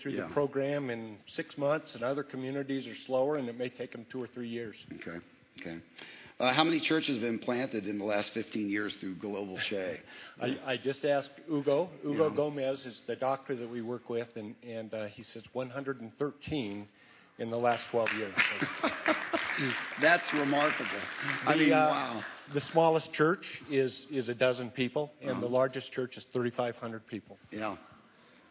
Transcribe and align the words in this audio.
through 0.00 0.12
Yeah. 0.12 0.26
the 0.26 0.32
program 0.32 0.90
in 0.90 1.18
six 1.26 1.56
months, 1.58 1.94
and 1.94 2.02
other 2.02 2.22
communities 2.22 2.86
are 2.86 2.94
slower, 3.06 3.36
and 3.36 3.48
it 3.48 3.56
may 3.58 3.68
take 3.68 3.92
them 3.92 4.06
two 4.10 4.22
or 4.22 4.26
three 4.26 4.48
years. 4.48 4.76
Okay. 4.94 5.18
Okay. 5.60 5.78
Uh, 6.38 6.54
how 6.54 6.64
many 6.64 6.80
churches 6.80 7.16
have 7.16 7.22
been 7.22 7.38
planted 7.38 7.86
in 7.86 7.98
the 7.98 8.04
last 8.04 8.32
15 8.32 8.70
years 8.70 8.94
through 8.98 9.14
Global 9.16 9.58
Che? 9.68 10.00
I, 10.40 10.58
I 10.64 10.76
just 10.78 11.04
asked 11.04 11.32
Ugo. 11.50 11.90
Ugo 12.02 12.30
Yeah. 12.30 12.34
Gomez 12.36 12.86
is 12.86 13.02
the 13.06 13.14
doctor 13.16 13.54
that 13.56 13.68
we 13.68 13.82
work 13.82 14.08
with, 14.08 14.28
and, 14.36 14.54
and 14.66 14.94
uh, 14.94 15.06
he 15.08 15.22
says 15.22 15.42
113 15.52 16.88
in 17.38 17.50
the 17.50 17.58
last 17.58 17.84
12 17.90 18.08
years. 18.14 18.34
That's 20.00 20.32
remarkable. 20.32 20.86
I 21.44 21.52
The, 21.54 21.58
mean, 21.64 21.72
uh, 21.74 21.88
wow. 21.88 22.24
The 22.54 22.60
smallest 22.60 23.12
church 23.12 23.46
is, 23.70 24.06
is 24.10 24.28
a 24.28 24.34
dozen 24.34 24.70
people, 24.70 25.12
and 25.20 25.32
Uh-huh. 25.32 25.40
the 25.40 25.46
largest 25.48 25.92
church 25.92 26.16
is 26.16 26.24
3,500 26.32 27.06
people. 27.06 27.36
Yeah, 27.52 27.76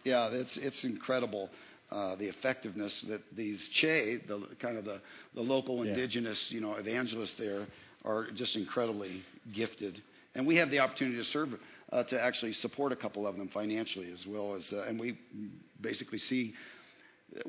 yeah, 0.04 0.28
it's 0.30 0.56
it's 0.58 0.84
incredible 0.84 1.50
uh, 1.92 2.16
the 2.16 2.28
effectiveness 2.28 2.94
that 3.08 3.22
these 3.36 3.60
Che, 3.74 4.18
the 4.28 4.48
kind 4.60 4.78
of 4.78 4.86
the, 4.86 5.02
the 5.36 5.42
local 5.42 5.84
Yeah. 5.86 5.92
indigenous, 5.92 6.38
you 6.50 6.62
know, 6.62 6.76
evangelists 6.76 7.34
there 7.38 7.66
are 8.06 8.28
just 8.32 8.56
incredibly 8.56 9.24
gifted, 9.54 10.02
and 10.36 10.46
we 10.48 10.56
have 10.58 10.70
the 10.72 10.80
opportunity 10.80 11.18
to 11.18 11.24
serve. 11.32 11.50
Uh, 11.92 12.04
to 12.04 12.22
actually 12.22 12.54
support 12.54 12.92
a 12.92 12.96
couple 12.96 13.26
of 13.26 13.36
them 13.36 13.48
financially 13.48 14.12
as 14.12 14.24
well 14.28 14.54
as, 14.54 14.62
uh, 14.72 14.84
and 14.88 15.00
we 15.00 15.18
basically 15.82 16.20
see, 16.20 16.54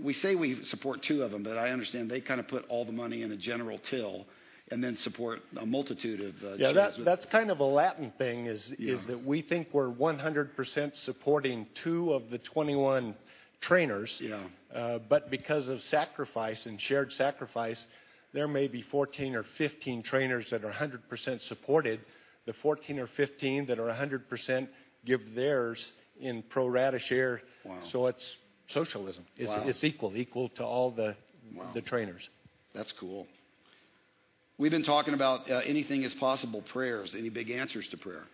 we 0.03 0.15
say 0.15 0.35
we 0.35 0.65
support 0.65 1.03
two 1.03 1.23
of 1.23 1.31
them, 1.31 1.43
but 1.43 1.59
I 1.59 1.69
understand 1.73 2.11
they 2.11 2.23
kind 2.23 2.41
of 2.41 2.49
put 2.49 2.65
all 2.71 2.87
the 2.87 2.93
money 2.93 3.21
in 3.21 3.33
a 3.33 3.37
general 3.37 3.79
till, 3.91 4.25
and 4.71 4.83
then 4.83 4.97
support 4.99 5.41
a 5.57 5.67
multitude 5.67 6.21
of. 6.21 6.35
Uh, 6.45 6.55
Yeah, 6.57 6.73
that, 6.73 6.93
that's 7.05 7.25
kind 7.27 7.51
of 7.51 7.61
a 7.61 7.65
Latin 7.65 8.13
thing. 8.19 8.47
Is 8.47 8.73
Yeah. 8.79 8.95
is 8.95 9.07
that 9.07 9.25
we 9.25 9.43
think 9.43 9.69
we're 9.73 9.91
100% 9.91 10.97
supporting 10.97 11.67
two 11.75 12.13
of 12.13 12.31
the 12.31 12.39
21 12.39 13.15
trainers. 13.61 14.19
Yeah. 14.23 14.41
Uh, 14.75 14.99
but 15.09 15.31
because 15.31 15.69
of 15.69 15.83
sacrifice 15.83 16.67
and 16.67 16.81
shared 16.81 17.13
sacrifice, 17.13 17.85
there 18.33 18.47
may 18.49 18.69
be 18.69 18.81
14 18.83 19.35
or 19.35 19.43
15 19.59 20.03
trainers 20.03 20.49
that 20.51 20.65
are 20.65 20.73
100% 20.73 21.41
supported. 21.43 22.01
The 22.47 22.53
14 22.55 22.99
or 23.01 23.07
15 23.09 23.67
that 23.67 23.79
are 23.79 23.89
100% 23.89 24.69
give 25.05 25.35
theirs 25.35 25.91
in 26.21 26.43
pro 26.43 26.69
rata 26.69 26.99
share. 26.99 27.43
Wow. 27.65 27.81
So 27.83 28.07
it's 28.07 28.37
socialism. 28.69 29.25
It's, 29.37 29.49
Wow. 29.49 29.65
it's 29.67 29.83
equal, 29.85 30.17
equal 30.17 30.49
to 30.51 30.65
all 30.65 30.91
the 30.93 31.17
Wow. 31.55 31.73
the 31.75 31.81
trainers. 31.81 32.29
That's 32.73 32.93
cool. 32.93 33.27
We've 34.61 34.71
been 34.71 34.85
talking 34.85 35.15
about 35.15 35.51
uh, 35.51 35.63
anything 35.65 36.03
is 36.03 36.13
possible 36.21 36.61
prayers. 36.61 37.15
Any 37.17 37.31
big 37.31 37.49
answers 37.49 37.89
to 37.93 37.97
prayer? 37.97 38.25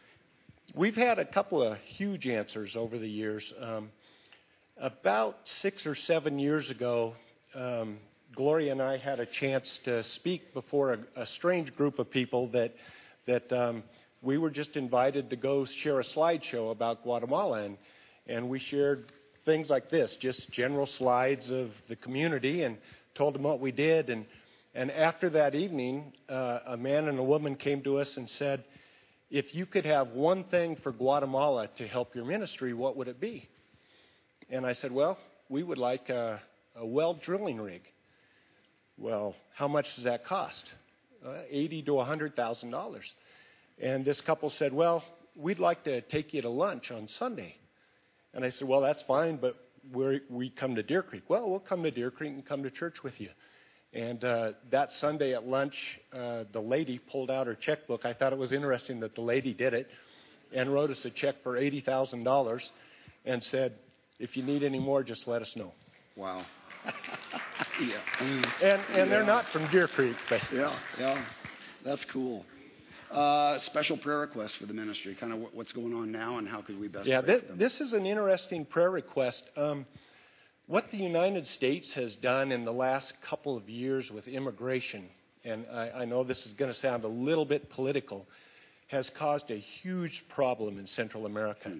We've 0.75 0.97
had 0.97 1.21
a 1.21 1.25
couple 1.25 1.63
of 1.63 1.79
huge 1.79 2.27
answers 2.27 2.75
over 2.75 2.99
the 2.99 3.07
years. 3.07 3.55
Um, 3.61 3.91
about 4.77 5.37
six 5.45 5.87
or 5.87 5.95
seven 5.95 6.41
years 6.41 6.69
ago, 6.69 7.15
um, 7.55 7.99
Gloria 8.35 8.73
and 8.73 8.83
I 8.83 8.97
had 8.97 9.21
a 9.21 9.27
chance 9.27 9.79
to 9.85 10.03
speak 10.03 10.53
before 10.53 10.95
a, 10.95 10.99
a 11.15 11.27
strange 11.27 11.73
group 11.77 12.01
of 12.01 12.11
people 12.11 12.49
that 12.49 12.75
that 13.29 13.53
um, 13.53 13.85
we 14.21 14.37
were 14.37 14.51
just 14.51 14.75
invited 14.75 15.31
to 15.31 15.37
go 15.37 15.65
share 15.65 16.01
a 16.01 16.05
slideshow 16.05 16.73
about 16.73 17.05
Guatemala, 17.05 17.63
and 17.63 17.79
and 18.27 18.49
we 18.49 18.59
shared 18.59 19.13
things 19.45 19.71
like 19.71 19.91
this, 19.91 20.17
just 20.19 20.51
general 20.51 20.89
slides 20.89 21.53
of 21.53 21.71
the 21.89 21.95
community, 21.95 22.65
and 22.65 22.79
told 23.15 23.37
them 23.37 23.45
what 23.45 23.61
we 23.61 23.71
did, 23.71 24.11
and 24.11 24.27
and 24.77 24.91
after 24.91 25.31
that 25.31 25.55
evening, 25.55 26.13
uh, 26.29 26.61
a 26.67 26.77
man 26.77 27.09
and 27.09 27.19
a 27.19 27.23
woman 27.23 27.57
came 27.57 27.83
to 27.83 27.99
us 27.99 28.17
and 28.17 28.29
said, 28.29 28.65
if 29.31 29.55
you 29.55 29.67
could 29.67 29.87
have 29.87 30.09
one 30.09 30.45
thing 30.45 30.77
for 30.77 30.93
Guatemala 30.93 31.69
to 31.79 31.89
help 31.89 32.15
your 32.15 32.25
ministry, 32.25 32.75
what 32.75 32.97
would 32.97 33.09
it 33.09 33.21
be? 33.21 33.49
And 34.51 34.67
I 34.67 34.75
said, 34.75 34.93
well, 34.93 35.19
we 35.49 35.63
would 35.63 35.79
like 35.79 36.09
a, 36.11 36.41
a 36.77 36.87
well 36.87 37.15
drilling 37.15 37.61
rig. 37.61 37.83
Well, 38.99 39.35
how 39.55 39.67
much 39.67 39.95
does 39.97 40.05
that 40.05 40.25
cost? 40.25 40.65
Uh, 41.27 41.43
Eighty 41.51 41.83
to 41.83 41.99
hundred 42.01 42.37
thousand 42.37 42.71
dollars. 42.71 43.11
And 43.81 44.05
this 44.05 44.21
couple 44.21 44.50
said, 44.50 44.73
well, 44.73 45.03
we'd 45.34 45.59
like 45.59 45.84
to 45.84 46.03
take 46.03 46.33
you 46.34 46.43
to 46.43 46.50
lunch 46.50 46.91
on 46.91 47.09
Sunday. 47.09 47.56
And 48.33 48.45
I 48.45 48.50
said, 48.50 48.69
well, 48.69 48.83
that's 48.83 49.03
fine, 49.03 49.37
but 49.37 49.56
we 50.31 50.50
come 50.50 50.75
to 50.75 50.83
Deer 50.83 51.03
Creek. 51.03 51.25
Well, 51.29 51.49
we'll 51.49 51.61
come 51.61 51.83
to 51.83 51.91
Deer 51.91 52.11
Creek 52.11 52.33
and 52.33 52.45
come 52.45 52.62
to 52.62 52.71
church 52.71 53.03
with 53.03 53.21
you. 53.21 53.31
And 53.93 54.23
uh, 54.25 54.53
that 54.71 54.93
Sunday 54.93 55.35
at 55.35 55.47
lunch, 55.47 55.75
uh, 56.13 56.45
the 56.53 56.61
lady 56.61 56.99
pulled 56.99 57.31
out 57.31 57.47
her 57.47 57.55
checkbook. 57.55 58.05
I 58.05 58.13
thought 58.13 58.33
it 58.33 58.39
was 58.39 58.53
interesting 58.53 59.01
that 59.01 59.15
the 59.15 59.23
lady 59.23 59.55
did 59.55 59.73
it 59.75 59.89
and 60.53 60.73
wrote 60.73 60.91
us 60.91 61.05
a 61.05 61.11
check 61.11 61.37
for 61.43 61.55
$80,000 61.55 62.63
and 63.25 63.43
said, 63.45 63.75
if 64.19 64.37
you 64.37 64.43
need 64.43 64.63
any 64.63 64.79
more, 64.79 65.03
just 65.03 65.27
let 65.27 65.43
us 65.43 65.53
know. 65.57 65.73
Wow. 66.17 66.45
yeah. 67.81 68.01
And, 68.21 68.81
and 68.93 69.11
they're 69.11 69.25
not 69.25 69.47
from 69.53 69.71
Deer 69.71 69.89
Creek, 69.89 70.17
but 70.29 70.41
Yeah, 70.53 70.79
yeah. 70.99 71.25
That's 71.85 72.05
cool. 72.07 72.45
Uh, 73.11 73.61
special 73.61 73.97
prayer 73.97 74.19
request 74.19 74.57
for 74.59 74.67
the 74.67 74.75
ministry. 74.75 75.15
Kind 75.19 75.33
of 75.33 75.39
what's 75.53 75.73
going 75.73 75.95
on 75.95 76.11
now 76.11 76.39
and 76.39 76.49
how 76.49 76.61
could 76.61 76.79
we 76.79 76.89
best 76.89 77.07
yeah, 77.07 77.21
pray 77.21 77.35
this, 77.35 77.43
for 77.43 77.49
them? 77.49 77.59
this 77.59 77.81
is 77.81 77.93
an 77.93 78.05
interesting 78.05 78.65
prayer 78.65 78.91
request. 78.91 79.45
Um, 79.57 79.87
what 80.66 80.91
the 80.91 80.97
United 80.97 81.47
States 81.47 81.93
has 81.94 82.15
done 82.16 82.50
in 82.50 82.65
the 82.65 82.72
last 82.72 83.12
couple 83.28 83.56
of 83.56 83.69
years 83.69 84.10
with 84.10 84.27
immigration, 84.27 85.09
and 85.44 85.66
I, 85.72 85.91
I 85.91 86.04
know 86.04 86.25
this 86.25 86.44
is 86.44 86.53
going 86.54 86.72
to 86.72 86.78
sound 86.78 87.04
a 87.04 87.09
little 87.09 87.44
bit 87.44 87.71
political, 87.71 88.27
has 88.88 89.09
caused 89.16 89.50
a 89.50 89.59
huge 89.59 90.25
problem 90.28 90.78
in 90.78 90.87
Central 90.88 91.26
America. 91.26 91.71
Hmm. 91.71 91.78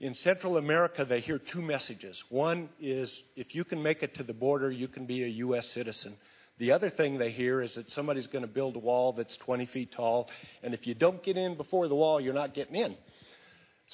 In 0.00 0.14
Central 0.14 0.56
America, 0.56 1.04
they 1.04 1.20
hear 1.20 1.38
two 1.38 1.62
messages. 1.62 2.22
One 2.28 2.68
is 2.80 3.22
if 3.36 3.54
you 3.54 3.64
can 3.64 3.82
make 3.82 4.02
it 4.02 4.16
to 4.16 4.24
the 4.24 4.32
border, 4.32 4.70
you 4.70 4.88
can 4.88 5.06
be 5.06 5.22
a 5.22 5.28
U.S. 5.28 5.68
citizen. 5.68 6.16
The 6.58 6.72
other 6.72 6.90
thing 6.90 7.18
they 7.18 7.30
hear 7.30 7.62
is 7.62 7.74
that 7.74 7.90
somebody's 7.90 8.26
going 8.26 8.42
to 8.42 8.50
build 8.50 8.76
a 8.76 8.80
wall 8.80 9.12
that's 9.12 9.36
20 9.38 9.66
feet 9.66 9.92
tall, 9.92 10.28
and 10.62 10.74
if 10.74 10.86
you 10.86 10.94
don't 10.94 11.22
get 11.22 11.36
in 11.36 11.56
before 11.56 11.86
the 11.86 11.94
wall, 11.94 12.20
you're 12.20 12.34
not 12.34 12.54
getting 12.54 12.76
in. 12.76 12.96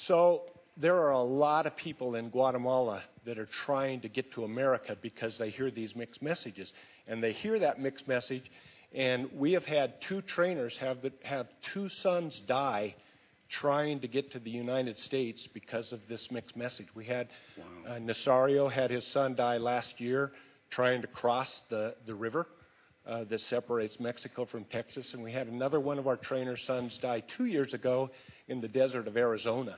So 0.07 0.43
there 0.79 0.95
are 0.95 1.11
a 1.11 1.21
lot 1.21 1.65
of 1.65 1.75
people 1.75 2.15
in 2.15 2.29
Guatemala 2.29 3.03
that 3.25 3.37
are 3.37 3.49
trying 3.65 3.99
to 4.01 4.09
get 4.09 4.31
to 4.33 4.45
America 4.45 4.95
because 5.01 5.37
they 5.37 5.49
hear 5.49 5.69
these 5.69 5.95
mixed 5.95 6.21
messages. 6.21 6.71
And 7.07 7.21
they 7.21 7.33
hear 7.33 7.59
that 7.59 7.79
mixed 7.79 8.07
message, 8.07 8.49
and 8.93 9.29
we 9.35 9.51
have 9.53 9.65
had 9.65 10.01
two 10.01 10.21
trainers 10.21 10.77
have, 10.79 11.01
the, 11.01 11.11
have 11.23 11.47
two 11.73 11.89
sons 11.89 12.41
die 12.47 12.95
trying 13.49 13.99
to 13.99 14.07
get 14.07 14.31
to 14.31 14.39
the 14.39 14.49
United 14.49 14.97
States 14.99 15.47
because 15.53 15.91
of 15.91 15.99
this 16.07 16.29
mixed 16.31 16.55
message. 16.55 16.87
We 16.95 17.05
had 17.05 17.27
uh, 17.87 17.93
Nasario 17.95 18.71
had 18.71 18.91
his 18.91 19.05
son 19.07 19.35
die 19.35 19.57
last 19.57 19.99
year 19.99 20.31
trying 20.69 21.01
to 21.01 21.07
cross 21.07 21.61
the, 21.69 21.95
the 22.05 22.13
river 22.13 22.47
uh, 23.07 23.23
that 23.25 23.39
separates 23.41 23.99
Mexico 23.99 24.45
from 24.45 24.65
Texas, 24.65 25.13
and 25.13 25.23
we 25.23 25.31
had 25.31 25.47
another 25.47 25.79
one 25.79 25.97
of 25.97 26.07
our 26.07 26.17
trainer's 26.17 26.61
sons 26.61 26.97
die 27.01 27.23
two 27.37 27.45
years 27.45 27.73
ago 27.73 28.11
in 28.47 28.61
the 28.61 28.67
desert 28.67 29.07
of 29.07 29.17
Arizona. 29.17 29.77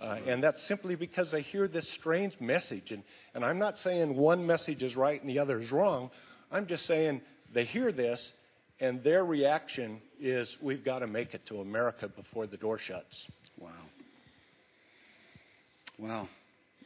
Uh, 0.00 0.18
and 0.26 0.42
that's 0.42 0.62
simply 0.68 0.94
because 0.94 1.30
they 1.32 1.42
hear 1.42 1.66
this 1.66 1.88
strange 1.92 2.34
message. 2.40 2.92
And, 2.92 3.02
and 3.34 3.44
I'm 3.44 3.58
not 3.58 3.78
saying 3.78 4.16
one 4.16 4.46
message 4.46 4.82
is 4.82 4.94
right 4.94 5.20
and 5.20 5.28
the 5.28 5.40
other 5.40 5.58
is 5.58 5.72
wrong. 5.72 6.10
I'm 6.52 6.66
just 6.66 6.86
saying 6.86 7.20
they 7.52 7.64
hear 7.64 7.90
this, 7.90 8.32
and 8.80 9.02
their 9.02 9.24
reaction 9.24 10.00
is, 10.20 10.56
we've 10.62 10.84
got 10.84 11.00
to 11.00 11.06
make 11.08 11.34
it 11.34 11.44
to 11.46 11.60
America 11.60 12.08
before 12.08 12.46
the 12.46 12.56
door 12.56 12.78
shuts. 12.78 13.26
Wow. 13.58 13.70
Wow. 15.98 16.28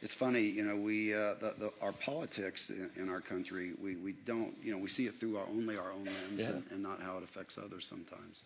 It's 0.01 0.15
funny, 0.15 0.41
you 0.41 0.63
know, 0.63 0.75
we 0.75 1.13
uh, 1.13 1.35
the, 1.39 1.53
the, 1.59 1.71
our 1.81 1.93
politics 2.05 2.59
in, 2.67 2.89
in 3.03 3.09
our 3.09 3.21
country, 3.21 3.73
we, 3.81 3.95
we 3.95 4.15
don't, 4.25 4.53
you 4.61 4.73
know, 4.73 4.77
we 4.77 4.89
see 4.89 5.05
it 5.05 5.13
through 5.19 5.37
our 5.37 5.45
only 5.47 5.77
our 5.77 5.91
own 5.93 6.03
lens 6.05 6.17
Yeah. 6.35 6.47
and, 6.47 6.63
and 6.71 6.83
not 6.83 6.99
how 7.01 7.17
it 7.19 7.23
affects 7.23 7.57
others 7.63 7.85
sometimes. 7.89 8.41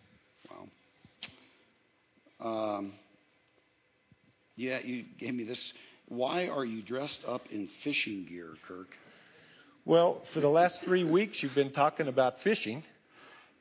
Wow. 2.40 2.76
Um, 2.76 2.92
yeah, 4.58 4.80
you 4.82 5.04
gave 5.18 5.34
me 5.34 5.44
this. 5.44 5.72
Why 6.08 6.48
are 6.48 6.64
you 6.64 6.82
dressed 6.82 7.20
up 7.26 7.42
in 7.50 7.68
fishing 7.84 8.26
gear, 8.28 8.54
Kirk? 8.66 8.88
Well, 9.84 10.22
for 10.34 10.40
the 10.40 10.48
last 10.48 10.80
three 10.84 11.04
weeks, 11.04 11.42
you've 11.42 11.54
been 11.54 11.72
talking 11.72 12.08
about 12.08 12.40
fishing, 12.42 12.82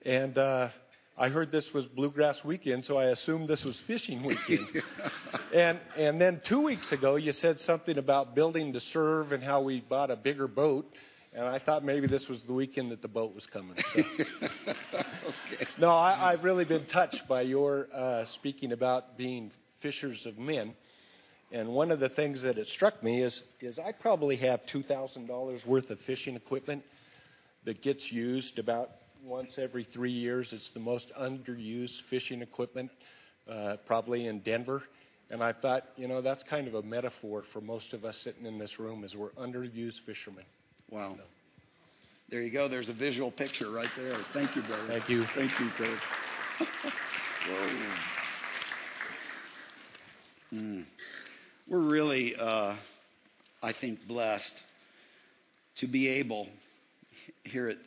and 0.04 0.36
uh, 0.38 0.69
I 1.16 1.30
heard 1.30 1.51
this 1.51 1.71
was 1.71 1.86
Bluegrass 1.86 2.44
Weekend, 2.44 2.83
so 2.86 2.98
I 2.98 3.06
assumed 3.12 3.48
this 3.48 3.63
was 3.63 3.80
fishing 3.86 4.24
weekend. 4.24 4.68
and 5.54 5.80
and 5.95 6.19
then 6.19 6.42
two 6.44 6.62
weeks 6.62 6.92
ago, 6.92 7.16
you 7.16 7.31
said 7.31 7.60
something 7.60 8.00
about 8.00 8.33
building 8.33 8.74
to 8.74 8.80
serve 8.80 9.31
and 9.33 9.44
how 9.44 9.62
we 9.62 9.81
bought 9.81 10.10
a 10.10 10.16
bigger 10.16 10.48
boat, 10.48 10.92
and 11.31 11.45
I 11.45 11.60
thought 11.60 11.86
maybe 11.86 12.07
this 12.07 12.27
was 12.27 12.42
the 12.48 12.54
weekend 12.54 12.92
that 12.92 13.04
the 13.04 13.07
boat 13.07 13.36
was 13.36 13.45
coming. 13.45 13.77
So. 13.94 14.00
okay. 14.68 15.68
No, 15.80 15.89
I, 15.89 16.33
I've 16.33 16.44
really 16.44 16.66
been 16.66 16.88
touched 16.88 17.27
by 17.27 17.42
your 17.42 17.88
uh, 17.94 18.25
speaking 18.33 18.71
about 18.71 19.16
being 19.16 19.51
fishers 19.80 20.25
of 20.25 20.39
men. 20.39 20.74
And 21.51 21.69
one 21.69 21.91
of 21.91 21.99
the 21.99 22.09
things 22.09 22.41
that 22.44 22.57
it 22.57 22.67
struck 22.67 23.01
me 23.01 23.21
is, 23.21 23.41
is 23.61 23.79
I 23.79 23.94
probably 23.94 24.35
have 24.38 24.59
$2,000 24.73 25.65
worth 25.65 25.89
of 25.89 25.99
fishing 26.01 26.35
equipment 26.35 26.83
that 27.65 27.81
gets 27.81 28.11
used 28.11 28.59
about 28.59 28.89
once 29.23 29.51
every 29.57 29.85
three 29.94 30.11
years. 30.11 30.49
It's 30.51 30.69
the 30.73 30.79
most 30.79 31.11
underused 31.19 31.95
fishing 32.09 32.41
equipment, 32.41 32.91
uh, 33.49 33.77
probably 33.85 34.27
in 34.27 34.39
Denver. 34.39 34.83
And 35.29 35.41
I 35.44 35.53
thought, 35.53 35.83
you 35.95 36.07
know, 36.07 36.21
that's 36.21 36.44
kind 36.49 36.67
of 36.67 36.75
a 36.75 36.81
metaphor 36.81 37.44
for 37.53 37.61
most 37.61 37.94
of 37.94 38.05
us 38.05 38.17
sitting 38.23 38.45
in 38.45 38.57
this 38.57 38.79
room 38.79 39.03
as 39.03 39.15
we're 39.15 39.31
underused 39.31 39.99
fishermen. 40.05 40.45
Wow. 40.89 41.17
There 42.29 42.41
you 42.41 42.51
go. 42.51 42.67
There's 42.67 42.89
a 42.89 42.94
visual 42.94 43.31
picture 43.31 43.71
right 43.71 43.89
there. 43.97 44.17
Thank 44.33 44.55
you, 44.55 44.61
brother. 44.63 44.88
Thank 44.88 45.09
you. 45.09 45.25
Thank 45.35 45.51
you, 45.59 45.69
Kurt. 45.77 45.99
mm. 50.53 50.85
We're 51.69 51.80
really, 51.80 52.34
uh, 52.34 52.75
I 53.62 53.74
think, 53.74 54.08
blessed 54.08 54.54
to 55.80 55.88
be 55.88 56.08
able 56.08 56.48
here 57.44 57.68
at 57.68 57.78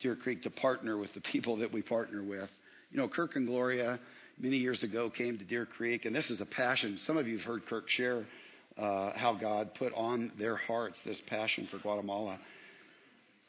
Deer 0.00 0.14
Creek 0.14 0.44
to 0.44 0.50
partner 0.50 0.96
with 0.96 1.12
the 1.14 1.20
people 1.20 1.56
that 1.56 1.72
we 1.72 1.82
partner 1.82 2.22
with. 2.22 2.48
You 2.92 2.98
know, 2.98 3.08
Kirk 3.08 3.34
and 3.34 3.44
Gloria 3.44 3.98
many 4.38 4.58
years 4.58 4.84
ago 4.84 5.10
came 5.10 5.36
to 5.38 5.44
Deer 5.44 5.66
Creek, 5.66 6.04
and 6.04 6.14
this 6.14 6.30
is 6.30 6.40
a 6.40 6.46
passion. 6.46 6.96
Some 7.06 7.16
of 7.16 7.26
you 7.26 7.38
have 7.38 7.46
heard 7.46 7.66
Kirk 7.66 7.88
share 7.88 8.24
uh, 8.78 9.10
how 9.16 9.34
God 9.34 9.74
put 9.74 9.92
on 9.94 10.30
their 10.38 10.54
hearts 10.54 11.00
this 11.04 11.20
passion 11.26 11.66
for 11.72 11.78
Guatemala. 11.78 12.38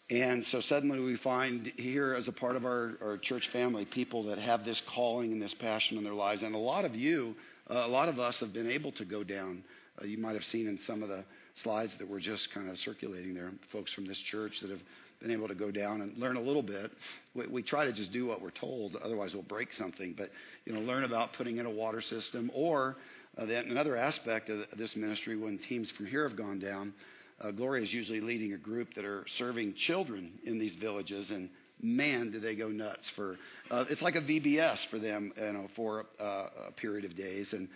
And 0.10 0.44
so 0.46 0.62
suddenly 0.62 1.00
we 1.00 1.18
find 1.18 1.72
here, 1.78 2.16
as 2.16 2.28
a 2.28 2.32
part 2.32 2.56
of 2.56 2.66
our, 2.66 2.94
our 3.04 3.18
church 3.20 3.48
family, 3.54 3.86
people 3.86 4.24
that 4.24 4.40
have 4.40 4.66
this 4.66 4.82
calling 4.96 5.32
and 5.32 5.40
this 5.40 5.54
passion 5.54 6.00
in 6.00 6.04
their 6.04 6.16
lives. 6.16 6.42
And 6.42 6.56
a 6.56 6.60
lot 6.60 6.86
of 6.86 6.96
you, 6.96 7.36
a 7.68 7.88
lot 7.88 8.10
of 8.10 8.20
us 8.20 8.40
have 8.40 8.54
been 8.54 8.70
able 8.70 8.92
to 8.94 9.06
go 9.06 9.24
down. 9.24 9.64
Uh, 10.02 10.06
you 10.06 10.18
might 10.18 10.34
have 10.34 10.44
seen 10.46 10.68
in 10.68 10.80
some 10.86 11.02
of 11.04 11.10
the 11.10 11.24
slides 11.64 11.94
that 12.00 12.08
were 12.08 12.20
just 12.20 12.54
kind 12.54 12.70
of 12.70 12.78
circulating 12.80 13.34
there, 13.34 13.52
folks 13.72 13.94
from 13.94 14.06
this 14.06 14.18
church 14.30 14.54
that 14.62 14.70
have 14.70 14.82
been 15.22 15.32
able 15.32 15.48
to 15.48 15.56
go 15.56 15.72
down 15.72 16.02
and 16.02 16.18
learn 16.18 16.36
a 16.36 16.42
little 16.42 16.62
bit. 16.62 16.92
We, 17.34 17.48
we 17.48 17.64
try 17.64 17.86
to 17.86 17.94
just 17.94 18.12
do 18.12 18.26
what 18.26 18.42
we're 18.42 18.52
told, 18.52 18.96
otherwise 18.98 19.34
we'll 19.34 19.44
break 19.44 19.74
something. 19.74 20.14
But 20.18 20.30
you 20.66 20.74
know, 20.74 20.82
learn 20.82 21.04
about 21.04 21.34
putting 21.34 21.58
in 21.58 21.66
a 21.66 21.72
water 21.72 22.02
system, 22.02 22.52
or 22.54 22.98
uh, 23.38 23.46
another 23.46 23.96
aspect 23.96 24.50
of 24.50 24.66
this 24.78 24.96
ministry 24.96 25.38
when 25.38 25.58
teams 25.58 25.90
from 25.92 26.06
here 26.06 26.28
have 26.28 26.38
gone 26.38 26.60
down. 26.60 26.94
Uh, 27.42 27.52
Gloria 27.52 27.84
is 27.84 27.94
usually 27.94 28.22
leading 28.22 28.54
a 28.54 28.58
group 28.58 28.94
that 28.96 29.04
are 29.04 29.26
serving 29.38 29.74
children 29.76 30.32
in 30.46 30.58
these 30.58 30.76
villages, 30.76 31.30
and 31.30 31.50
man, 31.86 32.32
do 32.32 32.40
they 32.40 32.56
go 32.56 32.70
nuts 32.70 33.10
for. 33.16 33.38
Uh, 33.70 33.86
it's 33.90 34.02
like 34.02 34.16
a 34.16 34.22
VBS 34.22 34.78
for 34.90 35.00
them, 35.00 35.32
you 35.38 35.54
know, 35.54 35.68
for 35.76 36.06
uh, 36.20 36.48
a 36.70 36.72
period 36.72 37.06
of 37.06 37.16
days, 37.16 37.54
and 37.54 37.68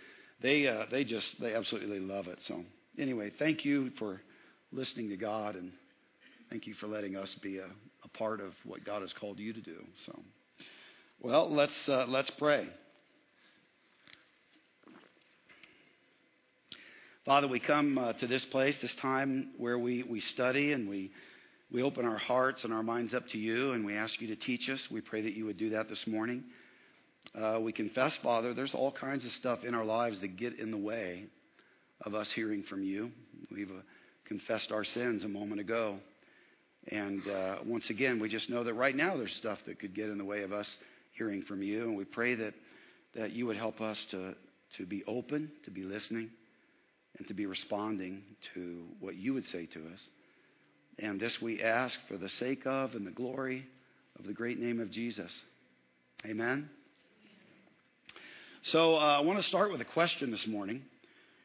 they 0.41 0.67
uh, 0.67 0.85
they 0.91 1.03
just 1.03 1.27
they 1.39 1.53
absolutely 1.53 1.99
love 1.99 2.27
it. 2.27 2.39
So 2.47 2.63
anyway, 2.97 3.31
thank 3.37 3.65
you 3.65 3.91
for 3.99 4.21
listening 4.71 5.09
to 5.09 5.17
God 5.17 5.55
and 5.55 5.71
Thank 6.49 6.65
you 6.65 6.73
for 6.73 6.87
letting 6.87 7.15
us 7.15 7.33
be 7.43 7.59
a, 7.59 7.67
a 8.03 8.07
part 8.17 8.41
of 8.41 8.53
what 8.65 8.83
God 8.83 9.03
has 9.03 9.13
called 9.13 9.37
you 9.37 9.53
to 9.53 9.61
do. 9.61 9.85
So, 10.07 10.19
well, 11.21 11.47
let's 11.53 11.87
uh, 11.87 12.05
let's 12.07 12.31
pray. 12.39 12.67
Father, 17.23 17.47
we 17.47 17.59
come 17.59 17.99
uh, 17.99 18.13
to 18.13 18.25
this 18.25 18.43
place, 18.45 18.75
this 18.81 18.95
time 18.95 19.51
where 19.59 19.77
we, 19.77 20.01
we 20.01 20.21
study 20.21 20.71
and 20.71 20.89
we, 20.89 21.11
we 21.71 21.83
open 21.83 22.05
our 22.05 22.17
hearts 22.17 22.63
and 22.63 22.73
our 22.73 22.81
minds 22.81 23.13
up 23.13 23.27
to 23.29 23.37
you, 23.37 23.73
and 23.73 23.85
we 23.85 23.95
ask 23.95 24.19
you 24.19 24.27
to 24.29 24.35
teach 24.35 24.69
us. 24.69 24.87
We 24.89 25.01
pray 25.01 25.21
that 25.21 25.33
you 25.33 25.45
would 25.45 25.57
do 25.57 25.69
that 25.71 25.87
this 25.87 26.07
morning. 26.07 26.43
Uh, 27.39 27.59
we 27.61 27.71
confess, 27.71 28.17
Father, 28.23 28.55
there's 28.55 28.73
all 28.73 28.91
kinds 28.91 29.23
of 29.23 29.31
stuff 29.33 29.63
in 29.63 29.75
our 29.75 29.85
lives 29.85 30.19
that 30.21 30.35
get 30.35 30.57
in 30.57 30.71
the 30.71 30.77
way 30.77 31.25
of 32.05 32.15
us 32.15 32.31
hearing 32.31 32.63
from 32.63 32.81
you. 32.81 33.11
We've 33.51 33.69
uh, 33.69 33.81
confessed 34.25 34.71
our 34.71 34.83
sins 34.83 35.23
a 35.23 35.27
moment 35.27 35.61
ago. 35.61 35.99
And 36.87 37.27
uh, 37.27 37.57
once 37.63 37.87
again, 37.91 38.19
we 38.19 38.29
just 38.29 38.49
know 38.49 38.63
that 38.63 38.73
right 38.73 38.95
now 38.95 39.15
there's 39.17 39.35
stuff 39.35 39.59
that 39.67 39.79
could 39.79 39.93
get 39.93 40.09
in 40.09 40.17
the 40.17 40.25
way 40.25 40.41
of 40.41 40.51
us 40.51 40.67
hearing 41.11 41.43
from 41.43 41.61
you. 41.61 41.83
And 41.83 41.95
we 41.95 42.05
pray 42.05 42.33
that, 42.33 42.55
that 43.15 43.31
you 43.31 43.45
would 43.45 43.57
help 43.57 43.79
us 43.79 44.03
to, 44.09 44.33
to 44.77 44.85
be 44.87 45.03
open, 45.05 45.51
to 45.65 45.71
be 45.71 45.83
listening, 45.83 46.31
and 47.19 47.27
to 47.27 47.35
be 47.35 47.45
responding 47.45 48.23
to 48.55 48.85
what 48.99 49.15
you 49.15 49.35
would 49.35 49.45
say 49.45 49.67
to 49.67 49.79
us. 49.93 49.99
And 51.01 51.19
this 51.19 51.41
we 51.41 51.63
ask 51.63 51.97
for 52.09 52.17
the 52.17 52.27
sake 52.27 52.65
of 52.65 52.93
and 52.93 53.07
the 53.07 53.11
glory 53.11 53.65
of 54.17 54.25
the 54.25 54.33
great 54.33 54.59
name 54.59 54.81
of 54.81 54.91
Jesus. 54.91 55.31
Amen. 56.25 56.69
So 58.71 58.95
uh, 58.95 59.19
I 59.19 59.21
want 59.21 59.39
to 59.39 59.47
start 59.47 59.71
with 59.71 59.79
a 59.79 59.85
question 59.85 60.29
this 60.29 60.45
morning, 60.45 60.81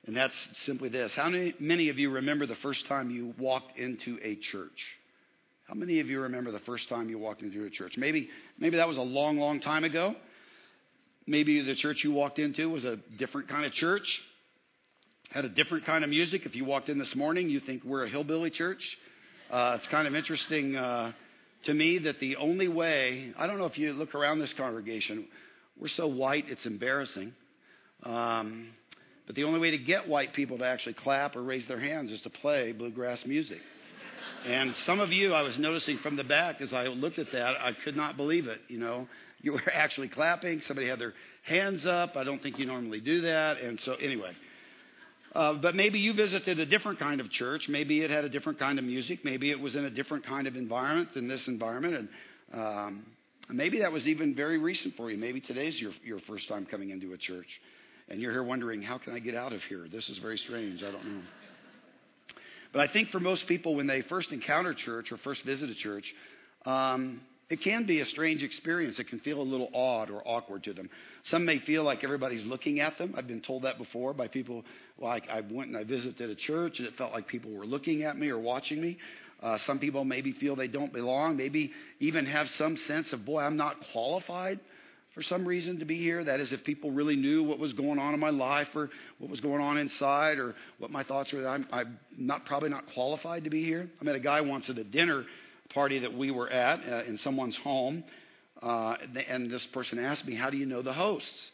and 0.06 0.16
that's 0.16 0.34
simply 0.64 0.88
this 0.88 1.12
How 1.14 1.28
many, 1.28 1.54
many 1.60 1.88
of 1.88 2.00
you 2.00 2.10
remember 2.10 2.46
the 2.46 2.56
first 2.56 2.86
time 2.88 3.10
you 3.10 3.32
walked 3.38 3.78
into 3.78 4.18
a 4.22 4.34
church? 4.34 4.84
How 5.68 5.74
many 5.74 6.00
of 6.00 6.08
you 6.08 6.22
remember 6.22 6.50
the 6.50 6.58
first 6.60 6.88
time 6.88 7.08
you 7.08 7.20
walked 7.20 7.42
into 7.42 7.64
a 7.64 7.70
church? 7.70 7.94
Maybe, 7.96 8.28
maybe 8.58 8.78
that 8.78 8.88
was 8.88 8.96
a 8.96 9.02
long, 9.02 9.38
long 9.38 9.60
time 9.60 9.84
ago. 9.84 10.16
Maybe 11.28 11.60
the 11.60 11.76
church 11.76 12.02
you 12.02 12.12
walked 12.12 12.40
into 12.40 12.68
was 12.68 12.84
a 12.84 12.98
different 13.18 13.48
kind 13.48 13.64
of 13.64 13.72
church, 13.72 14.20
had 15.30 15.44
a 15.44 15.48
different 15.48 15.86
kind 15.86 16.02
of 16.02 16.10
music. 16.10 16.44
If 16.44 16.56
you 16.56 16.64
walked 16.64 16.88
in 16.88 16.98
this 16.98 17.14
morning, 17.14 17.48
you 17.48 17.60
think 17.60 17.84
we're 17.84 18.04
a 18.04 18.10
hillbilly 18.10 18.50
church. 18.50 18.82
Uh, 19.50 19.76
it's 19.78 19.86
kind 19.88 20.06
of 20.06 20.14
interesting 20.14 20.76
uh, 20.76 21.12
to 21.64 21.74
me 21.74 21.98
that 21.98 22.20
the 22.20 22.36
only 22.36 22.68
way, 22.68 23.32
I 23.38 23.46
don't 23.46 23.58
know 23.58 23.66
if 23.66 23.78
you 23.78 23.92
look 23.92 24.14
around 24.14 24.38
this 24.38 24.52
congregation, 24.54 25.26
we're 25.78 25.88
so 25.88 26.06
white, 26.06 26.46
it's 26.48 26.66
embarrassing. 26.66 27.32
Um, 28.02 28.68
but 29.26 29.36
the 29.36 29.44
only 29.44 29.60
way 29.60 29.70
to 29.70 29.78
get 29.78 30.08
white 30.08 30.34
people 30.34 30.58
to 30.58 30.64
actually 30.64 30.94
clap 30.94 31.36
or 31.36 31.42
raise 31.42 31.66
their 31.66 31.80
hands 31.80 32.10
is 32.10 32.20
to 32.22 32.30
play 32.30 32.72
bluegrass 32.72 33.24
music. 33.24 33.60
And 34.46 34.74
some 34.86 35.00
of 35.00 35.12
you, 35.12 35.32
I 35.32 35.42
was 35.42 35.58
noticing 35.58 35.98
from 35.98 36.16
the 36.16 36.24
back 36.24 36.60
as 36.60 36.72
I 36.72 36.86
looked 36.86 37.18
at 37.18 37.32
that, 37.32 37.54
I 37.60 37.72
could 37.84 37.96
not 37.96 38.16
believe 38.16 38.46
it. 38.46 38.60
You 38.68 38.78
know, 38.78 39.08
you 39.40 39.52
were 39.52 39.62
actually 39.72 40.08
clapping. 40.08 40.60
Somebody 40.62 40.88
had 40.88 40.98
their 40.98 41.14
hands 41.42 41.86
up. 41.86 42.16
I 42.16 42.24
don't 42.24 42.42
think 42.42 42.58
you 42.58 42.66
normally 42.66 43.00
do 43.00 43.22
that. 43.22 43.58
And 43.58 43.80
so, 43.84 43.94
anyway. 43.94 44.34
Uh, 45.34 45.54
but 45.54 45.74
maybe 45.74 45.98
you 45.98 46.14
visited 46.14 46.60
a 46.60 46.66
different 46.66 46.98
kind 46.98 47.20
of 47.20 47.28
church. 47.30 47.66
Maybe 47.68 48.02
it 48.02 48.10
had 48.10 48.24
a 48.24 48.28
different 48.28 48.58
kind 48.58 48.78
of 48.78 48.84
music. 48.84 49.24
Maybe 49.24 49.50
it 49.50 49.58
was 49.58 49.74
in 49.74 49.84
a 49.84 49.90
different 49.90 50.24
kind 50.24 50.46
of 50.46 50.54
environment 50.54 51.12
than 51.14 51.26
this 51.26 51.48
environment. 51.48 51.94
And 51.96 52.08
um, 52.52 53.06
maybe 53.48 53.80
that 53.80 53.90
was 53.90 54.06
even 54.06 54.34
very 54.34 54.58
recent 54.58 54.94
for 54.96 55.10
you. 55.10 55.18
Maybe 55.18 55.40
today's 55.40 55.80
your, 55.80 55.90
your 56.04 56.20
first 56.20 56.48
time 56.48 56.66
coming 56.66 56.90
into 56.90 57.12
a 57.14 57.18
church. 57.18 57.48
And 58.08 58.20
you're 58.20 58.30
here 58.30 58.44
wondering, 58.44 58.80
how 58.82 58.98
can 58.98 59.12
I 59.12 59.18
get 59.18 59.34
out 59.34 59.52
of 59.52 59.60
here? 59.62 59.86
This 59.90 60.08
is 60.08 60.18
very 60.18 60.38
strange. 60.38 60.82
I 60.82 60.92
don't 60.92 61.04
know. 61.04 61.22
But 62.72 62.88
I 62.88 62.92
think 62.92 63.08
for 63.08 63.20
most 63.20 63.48
people, 63.48 63.74
when 63.74 63.86
they 63.86 64.02
first 64.02 64.30
encounter 64.30 64.74
church 64.74 65.10
or 65.10 65.16
first 65.18 65.44
visit 65.44 65.70
a 65.70 65.74
church, 65.74 66.04
um, 66.66 67.20
it 67.50 67.60
can 67.60 67.84
be 67.84 68.00
a 68.00 68.06
strange 68.06 68.42
experience. 68.42 68.98
It 68.98 69.08
can 69.08 69.20
feel 69.20 69.40
a 69.40 69.42
little 69.42 69.70
odd 69.74 70.10
or 70.10 70.22
awkward 70.26 70.64
to 70.64 70.72
them. 70.72 70.88
Some 71.24 71.44
may 71.44 71.58
feel 71.58 71.82
like 71.82 72.02
everybody's 72.02 72.44
looking 72.44 72.80
at 72.80 72.96
them. 72.96 73.14
I've 73.16 73.26
been 73.26 73.42
told 73.42 73.62
that 73.62 73.76
before 73.76 74.14
by 74.14 74.28
people. 74.28 74.64
Like 74.98 75.28
I 75.28 75.40
went 75.40 75.68
and 75.68 75.76
I 75.76 75.84
visited 75.84 76.30
a 76.30 76.34
church 76.34 76.78
and 76.78 76.88
it 76.88 76.96
felt 76.96 77.12
like 77.12 77.28
people 77.28 77.50
were 77.52 77.66
looking 77.66 78.02
at 78.04 78.18
me 78.18 78.30
or 78.30 78.38
watching 78.38 78.80
me. 78.80 78.98
Uh, 79.42 79.58
some 79.58 79.78
people 79.78 80.04
maybe 80.04 80.32
feel 80.32 80.56
they 80.56 80.68
don't 80.68 80.92
belong. 80.92 81.36
Maybe 81.36 81.72
even 82.00 82.24
have 82.24 82.48
some 82.56 82.78
sense 82.78 83.12
of, 83.12 83.26
boy, 83.26 83.40
I'm 83.42 83.58
not 83.58 83.76
qualified 83.92 84.58
for 85.12 85.22
some 85.22 85.46
reason 85.46 85.78
to 85.80 85.84
be 85.84 85.98
here. 85.98 86.24
That 86.24 86.40
is, 86.40 86.50
if 86.50 86.64
people 86.64 86.92
really 86.92 87.14
knew 87.14 87.42
what 87.44 87.58
was 87.58 87.74
going 87.74 87.98
on 87.98 88.14
in 88.14 88.20
my 88.20 88.30
life 88.30 88.68
or 88.74 88.88
what 89.18 89.30
was 89.30 89.40
going 89.40 89.60
on 89.60 89.76
inside 89.76 90.38
or 90.38 90.54
what 90.78 90.90
my 90.90 91.04
thoughts 91.04 91.30
were, 91.32 91.46
I'm, 91.46 91.66
I'm 91.70 91.98
not 92.16 92.46
probably 92.46 92.70
not 92.70 92.84
qualified 92.94 93.44
to 93.44 93.50
be 93.50 93.64
here. 93.64 93.90
I 94.00 94.04
met 94.04 94.16
a 94.16 94.20
guy 94.20 94.40
once 94.40 94.70
at 94.70 94.78
a 94.78 94.84
dinner 94.84 95.26
party 95.74 95.98
that 96.00 96.14
we 96.16 96.30
were 96.30 96.48
at 96.48 96.80
uh, 96.88 97.04
in 97.04 97.18
someone's 97.18 97.56
home, 97.56 98.04
uh, 98.62 98.96
and 99.28 99.50
this 99.50 99.66
person 99.66 99.98
asked 99.98 100.26
me, 100.26 100.34
"How 100.34 100.50
do 100.50 100.56
you 100.56 100.66
know 100.66 100.82
the 100.82 100.92
hosts?" 100.92 101.50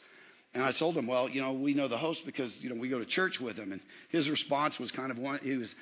And 0.55 0.63
I 0.63 0.73
told 0.73 0.97
him, 0.97 1.07
"Well, 1.07 1.29
you 1.29 1.41
know, 1.41 1.53
we 1.53 1.75
know 1.75 1.89
the 1.89 1.99
host 1.99 2.21
because 2.27 2.55
you 2.61 2.69
know 2.69 2.77
we 2.77 2.89
go 2.89 2.99
to 2.99 3.07
church 3.07 3.41
with 3.41 3.57
them." 3.57 3.73
And 3.73 3.81
his 4.11 4.29
response 4.29 4.79
was 4.79 4.91
kind 4.91 5.11
of 5.11 5.19
one. 5.19 5.41
He 5.43 5.57
was 5.57 5.75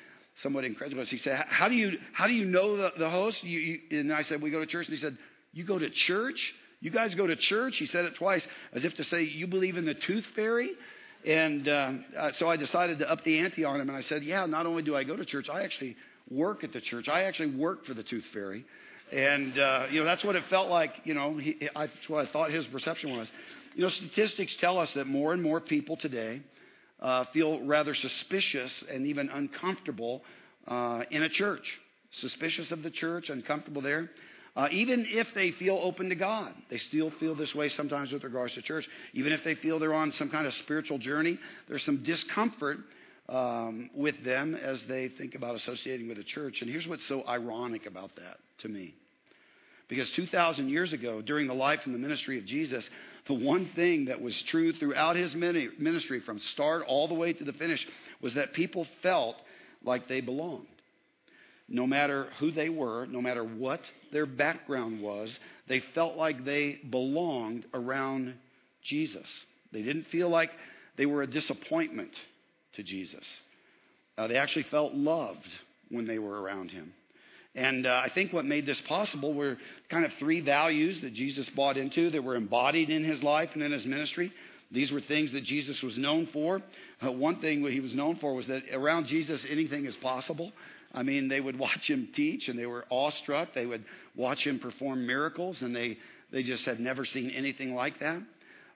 somewhat 0.42 0.64
incredulous. 0.64 1.10
He 1.10 1.18
said, 1.18 1.44
"How 1.48 1.68
do 1.68 1.74
you 1.74 1.98
how 2.12 2.26
do 2.26 2.32
you 2.32 2.44
know 2.44 2.76
the, 2.76 2.92
the 2.96 3.10
host?" 3.10 3.42
You, 3.44 3.58
you, 3.58 3.80
and 3.98 4.12
I 4.12 4.22
said, 4.22 4.40
"We 4.40 4.50
go 4.50 4.60
to 4.60 4.66
church." 4.66 4.86
And 4.86 4.96
he 4.96 5.02
said, 5.02 5.18
"You 5.52 5.64
go 5.64 5.78
to 5.78 5.90
church?" 5.90 6.54
You 6.80 6.90
guys 6.90 7.14
go 7.14 7.26
to 7.26 7.36
church? 7.36 7.76
He 7.78 7.86
said 7.86 8.04
it 8.04 8.14
twice, 8.14 8.46
as 8.72 8.84
if 8.84 8.94
to 8.94 9.04
say, 9.04 9.24
You 9.24 9.46
believe 9.46 9.76
in 9.76 9.84
the 9.84 9.94
tooth 9.94 10.24
fairy? 10.36 10.70
And 11.26 11.66
uh, 11.66 11.92
uh, 12.16 12.32
so 12.32 12.48
I 12.48 12.56
decided 12.56 13.00
to 13.00 13.10
up 13.10 13.24
the 13.24 13.40
ante 13.40 13.64
on 13.64 13.80
him. 13.80 13.88
And 13.88 13.98
I 13.98 14.02
said, 14.02 14.22
Yeah, 14.22 14.46
not 14.46 14.66
only 14.66 14.82
do 14.82 14.94
I 14.94 15.04
go 15.04 15.16
to 15.16 15.24
church, 15.24 15.48
I 15.48 15.62
actually 15.62 15.96
work 16.30 16.64
at 16.64 16.72
the 16.72 16.80
church. 16.80 17.08
I 17.08 17.24
actually 17.24 17.54
worked 17.56 17.86
for 17.86 17.94
the 17.94 18.02
tooth 18.02 18.24
fairy. 18.32 18.64
And, 19.12 19.58
uh, 19.58 19.86
you 19.90 20.00
know, 20.00 20.04
that's 20.04 20.22
what 20.22 20.36
it 20.36 20.44
felt 20.50 20.68
like, 20.68 20.92
you 21.04 21.14
know, 21.14 21.36
he, 21.38 21.68
I, 21.74 21.86
that's 21.86 22.08
what 22.08 22.26
I 22.26 22.30
thought 22.30 22.50
his 22.50 22.66
perception 22.66 23.16
was. 23.16 23.30
You 23.74 23.84
know, 23.84 23.88
statistics 23.88 24.54
tell 24.60 24.78
us 24.78 24.92
that 24.94 25.06
more 25.06 25.32
and 25.32 25.42
more 25.42 25.60
people 25.60 25.96
today 25.96 26.42
uh, 27.00 27.24
feel 27.32 27.64
rather 27.64 27.94
suspicious 27.94 28.84
and 28.90 29.06
even 29.06 29.30
uncomfortable 29.30 30.22
uh, 30.66 31.04
in 31.10 31.22
a 31.22 31.28
church. 31.28 31.78
Suspicious 32.20 32.70
of 32.70 32.82
the 32.82 32.90
church, 32.90 33.30
uncomfortable 33.30 33.80
there. 33.80 34.10
Uh, 34.56 34.68
even 34.72 35.06
if 35.08 35.28
they 35.34 35.52
feel 35.52 35.78
open 35.80 36.08
to 36.08 36.16
God, 36.16 36.52
they 36.68 36.78
still 36.78 37.10
feel 37.12 37.34
this 37.34 37.54
way 37.54 37.68
sometimes 37.68 38.10
with 38.10 38.24
regards 38.24 38.54
to 38.54 38.62
church. 38.62 38.88
Even 39.14 39.32
if 39.32 39.44
they 39.44 39.54
feel 39.54 39.78
they're 39.78 39.94
on 39.94 40.12
some 40.12 40.28
kind 40.28 40.46
of 40.46 40.54
spiritual 40.54 40.98
journey, 40.98 41.38
there's 41.68 41.84
some 41.84 42.02
discomfort 42.02 42.78
um, 43.28 43.90
with 43.94 44.24
them 44.24 44.54
as 44.54 44.82
they 44.88 45.08
think 45.08 45.34
about 45.34 45.56
associating 45.56 46.08
with 46.08 46.18
a 46.18 46.24
church. 46.24 46.62
And 46.62 46.70
here's 46.70 46.86
what's 46.86 47.06
so 47.08 47.26
ironic 47.26 47.86
about 47.86 48.16
that 48.16 48.38
to 48.58 48.68
me. 48.68 48.94
Because 49.88 50.10
2,000 50.12 50.68
years 50.68 50.92
ago, 50.92 51.22
during 51.22 51.46
the 51.46 51.54
life 51.54 51.80
and 51.84 51.94
the 51.94 51.98
ministry 51.98 52.38
of 52.38 52.44
Jesus, 52.44 52.88
the 53.26 53.34
one 53.34 53.70
thing 53.74 54.06
that 54.06 54.20
was 54.20 54.40
true 54.48 54.72
throughout 54.72 55.16
his 55.16 55.34
ministry 55.34 56.20
from 56.20 56.38
start 56.38 56.82
all 56.86 57.08
the 57.08 57.14
way 57.14 57.32
to 57.32 57.44
the 57.44 57.52
finish 57.54 57.86
was 58.20 58.34
that 58.34 58.52
people 58.52 58.86
felt 59.02 59.36
like 59.82 60.08
they 60.08 60.20
belonged. 60.20 60.66
No 61.68 61.86
matter 61.86 62.28
who 62.38 62.50
they 62.50 62.70
were, 62.70 63.06
no 63.06 63.20
matter 63.20 63.44
what 63.44 63.80
their 64.10 64.24
background 64.24 65.02
was, 65.02 65.36
they 65.68 65.82
felt 65.94 66.16
like 66.16 66.44
they 66.44 66.78
belonged 66.88 67.66
around 67.74 68.34
Jesus. 68.82 69.26
They 69.72 69.82
didn't 69.82 70.06
feel 70.06 70.30
like 70.30 70.50
they 70.96 71.04
were 71.04 71.22
a 71.22 71.26
disappointment 71.26 72.12
to 72.74 72.82
Jesus. 72.82 73.24
Uh, 74.16 74.26
they 74.26 74.36
actually 74.36 74.64
felt 74.64 74.94
loved 74.94 75.46
when 75.90 76.06
they 76.06 76.18
were 76.18 76.40
around 76.40 76.70
him. 76.70 76.92
And 77.54 77.86
uh, 77.86 78.02
I 78.04 78.10
think 78.10 78.32
what 78.32 78.44
made 78.44 78.66
this 78.66 78.80
possible 78.82 79.34
were 79.34 79.56
kind 79.88 80.04
of 80.04 80.12
three 80.14 80.40
values 80.40 81.00
that 81.00 81.14
Jesus 81.14 81.48
bought 81.50 81.76
into 81.76 82.10
that 82.10 82.22
were 82.22 82.36
embodied 82.36 82.90
in 82.90 83.04
his 83.04 83.22
life 83.22 83.50
and 83.54 83.62
in 83.62 83.72
his 83.72 83.86
ministry. 83.86 84.32
These 84.70 84.92
were 84.92 85.00
things 85.00 85.32
that 85.32 85.44
Jesus 85.44 85.82
was 85.82 85.96
known 85.96 86.26
for. 86.26 86.62
Uh, 87.04 87.10
one 87.10 87.40
thing 87.40 87.66
he 87.70 87.80
was 87.80 87.94
known 87.94 88.16
for 88.16 88.34
was 88.34 88.46
that 88.48 88.64
around 88.72 89.06
Jesus, 89.06 89.44
anything 89.48 89.86
is 89.86 89.96
possible. 89.96 90.52
I 90.92 91.02
mean, 91.02 91.28
they 91.28 91.40
would 91.40 91.58
watch 91.66 91.88
him 91.88 92.08
teach 92.14 92.48
and 92.48 92.58
they 92.58 92.66
were 92.66 92.84
awestruck. 92.90 93.54
They 93.54 93.66
would 93.66 93.84
watch 94.14 94.46
him 94.46 94.58
perform 94.58 95.06
miracles 95.06 95.62
and 95.62 95.74
they, 95.74 95.98
they 96.30 96.42
just 96.42 96.64
had 96.64 96.80
never 96.80 97.04
seen 97.04 97.30
anything 97.30 97.74
like 97.74 97.98
that. 98.00 98.20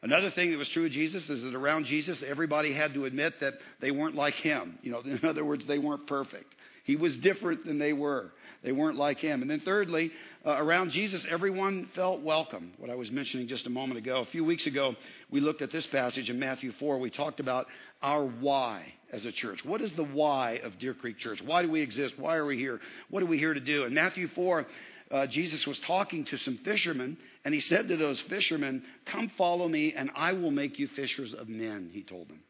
Another 0.02 0.32
thing 0.32 0.50
that 0.50 0.59
was 0.59 0.68
true 0.68 0.87
of 0.87 0.90
Jesus 0.90 1.30
is 1.30 1.44
that 1.44 1.54
around 1.54 1.85
Jesus, 1.85 2.23
everybody 2.26 2.75
had 2.75 2.92
to 2.94 3.04
admit 3.04 3.35
that 3.40 3.54
they 3.80 3.92
weren't 3.92 4.16
like 4.16 4.35
him. 4.35 4.78
You 4.82 4.90
know, 4.90 5.00
in 5.04 5.25
other 5.25 5.44
words, 5.44 5.64
they 5.66 5.78
weren't 5.78 6.06
perfect. 6.06 6.54
He 6.85 6.97
was 6.97 7.16
different 7.18 7.64
than 7.64 7.78
they 7.78 7.92
were. 7.92 8.32
They 8.64 8.73
weren't 8.73 8.97
like 8.97 9.18
him. 9.18 9.42
And 9.42 9.50
then 9.50 9.61
thirdly, 9.61 10.11
uh, 10.44 10.56
around 10.56 10.90
Jesus, 10.90 11.25
everyone 11.30 11.88
felt 11.94 12.21
welcome. 12.23 12.73
What 12.78 12.90
I 12.90 12.97
was 12.97 13.11
mentioning 13.12 13.47
just 13.47 13.66
a 13.66 13.71
moment 13.71 13.99
ago. 13.99 14.16
A 14.21 14.26
few 14.26 14.44
weeks 14.44 14.66
ago, 14.66 14.97
we 15.30 15.40
looked 15.40 15.62
at 15.62 15.71
this 15.71 15.87
passage 15.87 16.28
in 16.28 16.40
Matthew 16.40 16.73
4. 16.80 16.99
We 16.99 17.11
talked 17.11 17.38
about 17.38 17.66
our 18.02 18.25
why 18.25 18.92
as 19.12 19.25
a 19.25 19.30
church. 19.30 19.64
What 19.64 19.80
is 19.80 19.92
the 19.92 20.04
why 20.04 20.61
of 20.64 20.78
Deer 20.80 20.94
Creek 20.94 21.18
Church? 21.18 21.40
Why 21.44 21.62
do 21.62 21.71
we 21.71 21.80
exist? 21.80 22.14
Why 22.18 22.35
are 22.37 22.47
we 22.47 22.56
here? 22.56 22.80
What 23.11 23.23
are 23.23 23.26
we 23.26 23.38
here 23.38 23.54
to 23.54 23.61
do? 23.61 23.85
In 23.85 23.94
Matthew 23.94 24.26
4, 24.28 24.66
uh, 25.12 25.26
Jesus 25.26 25.66
was 25.66 25.78
talking 25.81 26.25
to 26.26 26.38
some 26.38 26.57
fishermen, 26.59 27.19
and 27.45 27.52
he 27.52 27.61
said 27.61 27.88
to 27.88 27.97
those 27.97 28.21
fishermen, 28.23 28.83
Come 29.07 29.31
follow 29.37 29.69
me, 29.69 29.92
and 29.95 30.11
I 30.16 30.33
will 30.33 30.50
make 30.50 30.78
you 30.78 30.88
fishers 30.88 31.35
of 31.35 31.49
men, 31.49 31.90
he 31.92 32.02
told 32.02 32.28
them. 32.28 32.40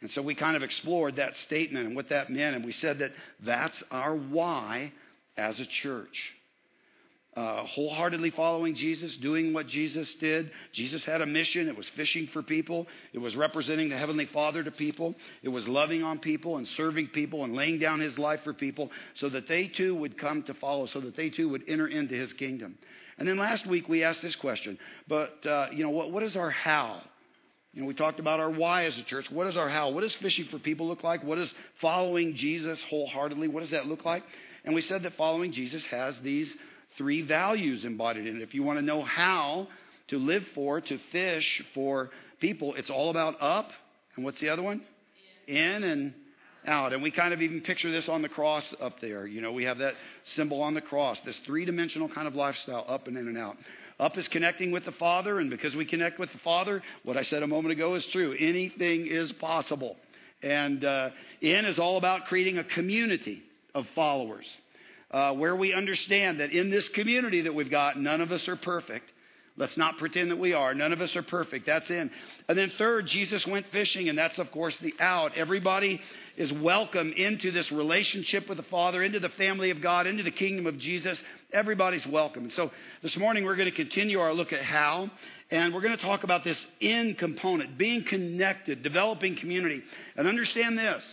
And 0.00 0.10
so 0.10 0.20
we 0.20 0.34
kind 0.34 0.56
of 0.56 0.62
explored 0.62 1.16
that 1.16 1.36
statement 1.36 1.86
and 1.86 1.96
what 1.96 2.10
that 2.10 2.30
meant, 2.30 2.56
and 2.56 2.64
we 2.64 2.72
said 2.72 2.98
that 2.98 3.12
that's 3.40 3.82
our 3.90 4.14
why 4.14 4.92
as 5.36 5.58
a 5.60 5.66
church 5.66 6.34
uh, 7.36 7.64
wholeheartedly 7.64 8.30
following 8.30 8.74
Jesus, 8.74 9.16
doing 9.16 9.52
what 9.52 9.66
Jesus 9.66 10.08
did. 10.20 10.50
Jesus 10.72 11.04
had 11.04 11.20
a 11.20 11.26
mission. 11.26 11.68
It 11.68 11.76
was 11.76 11.88
fishing 11.90 12.28
for 12.28 12.42
people, 12.42 12.86
it 13.12 13.18
was 13.18 13.34
representing 13.34 13.88
the 13.88 13.98
Heavenly 13.98 14.26
Father 14.26 14.62
to 14.62 14.70
people, 14.70 15.14
it 15.42 15.48
was 15.48 15.66
loving 15.66 16.02
on 16.02 16.18
people 16.18 16.58
and 16.58 16.68
serving 16.76 17.08
people 17.08 17.44
and 17.44 17.54
laying 17.54 17.78
down 17.78 18.00
his 18.00 18.18
life 18.18 18.40
for 18.44 18.52
people 18.52 18.90
so 19.14 19.28
that 19.28 19.48
they 19.48 19.68
too 19.68 19.94
would 19.96 20.16
come 20.18 20.42
to 20.44 20.54
follow, 20.54 20.86
so 20.86 21.00
that 21.00 21.16
they 21.16 21.30
too 21.30 21.48
would 21.48 21.62
enter 21.68 21.88
into 21.88 22.14
his 22.14 22.32
kingdom. 22.34 22.78
And 23.18 23.28
then 23.28 23.36
last 23.36 23.66
week 23.66 23.88
we 23.88 24.04
asked 24.04 24.22
this 24.22 24.36
question, 24.36 24.78
but, 25.08 25.44
uh, 25.46 25.68
you 25.72 25.84
know, 25.84 25.90
what, 25.90 26.12
what 26.12 26.22
is 26.22 26.36
our 26.36 26.50
how? 26.50 27.00
You 27.72 27.80
know, 27.80 27.88
we 27.88 27.94
talked 27.94 28.20
about 28.20 28.38
our 28.38 28.50
why 28.50 28.84
as 28.84 28.96
a 28.98 29.02
church. 29.02 29.28
What 29.30 29.48
is 29.48 29.56
our 29.56 29.68
how? 29.68 29.90
What 29.90 30.02
does 30.02 30.14
fishing 30.16 30.46
for 30.46 30.60
people 30.60 30.86
look 30.86 31.02
like? 31.02 31.24
What 31.24 31.36
does 31.36 31.52
following 31.80 32.36
Jesus 32.36 32.78
wholeheartedly, 32.88 33.48
what 33.48 33.60
does 33.60 33.70
that 33.70 33.86
look 33.86 34.04
like? 34.04 34.22
And 34.64 34.74
we 34.74 34.80
said 34.82 35.02
that 35.02 35.16
following 35.16 35.52
Jesus 35.52 35.84
has 35.86 36.14
these 36.22 36.52
three 36.96 37.22
values 37.22 37.84
embodied 37.84 38.26
in 38.26 38.36
it. 38.36 38.42
If 38.42 38.54
you 38.54 38.62
want 38.62 38.78
to 38.78 38.84
know 38.84 39.02
how 39.02 39.68
to 40.08 40.18
live 40.18 40.44
for, 40.54 40.80
to 40.80 40.98
fish 41.12 41.62
for 41.74 42.10
people, 42.40 42.74
it's 42.74 42.90
all 42.90 43.10
about 43.10 43.40
up. 43.40 43.70
And 44.16 44.24
what's 44.24 44.40
the 44.40 44.48
other 44.50 44.62
one? 44.62 44.82
In 45.46 45.82
and 45.82 46.14
out. 46.66 46.92
And 46.92 47.02
we 47.02 47.10
kind 47.10 47.34
of 47.34 47.42
even 47.42 47.60
picture 47.60 47.90
this 47.90 48.08
on 48.08 48.22
the 48.22 48.28
cross 48.28 48.64
up 48.80 49.00
there. 49.00 49.26
You 49.26 49.40
know, 49.40 49.52
we 49.52 49.64
have 49.64 49.78
that 49.78 49.94
symbol 50.34 50.62
on 50.62 50.74
the 50.74 50.80
cross, 50.80 51.18
this 51.24 51.38
three 51.46 51.64
dimensional 51.64 52.08
kind 52.08 52.26
of 52.26 52.34
lifestyle, 52.34 52.84
up 52.88 53.08
and 53.08 53.16
in 53.16 53.28
and 53.28 53.38
out. 53.38 53.56
Up 54.00 54.18
is 54.18 54.26
connecting 54.26 54.72
with 54.72 54.84
the 54.84 54.92
Father, 54.92 55.38
and 55.38 55.50
because 55.50 55.76
we 55.76 55.84
connect 55.84 56.18
with 56.18 56.32
the 56.32 56.38
Father, 56.38 56.82
what 57.04 57.16
I 57.16 57.22
said 57.22 57.42
a 57.42 57.46
moment 57.46 57.72
ago 57.72 57.94
is 57.94 58.04
true. 58.06 58.34
Anything 58.38 59.06
is 59.06 59.30
possible. 59.32 59.96
And 60.42 60.84
uh, 60.84 61.10
in 61.40 61.64
is 61.64 61.78
all 61.78 61.96
about 61.96 62.26
creating 62.26 62.58
a 62.58 62.64
community 62.64 63.42
of 63.74 63.86
followers 63.94 64.46
uh, 65.14 65.32
where 65.32 65.54
we 65.54 65.72
understand 65.72 66.40
that 66.40 66.50
in 66.50 66.70
this 66.70 66.88
community 66.88 67.42
that 67.42 67.54
we've 67.54 67.70
got, 67.70 67.96
none 67.96 68.20
of 68.20 68.32
us 68.32 68.48
are 68.48 68.56
perfect. 68.56 69.08
Let's 69.56 69.76
not 69.76 69.96
pretend 69.98 70.32
that 70.32 70.38
we 70.38 70.54
are. 70.54 70.74
None 70.74 70.92
of 70.92 71.00
us 71.00 71.14
are 71.14 71.22
perfect. 71.22 71.66
That's 71.66 71.88
in. 71.88 72.10
And 72.48 72.58
then, 72.58 72.72
third, 72.76 73.06
Jesus 73.06 73.46
went 73.46 73.66
fishing, 73.70 74.08
and 74.08 74.18
that's, 74.18 74.36
of 74.38 74.50
course, 74.50 74.76
the 74.78 74.92
out. 74.98 75.36
Everybody 75.36 76.00
is 76.36 76.52
welcome 76.52 77.12
into 77.12 77.52
this 77.52 77.70
relationship 77.70 78.48
with 78.48 78.56
the 78.56 78.64
Father, 78.64 79.04
into 79.04 79.20
the 79.20 79.28
family 79.28 79.70
of 79.70 79.80
God, 79.80 80.08
into 80.08 80.24
the 80.24 80.32
kingdom 80.32 80.66
of 80.66 80.78
Jesus. 80.78 81.22
Everybody's 81.52 82.04
welcome. 82.08 82.42
And 82.42 82.52
so, 82.52 82.72
this 83.00 83.16
morning, 83.16 83.44
we're 83.44 83.54
going 83.54 83.70
to 83.70 83.76
continue 83.76 84.18
our 84.18 84.34
look 84.34 84.52
at 84.52 84.62
how, 84.62 85.12
and 85.48 85.72
we're 85.72 85.82
going 85.82 85.96
to 85.96 86.02
talk 86.02 86.24
about 86.24 86.42
this 86.42 86.58
in 86.80 87.14
component, 87.14 87.78
being 87.78 88.02
connected, 88.02 88.82
developing 88.82 89.36
community. 89.36 89.80
And 90.16 90.26
understand 90.26 90.76
this 90.76 91.04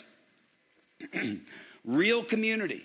real 1.85 2.25
community 2.25 2.81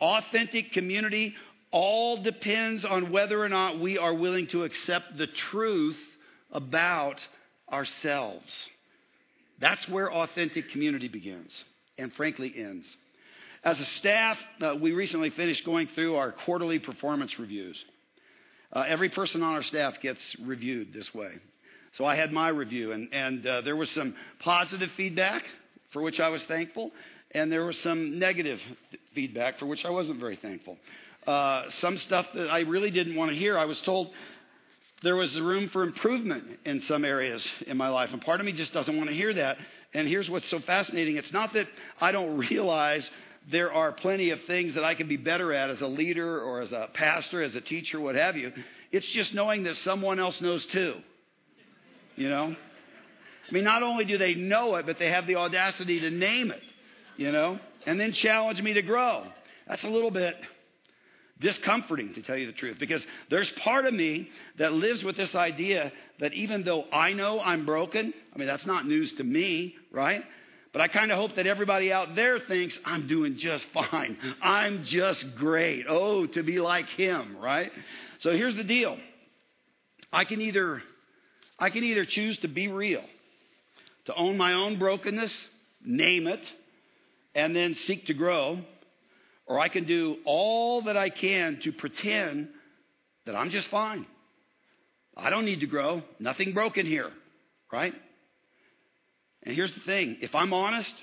Authentic 0.00 0.72
community 0.72 1.34
all 1.70 2.22
depends 2.22 2.84
on 2.84 3.10
whether 3.10 3.42
or 3.42 3.48
not 3.48 3.78
we 3.78 3.98
are 3.98 4.14
willing 4.14 4.46
to 4.48 4.64
accept 4.64 5.16
the 5.18 5.26
truth 5.26 5.98
about 6.52 7.20
ourselves. 7.70 8.50
That's 9.60 9.86
where 9.88 10.10
authentic 10.12 10.70
community 10.70 11.08
begins 11.08 11.52
and 11.98 12.12
frankly 12.12 12.54
ends. 12.56 12.86
As 13.64 13.78
a 13.80 13.84
staff, 13.84 14.38
uh, 14.60 14.76
we 14.80 14.92
recently 14.92 15.30
finished 15.30 15.64
going 15.64 15.88
through 15.88 16.14
our 16.14 16.32
quarterly 16.32 16.78
performance 16.78 17.38
reviews. 17.38 17.76
Uh, 18.72 18.84
every 18.86 19.08
person 19.08 19.42
on 19.42 19.54
our 19.54 19.62
staff 19.62 19.94
gets 20.00 20.20
reviewed 20.40 20.92
this 20.92 21.12
way. 21.12 21.32
So 21.94 22.04
I 22.04 22.14
had 22.14 22.32
my 22.32 22.48
review, 22.48 22.92
and, 22.92 23.12
and 23.12 23.46
uh, 23.46 23.60
there 23.62 23.74
was 23.74 23.90
some 23.90 24.14
positive 24.40 24.90
feedback 24.96 25.42
for 25.90 26.02
which 26.02 26.20
I 26.20 26.28
was 26.28 26.42
thankful, 26.44 26.92
and 27.32 27.52
there 27.52 27.64
was 27.64 27.78
some 27.78 28.18
negative 28.18 28.60
feedback 29.14 29.58
for 29.58 29.66
which 29.66 29.84
I 29.84 29.90
wasn't 29.90 30.20
very 30.20 30.36
thankful. 30.36 30.76
Uh, 31.26 31.64
some 31.80 31.98
stuff 31.98 32.26
that 32.34 32.48
I 32.48 32.60
really 32.60 32.90
didn't 32.90 33.16
want 33.16 33.30
to 33.30 33.36
hear. 33.36 33.58
I 33.58 33.66
was 33.66 33.80
told 33.82 34.12
there 35.02 35.16
was 35.16 35.38
room 35.38 35.68
for 35.68 35.82
improvement 35.82 36.44
in 36.64 36.80
some 36.82 37.04
areas 37.04 37.46
in 37.66 37.76
my 37.76 37.88
life, 37.88 38.10
and 38.12 38.20
part 38.22 38.40
of 38.40 38.46
me 38.46 38.52
just 38.52 38.72
doesn't 38.72 38.96
want 38.96 39.08
to 39.08 39.14
hear 39.14 39.34
that. 39.34 39.58
And 39.94 40.08
here's 40.08 40.28
what's 40.28 40.48
so 40.50 40.60
fascinating 40.60 41.16
it's 41.16 41.32
not 41.32 41.52
that 41.54 41.66
I 42.00 42.12
don't 42.12 42.36
realize 42.38 43.08
there 43.50 43.72
are 43.72 43.92
plenty 43.92 44.30
of 44.30 44.42
things 44.44 44.74
that 44.74 44.84
I 44.84 44.94
can 44.94 45.08
be 45.08 45.16
better 45.16 45.52
at 45.52 45.70
as 45.70 45.80
a 45.80 45.86
leader 45.86 46.40
or 46.40 46.60
as 46.60 46.72
a 46.72 46.88
pastor, 46.92 47.42
as 47.42 47.54
a 47.54 47.60
teacher, 47.60 48.00
what 48.00 48.14
have 48.14 48.36
you. 48.36 48.52
It's 48.92 49.08
just 49.08 49.32
knowing 49.34 49.64
that 49.64 49.76
someone 49.76 50.18
else 50.18 50.40
knows 50.40 50.64
too. 50.66 50.96
You 52.16 52.28
know? 52.28 52.54
I 53.48 53.52
mean, 53.52 53.64
not 53.64 53.82
only 53.82 54.04
do 54.04 54.18
they 54.18 54.34
know 54.34 54.74
it, 54.74 54.84
but 54.84 54.98
they 54.98 55.10
have 55.10 55.26
the 55.26 55.36
audacity 55.36 56.00
to 56.00 56.10
name 56.10 56.50
it, 56.50 56.62
you 57.18 57.30
know? 57.30 57.58
and 57.88 57.98
then 57.98 58.12
challenge 58.12 58.60
me 58.60 58.74
to 58.74 58.82
grow. 58.82 59.24
That's 59.66 59.82
a 59.82 59.88
little 59.88 60.10
bit 60.10 60.36
discomforting, 61.40 62.12
to 62.14 62.22
tell 62.22 62.36
you 62.36 62.46
the 62.46 62.52
truth, 62.52 62.76
because 62.78 63.04
there's 63.30 63.50
part 63.62 63.86
of 63.86 63.94
me 63.94 64.28
that 64.58 64.74
lives 64.74 65.02
with 65.02 65.16
this 65.16 65.34
idea 65.34 65.90
that 66.20 66.34
even 66.34 66.64
though 66.64 66.84
I 66.92 67.14
know 67.14 67.40
I'm 67.40 67.64
broken, 67.64 68.12
I 68.34 68.38
mean, 68.38 68.46
that's 68.46 68.66
not 68.66 68.86
news 68.86 69.12
to 69.14 69.24
me, 69.24 69.74
right? 69.90 70.22
But 70.72 70.82
I 70.82 70.88
kind 70.88 71.10
of 71.10 71.18
hope 71.18 71.36
that 71.36 71.46
everybody 71.46 71.90
out 71.90 72.14
there 72.14 72.38
thinks 72.40 72.78
I'm 72.84 73.06
doing 73.06 73.38
just 73.38 73.66
fine. 73.72 74.18
I'm 74.42 74.84
just 74.84 75.24
great. 75.36 75.86
Oh, 75.88 76.26
to 76.26 76.42
be 76.42 76.60
like 76.60 76.86
him, 76.88 77.38
right? 77.40 77.70
So 78.18 78.32
here's 78.32 78.56
the 78.56 78.64
deal. 78.64 78.98
I 80.12 80.24
can 80.24 80.42
either 80.42 80.82
I 81.58 81.70
can 81.70 81.84
either 81.84 82.04
choose 82.04 82.36
to 82.38 82.48
be 82.48 82.68
real, 82.68 83.04
to 84.06 84.14
own 84.14 84.36
my 84.36 84.52
own 84.52 84.78
brokenness, 84.78 85.34
name 85.84 86.26
it, 86.26 86.40
and 87.34 87.54
then 87.54 87.74
seek 87.86 88.06
to 88.06 88.14
grow, 88.14 88.58
or 89.46 89.58
I 89.58 89.68
can 89.68 89.84
do 89.84 90.18
all 90.24 90.82
that 90.82 90.96
I 90.96 91.10
can 91.10 91.60
to 91.62 91.72
pretend 91.72 92.48
that 93.26 93.34
I'm 93.34 93.50
just 93.50 93.68
fine. 93.70 94.06
I 95.16 95.30
don't 95.30 95.44
need 95.44 95.60
to 95.60 95.66
grow. 95.66 96.02
Nothing 96.18 96.52
broken 96.52 96.86
here, 96.86 97.10
right? 97.72 97.94
And 99.42 99.54
here's 99.54 99.72
the 99.74 99.80
thing 99.80 100.18
if 100.20 100.34
I'm 100.34 100.52
honest, 100.52 100.94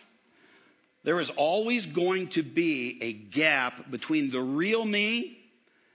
there 1.04 1.20
is 1.20 1.30
always 1.38 1.86
going 1.88 2.30
to 2.32 2.44
be 2.44 2.98
a 3.02 3.14
gap 3.14 3.92
between 3.92 4.32
the 4.32 4.42
real 4.42 4.84
me 4.84 5.38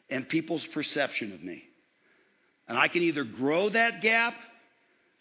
and 0.09 0.29
people's 0.29 0.67
perception 0.69 1.33
of 1.33 1.43
me. 1.43 1.65
And 2.69 2.79
I 2.79 2.89
can 2.89 3.03
either 3.03 3.25
grow 3.25 3.69
that 3.71 4.01
gap 4.03 4.35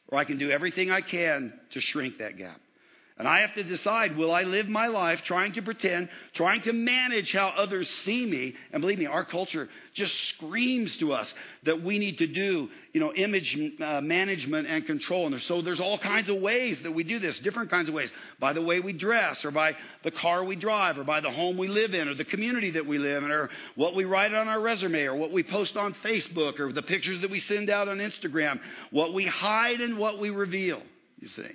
or 0.08 0.18
I 0.18 0.26
can 0.26 0.38
do 0.38 0.52
everything 0.52 0.92
I 0.92 1.02
can 1.02 1.54
to 1.72 1.82
shrink 1.82 2.20
that 2.20 2.38
gap. 2.38 2.60
And 3.20 3.28
I 3.28 3.42
have 3.42 3.54
to 3.56 3.64
decide 3.66 4.16
will 4.16 4.34
I 4.34 4.44
live 4.44 4.70
my 4.70 4.88
life 4.88 5.24
trying 5.26 5.52
to 5.54 5.62
pretend, 5.62 6.08
trying 6.34 6.62
to 6.62 6.72
manage 6.72 7.34
how 7.34 7.50
others 7.50 7.90
see 8.06 8.26
me? 8.26 8.56
And 8.72 8.80
believe 8.80 8.98
me, 8.98 9.08
our 9.08 9.26
culture 9.26 9.68
just 9.94 10.16
screams 10.30 10.96
to 10.98 11.12
us 11.12 11.28
that 11.64 11.84
we 11.84 12.00
need 12.00 12.20
to 12.20 12.28
do, 12.28 12.70
you 12.94 13.02
know, 13.02 13.14
image 13.14 13.60
uh, 13.82 14.00
management 14.00 14.70
and 14.70 14.86
control. 14.86 15.28
And 15.28 15.42
so 15.42 15.62
there's 15.62 15.82
all 15.82 16.00
kinds 16.00 16.30
of 16.30 16.38
ways 16.38 16.78
that 16.84 16.94
we 16.94 17.04
do 17.04 17.20
this, 17.20 17.38
different 17.40 17.70
kinds 17.70 17.90
of 17.90 17.94
ways. 17.94 18.10
By 18.40 18.54
the 18.54 18.62
way 18.62 18.80
we 18.80 18.94
dress, 18.94 19.44
or 19.44 19.52
by 19.52 19.76
the 20.06 20.12
car 20.12 20.46
we 20.46 20.56
drive, 20.56 20.98
or 20.98 21.04
by 21.04 21.20
the 21.20 21.30
home 21.30 21.58
we 21.58 21.68
live 21.68 21.94
in, 21.94 22.08
or 22.08 22.14
the 22.14 22.24
community 22.24 22.72
that 22.72 22.86
we 22.86 23.00
live 23.00 23.26
in, 23.26 23.32
or 23.32 23.50
what 23.76 23.96
we 23.96 24.06
write 24.06 24.34
on 24.34 24.48
our 24.48 24.62
resume, 24.62 25.04
or 25.04 25.16
what 25.16 25.34
we 25.34 25.44
post 25.44 25.76
on 25.76 25.94
Facebook, 26.06 26.58
or 26.62 26.72
the 26.72 26.84
pictures 26.84 27.20
that 27.20 27.30
we 27.30 27.42
send 27.42 27.70
out 27.70 27.90
on 27.90 27.98
Instagram, 27.98 28.62
what 28.92 29.14
we 29.14 29.26
hide 29.26 29.82
and 29.82 29.98
what 29.98 30.20
we 30.20 30.30
reveal, 30.30 30.82
you 31.20 31.28
see. 31.28 31.52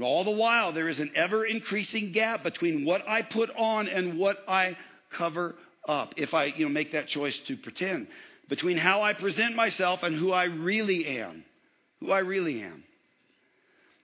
All 0.00 0.24
the 0.24 0.30
while, 0.30 0.72
there 0.72 0.88
is 0.88 0.98
an 0.98 1.10
ever 1.14 1.46
increasing 1.46 2.12
gap 2.12 2.42
between 2.42 2.84
what 2.84 3.08
I 3.08 3.22
put 3.22 3.50
on 3.56 3.88
and 3.88 4.18
what 4.18 4.38
I 4.46 4.76
cover 5.16 5.54
up. 5.88 6.14
If 6.16 6.34
I 6.34 6.46
you 6.46 6.66
know, 6.66 6.72
make 6.72 6.92
that 6.92 7.08
choice 7.08 7.38
to 7.48 7.56
pretend, 7.56 8.08
between 8.48 8.76
how 8.76 9.02
I 9.02 9.14
present 9.14 9.56
myself 9.56 10.02
and 10.02 10.14
who 10.14 10.32
I 10.32 10.44
really 10.44 11.06
am. 11.18 11.44
Who 12.00 12.12
I 12.12 12.18
really 12.18 12.62
am. 12.62 12.84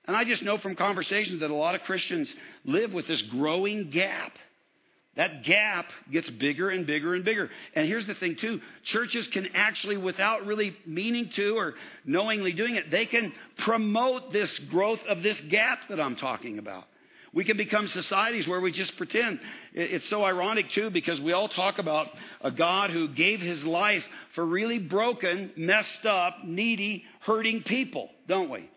And 0.06 0.16
I 0.16 0.24
just 0.24 0.42
know 0.42 0.58
from 0.58 0.74
conversations 0.76 1.40
that 1.40 1.50
a 1.50 1.54
lot 1.54 1.74
of 1.74 1.82
Christians 1.82 2.28
live 2.64 2.92
with 2.92 3.06
this 3.06 3.22
growing 3.22 3.90
gap 3.90 4.32
that 5.14 5.42
gap 5.44 5.86
gets 6.10 6.30
bigger 6.30 6.70
and 6.70 6.86
bigger 6.86 7.14
and 7.14 7.24
bigger. 7.24 7.50
And 7.74 7.86
here's 7.86 8.06
the 8.06 8.14
thing, 8.14 8.36
too 8.36 8.60
churches 8.84 9.26
can 9.28 9.48
actually, 9.54 9.96
without 9.96 10.46
really 10.46 10.76
meaning 10.86 11.30
to 11.36 11.56
or 11.56 11.74
knowingly 12.04 12.52
doing 12.52 12.76
it, 12.76 12.90
they 12.90 13.06
can 13.06 13.32
promote 13.58 14.32
this 14.32 14.50
growth 14.70 15.00
of 15.08 15.22
this 15.22 15.38
gap 15.50 15.80
that 15.88 16.00
I'm 16.00 16.16
talking 16.16 16.58
about. 16.58 16.84
We 17.34 17.44
can 17.44 17.56
become 17.56 17.88
societies 17.88 18.46
where 18.46 18.60
we 18.60 18.72
just 18.72 18.96
pretend. 18.98 19.40
It's 19.72 20.08
so 20.10 20.22
ironic, 20.22 20.70
too, 20.72 20.90
because 20.90 21.18
we 21.18 21.32
all 21.32 21.48
talk 21.48 21.78
about 21.78 22.08
a 22.42 22.50
God 22.50 22.90
who 22.90 23.08
gave 23.08 23.40
his 23.40 23.64
life 23.64 24.04
for 24.34 24.44
really 24.44 24.78
broken, 24.78 25.50
messed 25.56 26.04
up, 26.04 26.44
needy, 26.44 27.04
hurting 27.20 27.62
people, 27.62 28.10
don't 28.28 28.50
we? 28.50 28.68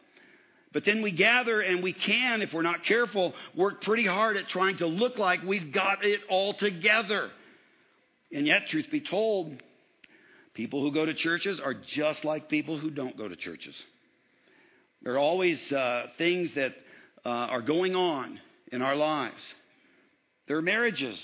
But 0.75 0.83
then 0.83 1.01
we 1.01 1.13
gather 1.13 1.61
and 1.61 1.81
we 1.81 1.93
can, 1.93 2.41
if 2.41 2.51
we're 2.51 2.61
not 2.61 2.83
careful, 2.83 3.33
work 3.55 3.81
pretty 3.81 4.05
hard 4.05 4.35
at 4.35 4.49
trying 4.49 4.79
to 4.79 4.87
look 4.87 5.17
like 5.17 5.41
we've 5.41 5.71
got 5.71 6.03
it 6.03 6.19
all 6.27 6.53
together. 6.53 7.31
And 8.33 8.45
yet, 8.45 8.67
truth 8.67 8.87
be 8.91 8.99
told, 8.99 9.63
people 10.53 10.81
who 10.81 10.91
go 10.91 11.05
to 11.05 11.13
churches 11.13 11.61
are 11.61 11.73
just 11.73 12.25
like 12.25 12.49
people 12.49 12.77
who 12.77 12.89
don't 12.89 13.17
go 13.17 13.25
to 13.25 13.37
churches. 13.37 13.73
There 15.01 15.13
are 15.13 15.17
always 15.17 15.71
uh, 15.71 16.07
things 16.17 16.53
that 16.55 16.75
uh, 17.25 17.29
are 17.29 17.61
going 17.61 17.95
on 17.95 18.37
in 18.69 18.81
our 18.81 18.97
lives. 18.97 19.41
There 20.49 20.57
are 20.57 20.61
marriages 20.61 21.17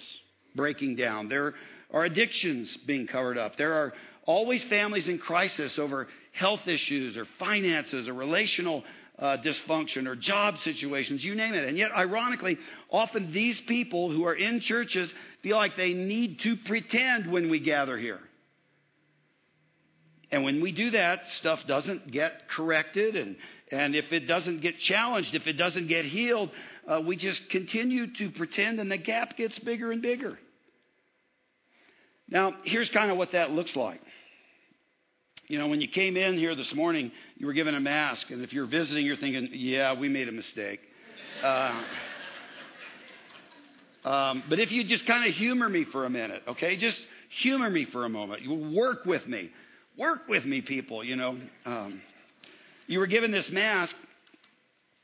breaking 0.56 0.96
down. 0.96 1.28
There 1.28 1.56
are 1.94 2.06
addictions 2.06 2.78
being 2.88 3.06
covered 3.06 3.38
up. 3.38 3.58
There 3.58 3.74
are 3.74 3.92
always 4.26 4.64
families 4.64 5.10
in 5.10 5.18
crisis 5.18 5.78
over 5.78 6.08
health 6.32 6.68
issues 6.68 7.18
or 7.18 7.26
finances 7.38 8.08
or 8.08 8.14
relational 8.14 8.86
uh, 9.22 9.38
dysfunction 9.38 10.08
or 10.08 10.16
job 10.16 10.56
situations, 10.64 11.24
you 11.24 11.36
name 11.36 11.54
it. 11.54 11.68
And 11.68 11.78
yet, 11.78 11.92
ironically, 11.96 12.58
often 12.90 13.32
these 13.32 13.62
people 13.68 14.12
who 14.12 14.26
are 14.26 14.34
in 14.34 14.60
churches 14.60 15.14
feel 15.44 15.58
like 15.58 15.78
they 15.78 15.94
need 15.94 16.40
to 16.40 16.58
pretend 16.66 17.32
when 17.32 17.50
we 17.50 17.60
gather 17.60 17.98
here. 17.98 18.20
And 20.32 20.44
when 20.44 20.62
we 20.62 20.72
do 20.72 20.90
that, 20.92 21.20
stuff 21.40 21.60
doesn't 21.68 22.12
get 22.12 22.50
corrected. 22.50 23.16
And, 23.16 23.36
and 23.72 23.96
if 23.96 24.12
it 24.12 24.22
doesn't 24.22 24.62
get 24.62 24.80
challenged, 24.80 25.36
if 25.36 25.46
it 25.46 25.54
doesn't 25.54 25.88
get 25.88 26.06
healed, 26.06 26.50
uh, 26.88 27.02
we 27.06 27.16
just 27.16 27.50
continue 27.50 28.14
to 28.16 28.32
pretend 28.32 28.80
and 28.80 28.90
the 28.92 28.98
gap 28.98 29.38
gets 29.38 29.60
bigger 29.60 29.92
and 29.92 30.02
bigger. 30.02 30.40
Now, 32.28 32.54
here's 32.64 32.90
kind 32.90 33.12
of 33.12 33.18
what 33.18 33.34
that 33.34 33.52
looks 33.52 33.76
like. 33.76 34.02
You 35.52 35.60
know, 35.60 35.68
when 35.68 35.82
you 35.82 35.90
came 35.90 36.16
in 36.16 36.38
here 36.38 36.56
this 36.56 36.74
morning, 36.74 37.12
you 37.36 37.46
were 37.46 37.52
given 37.52 37.76
a 37.76 37.80
mask. 37.82 38.30
And 38.30 38.42
if 38.42 38.54
you're 38.54 38.68
visiting, 38.68 39.06
you're 39.06 39.18
thinking, 39.18 39.50
yeah, 39.52 40.00
we 40.00 40.08
made 40.08 40.30
a 40.30 40.32
mistake. 40.32 40.80
Uh, 41.44 41.84
um, 44.06 44.44
but 44.48 44.60
if 44.60 44.72
you 44.72 44.86
just 44.86 45.06
kind 45.06 45.28
of 45.28 45.36
humor 45.36 45.68
me 45.68 45.84
for 45.84 46.06
a 46.06 46.10
minute, 46.10 46.42
okay? 46.48 46.78
Just 46.78 46.98
humor 47.42 47.70
me 47.70 47.84
for 47.84 48.06
a 48.06 48.10
moment. 48.10 48.44
You 48.44 48.74
work 48.74 49.04
with 49.06 49.28
me. 49.28 49.52
Work 49.98 50.30
with 50.30 50.46
me, 50.46 50.62
people, 50.62 51.04
you 51.04 51.18
know. 51.18 51.38
Um, 51.66 52.02
you 52.88 53.00
were 53.00 53.08
given 53.08 53.32
this 53.32 53.50
mask, 53.50 53.94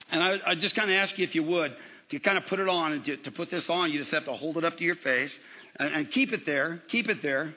and 0.09 0.23
I, 0.23 0.51
I 0.51 0.55
just 0.55 0.75
kind 0.75 0.89
of 0.89 0.95
ask 0.95 1.17
you 1.17 1.25
if 1.25 1.35
you 1.35 1.43
would 1.43 1.75
to 2.11 2.19
kind 2.19 2.37
of 2.37 2.45
put 2.45 2.59
it 2.59 2.69
on 2.69 2.93
and 2.93 3.03
to, 3.03 3.17
to, 3.17 3.31
put 3.31 3.51
this 3.51 3.69
on, 3.69 3.91
you 3.91 3.99
just 3.99 4.11
have 4.11 4.23
to 4.23 4.33
hold 4.33 4.55
it 4.55 4.63
up 4.63 4.77
to 4.77 4.83
your 4.85 4.95
face 4.95 5.37
and, 5.75 5.93
and 5.93 6.09
keep 6.09 6.31
it 6.31 6.45
there. 6.45 6.81
Keep 6.87 7.09
it 7.09 7.21
there. 7.21 7.53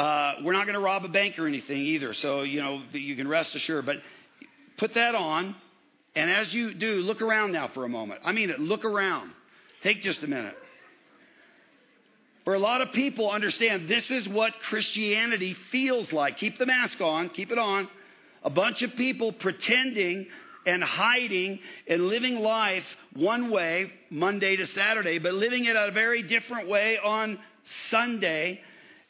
Uh, 0.00 0.36
we're 0.42 0.54
not 0.54 0.64
going 0.64 0.78
to 0.78 0.80
rob 0.82 1.04
a 1.04 1.08
bank 1.08 1.38
or 1.38 1.46
anything 1.46 1.76
either, 1.76 2.14
so 2.14 2.40
you 2.40 2.58
know 2.58 2.80
you 2.92 3.14
can 3.16 3.28
rest 3.28 3.54
assured. 3.54 3.84
But 3.84 3.96
put 4.78 4.94
that 4.94 5.14
on, 5.14 5.54
and 6.14 6.30
as 6.30 6.54
you 6.54 6.72
do, 6.72 7.02
look 7.02 7.20
around 7.20 7.52
now 7.52 7.68
for 7.74 7.84
a 7.84 7.88
moment. 7.90 8.22
I 8.24 8.32
mean, 8.32 8.48
it. 8.48 8.58
look 8.58 8.86
around. 8.86 9.30
Take 9.82 10.00
just 10.00 10.22
a 10.22 10.26
minute. 10.26 10.54
For 12.46 12.54
a 12.54 12.58
lot 12.58 12.80
of 12.80 12.92
people, 12.92 13.30
understand 13.30 13.90
this 13.90 14.10
is 14.10 14.26
what 14.26 14.54
Christianity 14.70 15.54
feels 15.70 16.10
like. 16.14 16.38
Keep 16.38 16.56
the 16.56 16.64
mask 16.64 16.98
on, 17.02 17.28
keep 17.28 17.50
it 17.52 17.58
on. 17.58 17.86
A 18.42 18.48
bunch 18.48 18.80
of 18.80 18.94
people 18.94 19.34
pretending 19.34 20.28
and 20.64 20.82
hiding 20.82 21.58
and 21.86 22.06
living 22.06 22.36
life 22.36 22.84
one 23.12 23.50
way, 23.50 23.92
Monday 24.08 24.56
to 24.56 24.66
Saturday, 24.68 25.18
but 25.18 25.34
living 25.34 25.66
it 25.66 25.76
a 25.76 25.90
very 25.90 26.22
different 26.22 26.70
way 26.70 26.96
on 26.96 27.38
Sunday 27.90 28.62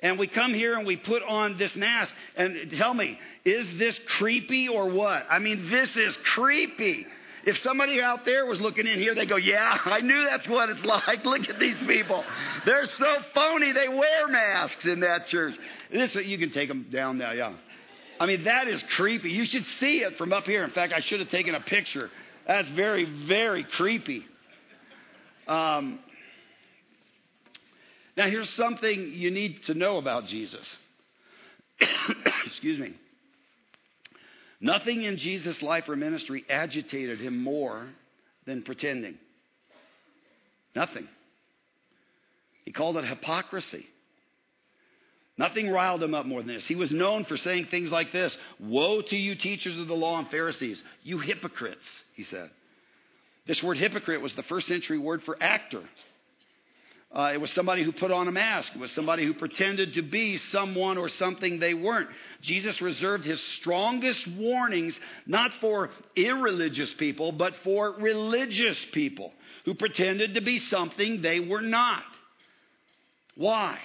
and 0.02 0.18
we 0.18 0.26
come 0.26 0.54
here 0.54 0.74
and 0.74 0.86
we 0.86 0.96
put 0.96 1.22
on 1.22 1.58
this 1.58 1.74
mask. 1.76 2.12
And 2.36 2.72
tell 2.76 2.94
me, 2.94 3.18
is 3.44 3.78
this 3.78 3.98
creepy 4.06 4.68
or 4.68 4.88
what? 4.88 5.26
I 5.28 5.38
mean, 5.38 5.70
this 5.70 5.94
is 5.96 6.16
creepy. 6.34 7.06
If 7.44 7.58
somebody 7.58 8.00
out 8.00 8.24
there 8.24 8.44
was 8.44 8.60
looking 8.60 8.86
in 8.86 8.98
here, 8.98 9.14
they 9.14 9.26
go, 9.26 9.36
Yeah, 9.36 9.78
I 9.84 10.00
knew 10.00 10.24
that's 10.24 10.48
what 10.48 10.68
it's 10.70 10.84
like. 10.84 11.24
Look 11.24 11.48
at 11.48 11.58
these 11.58 11.78
people. 11.86 12.24
They're 12.66 12.86
so 12.86 13.16
phony. 13.34 13.72
They 13.72 13.88
wear 13.88 14.28
masks 14.28 14.84
in 14.84 15.00
that 15.00 15.26
church. 15.26 15.54
This, 15.90 16.14
you 16.14 16.38
can 16.38 16.52
take 16.52 16.68
them 16.68 16.86
down 16.90 17.18
now, 17.18 17.32
yeah. 17.32 17.54
I 18.18 18.26
mean, 18.26 18.44
that 18.44 18.68
is 18.68 18.82
creepy. 18.96 19.30
You 19.30 19.46
should 19.46 19.64
see 19.78 20.02
it 20.02 20.18
from 20.18 20.32
up 20.32 20.44
here. 20.44 20.62
In 20.62 20.70
fact, 20.70 20.92
I 20.92 21.00
should 21.00 21.20
have 21.20 21.30
taken 21.30 21.54
a 21.54 21.60
picture. 21.60 22.10
That's 22.46 22.68
very, 22.68 23.06
very 23.26 23.64
creepy. 23.64 24.26
Um, 25.48 25.98
now, 28.20 28.28
here's 28.28 28.50
something 28.50 29.12
you 29.14 29.30
need 29.30 29.62
to 29.64 29.72
know 29.72 29.96
about 29.96 30.26
Jesus. 30.26 30.66
Excuse 32.44 32.78
me. 32.78 32.92
Nothing 34.60 35.04
in 35.04 35.16
Jesus' 35.16 35.62
life 35.62 35.88
or 35.88 35.96
ministry 35.96 36.44
agitated 36.50 37.18
him 37.18 37.42
more 37.42 37.88
than 38.44 38.60
pretending. 38.60 39.16
Nothing. 40.76 41.08
He 42.66 42.72
called 42.72 42.98
it 42.98 43.06
hypocrisy. 43.06 43.86
Nothing 45.38 45.70
riled 45.70 46.02
him 46.02 46.12
up 46.12 46.26
more 46.26 46.42
than 46.42 46.54
this. 46.54 46.66
He 46.66 46.74
was 46.74 46.90
known 46.90 47.24
for 47.24 47.38
saying 47.38 47.68
things 47.70 47.90
like 47.90 48.12
this 48.12 48.36
Woe 48.58 49.00
to 49.00 49.16
you, 49.16 49.34
teachers 49.34 49.78
of 49.78 49.88
the 49.88 49.94
law 49.94 50.18
and 50.18 50.28
Pharisees, 50.28 50.78
you 51.04 51.20
hypocrites, 51.20 51.88
he 52.12 52.24
said. 52.24 52.50
This 53.46 53.62
word 53.62 53.78
hypocrite 53.78 54.20
was 54.20 54.34
the 54.34 54.42
first 54.42 54.68
century 54.68 54.98
word 54.98 55.22
for 55.22 55.42
actor. 55.42 55.84
Uh, 57.12 57.32
it 57.34 57.40
was 57.40 57.50
somebody 57.50 57.82
who 57.82 57.90
put 57.90 58.12
on 58.12 58.28
a 58.28 58.32
mask. 58.32 58.72
It 58.74 58.78
was 58.78 58.92
somebody 58.92 59.24
who 59.24 59.34
pretended 59.34 59.94
to 59.94 60.02
be 60.02 60.36
someone 60.52 60.96
or 60.96 61.08
something 61.08 61.58
they 61.58 61.74
weren't. 61.74 62.08
Jesus 62.40 62.80
reserved 62.80 63.24
his 63.24 63.40
strongest 63.58 64.28
warnings 64.28 64.98
not 65.26 65.50
for 65.60 65.90
irreligious 66.14 66.94
people, 66.94 67.32
but 67.32 67.54
for 67.64 67.94
religious 67.98 68.86
people 68.92 69.32
who 69.64 69.74
pretended 69.74 70.34
to 70.34 70.40
be 70.40 70.58
something 70.58 71.20
they 71.20 71.40
were 71.40 71.60
not. 71.60 72.04
Why? 73.34 73.78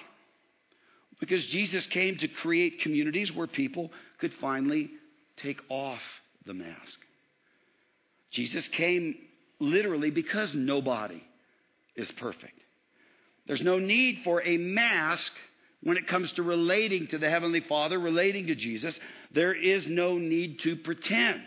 Because 1.20 1.46
Jesus 1.48 1.88
came 1.88 2.18
to 2.20 2.28
create 2.28 2.82
communities 2.82 3.34
where 3.34 3.48
people 3.48 3.92
could 4.20 4.34
finally 4.34 4.92
take 5.38 5.62
off 5.70 6.02
the 6.46 6.54
mask. 6.54 7.00
Jesus 8.30 8.68
came 8.68 9.16
literally 9.60 10.12
because 10.12 10.54
nobody 10.54 11.24
is 11.96 12.12
perfect. 12.12 12.60
There's 13.48 13.62
no 13.62 13.78
need 13.80 14.22
for 14.24 14.42
a 14.44 14.58
mask 14.58 15.32
when 15.82 15.98
it 15.98 16.08
comes 16.08 16.32
to 16.34 16.44
relating 16.44 17.08
to 17.08 17.18
the 17.18 17.30
Heavenly 17.30 17.62
Father, 17.62 18.00
relating 18.00 18.48
to 18.48 18.56
Jesus. 18.56 18.98
There 19.32 19.54
is 19.54 19.86
no 19.88 20.18
need 20.18 20.60
to 20.62 20.76
pretend. 20.78 21.44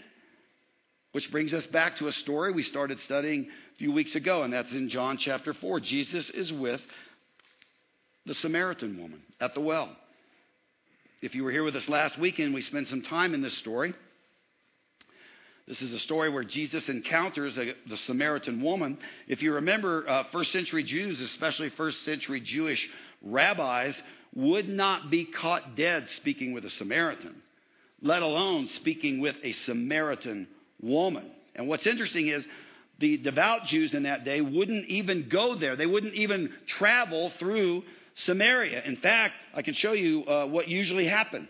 Which 1.13 1.31
brings 1.33 1.53
us 1.53 1.67
back 1.67 1.97
to 1.97 2.07
a 2.07 2.13
story 2.13 2.53
we 2.53 2.63
started 2.63 3.01
studying 3.01 3.49
a 3.75 3.79
few 3.79 3.93
weeks 3.93 4.15
ago, 4.15 4.43
and 4.43 4.53
that's 4.53 4.71
in 4.71 4.89
John 4.89 5.17
chapter 5.19 5.55
4. 5.55 5.81
Jesus 5.81 6.31
is 6.31 6.53
with 6.53 6.81
the 8.27 8.35
Samaritan 8.35 9.01
woman 9.01 9.23
at 9.41 9.55
the 9.55 9.61
well. 9.61 9.97
If 11.21 11.35
you 11.35 11.43
were 11.43 11.51
here 11.51 11.65
with 11.65 11.75
us 11.75 11.89
last 11.89 12.19
weekend, 12.19 12.55
we 12.55 12.63
spent 12.63 12.89
some 12.89 13.03
time 13.03 13.35
in 13.35 13.43
this 13.43 13.57
story. 13.59 13.95
This 15.69 15.83
is 15.83 15.93
a 15.93 15.99
story 15.99 16.31
where 16.31 16.45
Jesus 16.45 16.89
encounters 16.89 17.59
a, 17.59 17.75
the 17.87 17.99
Samaritan 17.99 18.63
woman. 18.63 18.97
If 19.27 19.43
you 19.43 19.53
remember, 19.53 20.09
uh, 20.09 20.25
first 20.33 20.51
century 20.51 20.83
Jews, 20.83 21.21
especially 21.21 21.69
first 21.69 22.03
century 22.07 22.41
Jewish 22.41 22.89
rabbis, 23.21 24.01
would 24.35 24.67
not 24.67 25.11
be 25.11 25.27
caught 25.27 25.77
dead 25.77 26.07
speaking 26.17 26.55
with 26.55 26.65
a 26.65 26.71
Samaritan, 26.71 27.43
let 28.01 28.23
alone 28.23 28.69
speaking 28.77 29.21
with 29.21 29.37
a 29.43 29.53
Samaritan 29.67 30.49
woman. 30.81 31.31
And 31.55 31.69
what's 31.69 31.87
interesting 31.87 32.29
is 32.29 32.47
the 32.99 33.19
devout 33.19 33.67
Jews 33.67 33.93
in 33.93 34.05
that 34.05 34.25
day 34.25 34.41
wouldn't 34.41 34.87
even 34.87 35.29
go 35.29 35.55
there, 35.55 35.77
they 35.77 35.87
wouldn't 35.87 36.15
even 36.15 36.51
travel 36.67 37.31
through 37.39 37.83
Samaria. 38.25 38.85
In 38.85 38.97
fact, 38.97 39.35
I 39.53 39.61
can 39.61 39.75
show 39.75 39.93
you 39.93 40.25
uh, 40.25 40.47
what 40.47 40.69
usually 40.69 41.07
happened. 41.07 41.47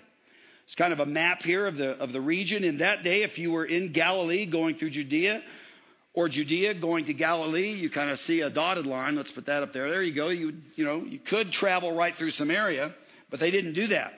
It's 0.69 0.75
kind 0.75 0.93
of 0.93 1.01
a 1.01 1.07
map 1.07 1.43
here 1.43 1.67
of 1.67 1.77
the, 1.77 1.93
of 1.93 2.13
the 2.13 2.21
region. 2.21 2.63
In 2.63 2.79
that 2.79 3.03
day, 3.03 3.23
if 3.23 3.39
you 3.39 3.51
were 3.51 3.65
in 3.65 3.93
Galilee 3.93 4.45
going 4.45 4.77
through 4.77 4.91
Judea, 4.91 5.43
or 6.13 6.29
Judea 6.29 6.75
going 6.75 7.07
to 7.07 7.15
Galilee, 7.15 7.73
you 7.73 7.89
kind 7.89 8.11
of 8.11 8.19
see 8.21 8.43
a 8.43 8.51
dotted 8.51 8.85
line. 8.85 9.17
Let's 9.17 9.31
put 9.31 9.47
that 9.47 9.63
up 9.63 9.73
there. 9.73 9.91
There 9.91 10.03
you 10.03 10.15
go. 10.15 10.29
You, 10.29 10.53
you 10.75 10.85
know, 10.85 11.05
you 11.05 11.21
could 11.21 11.53
travel 11.53 11.97
right 11.97 12.15
through 12.17 12.33
Samaria, 12.33 12.95
but 13.31 13.41
they 13.41 13.51
didn't 13.51 13.73
do 13.73 13.87
that. 13.87 14.13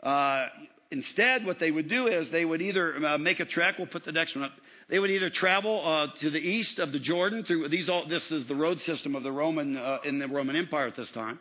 Uh, 0.00 0.46
instead, 0.92 1.44
what 1.44 1.58
they 1.58 1.72
would 1.72 1.88
do 1.88 2.06
is 2.06 2.30
they 2.30 2.44
would 2.44 2.62
either 2.62 3.04
uh, 3.04 3.18
make 3.18 3.40
a 3.40 3.44
trek. 3.44 3.78
We'll 3.78 3.88
put 3.88 4.04
the 4.04 4.12
next 4.12 4.36
one 4.36 4.44
up. 4.44 4.52
They 4.88 5.00
would 5.00 5.10
either 5.10 5.28
travel 5.28 5.82
uh, 5.84 6.06
to 6.20 6.30
the 6.30 6.38
east 6.38 6.78
of 6.78 6.92
the 6.92 7.00
Jordan 7.00 7.42
through 7.42 7.68
these. 7.68 7.88
All, 7.88 8.06
this 8.06 8.30
is 8.30 8.46
the 8.46 8.54
road 8.54 8.80
system 8.82 9.16
of 9.16 9.24
the 9.24 9.32
Roman 9.32 9.76
uh, 9.76 9.98
in 10.04 10.20
the 10.20 10.28
Roman 10.28 10.54
Empire 10.54 10.86
at 10.86 10.94
this 10.94 11.10
time. 11.10 11.40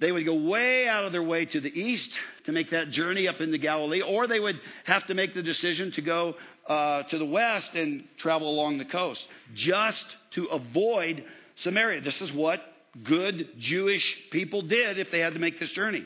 They 0.00 0.10
would 0.10 0.24
go 0.24 0.34
way 0.34 0.88
out 0.88 1.04
of 1.04 1.12
their 1.12 1.22
way 1.22 1.44
to 1.46 1.60
the 1.60 1.68
east 1.68 2.10
to 2.44 2.52
make 2.52 2.70
that 2.70 2.90
journey 2.90 3.28
up 3.28 3.40
into 3.40 3.58
Galilee, 3.58 4.02
or 4.02 4.26
they 4.26 4.40
would 4.40 4.60
have 4.84 5.06
to 5.06 5.14
make 5.14 5.34
the 5.34 5.42
decision 5.42 5.92
to 5.92 6.02
go 6.02 6.34
uh, 6.68 7.04
to 7.04 7.18
the 7.18 7.24
west 7.24 7.70
and 7.74 8.04
travel 8.18 8.50
along 8.50 8.78
the 8.78 8.84
coast 8.84 9.22
just 9.54 10.04
to 10.32 10.46
avoid 10.46 11.24
Samaria. 11.56 12.00
This 12.00 12.20
is 12.20 12.32
what 12.32 12.60
good 13.02 13.48
Jewish 13.58 14.16
people 14.30 14.62
did 14.62 14.98
if 14.98 15.10
they 15.10 15.20
had 15.20 15.34
to 15.34 15.40
make 15.40 15.58
this 15.60 15.70
journey. 15.70 16.04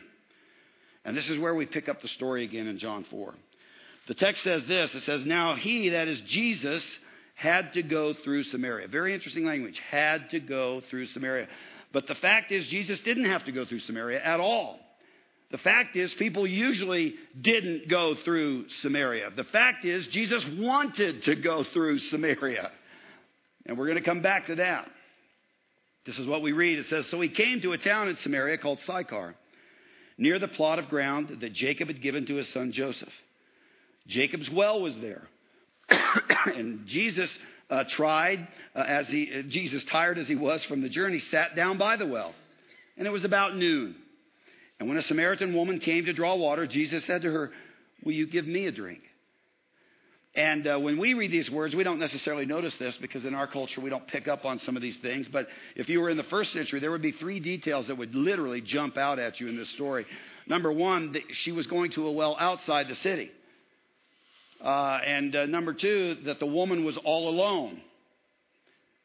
And 1.04 1.16
this 1.16 1.28
is 1.28 1.38
where 1.38 1.54
we 1.54 1.64
pick 1.64 1.88
up 1.88 2.02
the 2.02 2.08
story 2.08 2.44
again 2.44 2.66
in 2.66 2.78
John 2.78 3.04
4. 3.10 3.34
The 4.08 4.14
text 4.14 4.42
says 4.42 4.66
this 4.66 4.94
it 4.94 5.04
says, 5.04 5.24
Now 5.24 5.54
he, 5.54 5.90
that 5.90 6.08
is 6.08 6.20
Jesus, 6.22 6.84
had 7.34 7.72
to 7.74 7.82
go 7.82 8.14
through 8.14 8.42
Samaria. 8.44 8.88
Very 8.88 9.14
interesting 9.14 9.46
language. 9.46 9.80
Had 9.90 10.30
to 10.30 10.40
go 10.40 10.82
through 10.90 11.06
Samaria. 11.06 11.46
But 11.92 12.06
the 12.06 12.14
fact 12.16 12.52
is, 12.52 12.66
Jesus 12.66 13.00
didn't 13.00 13.26
have 13.26 13.44
to 13.44 13.52
go 13.52 13.64
through 13.64 13.80
Samaria 13.80 14.22
at 14.22 14.40
all. 14.40 14.78
The 15.50 15.58
fact 15.58 15.96
is, 15.96 16.12
people 16.14 16.46
usually 16.46 17.14
didn't 17.40 17.88
go 17.88 18.14
through 18.16 18.68
Samaria. 18.82 19.30
The 19.34 19.44
fact 19.44 19.84
is, 19.86 20.06
Jesus 20.08 20.44
wanted 20.58 21.24
to 21.24 21.36
go 21.36 21.64
through 21.64 21.98
Samaria. 21.98 22.70
And 23.64 23.78
we're 23.78 23.86
going 23.86 23.98
to 23.98 24.04
come 24.04 24.20
back 24.20 24.46
to 24.46 24.56
that. 24.56 24.90
This 26.04 26.18
is 26.18 26.26
what 26.26 26.42
we 26.42 26.52
read. 26.52 26.78
It 26.78 26.86
says 26.86 27.06
So 27.08 27.20
he 27.20 27.28
came 27.28 27.60
to 27.62 27.72
a 27.72 27.78
town 27.78 28.08
in 28.08 28.16
Samaria 28.16 28.58
called 28.58 28.78
Sychar, 28.86 29.34
near 30.18 30.38
the 30.38 30.48
plot 30.48 30.78
of 30.78 30.88
ground 30.88 31.38
that 31.40 31.52
Jacob 31.54 31.88
had 31.88 32.02
given 32.02 32.26
to 32.26 32.34
his 32.36 32.48
son 32.52 32.72
Joseph. 32.72 33.12
Jacob's 34.06 34.50
well 34.50 34.80
was 34.80 34.96
there. 34.98 35.28
and 36.54 36.86
Jesus 36.86 37.30
uh, 37.70 37.84
tried, 37.88 38.46
uh, 38.74 38.80
as 38.80 39.08
he, 39.08 39.30
uh, 39.32 39.42
Jesus, 39.48 39.84
tired 39.84 40.18
as 40.18 40.26
he 40.28 40.36
was 40.36 40.64
from 40.64 40.82
the 40.82 40.88
journey, 40.88 41.20
sat 41.30 41.54
down 41.54 41.78
by 41.78 41.96
the 41.96 42.06
well. 42.06 42.34
And 42.96 43.06
it 43.06 43.10
was 43.10 43.24
about 43.24 43.54
noon. 43.54 43.94
And 44.80 44.88
when 44.88 44.98
a 44.98 45.02
Samaritan 45.02 45.54
woman 45.54 45.80
came 45.80 46.04
to 46.06 46.12
draw 46.12 46.36
water, 46.36 46.66
Jesus 46.66 47.04
said 47.04 47.22
to 47.22 47.30
her, 47.30 47.50
Will 48.04 48.12
you 48.12 48.26
give 48.26 48.46
me 48.46 48.66
a 48.66 48.72
drink? 48.72 49.00
And 50.34 50.66
uh, 50.68 50.78
when 50.78 50.98
we 50.98 51.14
read 51.14 51.32
these 51.32 51.50
words, 51.50 51.74
we 51.74 51.82
don't 51.82 51.98
necessarily 51.98 52.46
notice 52.46 52.74
this 52.76 52.96
because 53.00 53.24
in 53.24 53.34
our 53.34 53.48
culture 53.48 53.80
we 53.80 53.90
don't 53.90 54.06
pick 54.06 54.28
up 54.28 54.44
on 54.44 54.60
some 54.60 54.76
of 54.76 54.82
these 54.82 54.96
things. 54.98 55.26
But 55.26 55.48
if 55.74 55.88
you 55.88 56.00
were 56.00 56.10
in 56.10 56.16
the 56.16 56.22
first 56.24 56.52
century, 56.52 56.78
there 56.78 56.92
would 56.92 57.02
be 57.02 57.12
three 57.12 57.40
details 57.40 57.88
that 57.88 57.98
would 57.98 58.14
literally 58.14 58.60
jump 58.60 58.96
out 58.96 59.18
at 59.18 59.40
you 59.40 59.48
in 59.48 59.56
this 59.56 59.70
story. 59.70 60.06
Number 60.46 60.72
one, 60.72 61.16
she 61.32 61.50
was 61.50 61.66
going 61.66 61.90
to 61.92 62.06
a 62.06 62.12
well 62.12 62.36
outside 62.38 62.88
the 62.88 62.94
city. 62.96 63.32
Uh, 64.60 65.00
and 65.04 65.36
uh, 65.36 65.46
number 65.46 65.72
two, 65.72 66.14
that 66.24 66.40
the 66.40 66.46
woman 66.46 66.84
was 66.84 66.96
all 66.98 67.28
alone. 67.28 67.80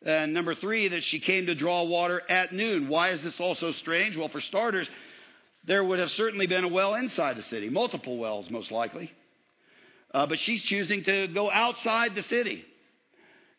And 0.05 0.33
number 0.33 0.55
three, 0.55 0.89
that 0.89 1.03
she 1.03 1.19
came 1.19 1.45
to 1.45 1.55
draw 1.55 1.83
water 1.83 2.21
at 2.27 2.51
noon. 2.51 2.89
Why 2.89 3.09
is 3.09 3.23
this 3.23 3.39
all 3.39 3.55
so 3.55 3.71
strange? 3.73 4.17
Well, 4.17 4.29
for 4.29 4.41
starters, 4.41 4.89
there 5.65 5.83
would 5.83 5.99
have 5.99 6.09
certainly 6.11 6.47
been 6.47 6.63
a 6.63 6.67
well 6.67 6.95
inside 6.95 7.37
the 7.37 7.43
city, 7.43 7.69
multiple 7.69 8.17
wells, 8.17 8.49
most 8.49 8.71
likely. 8.71 9.11
Uh, 10.13 10.27
but 10.27 10.39
she's 10.39 10.61
choosing 10.63 11.03
to 11.05 11.27
go 11.27 11.49
outside 11.49 12.15
the 12.15 12.23
city. 12.23 12.65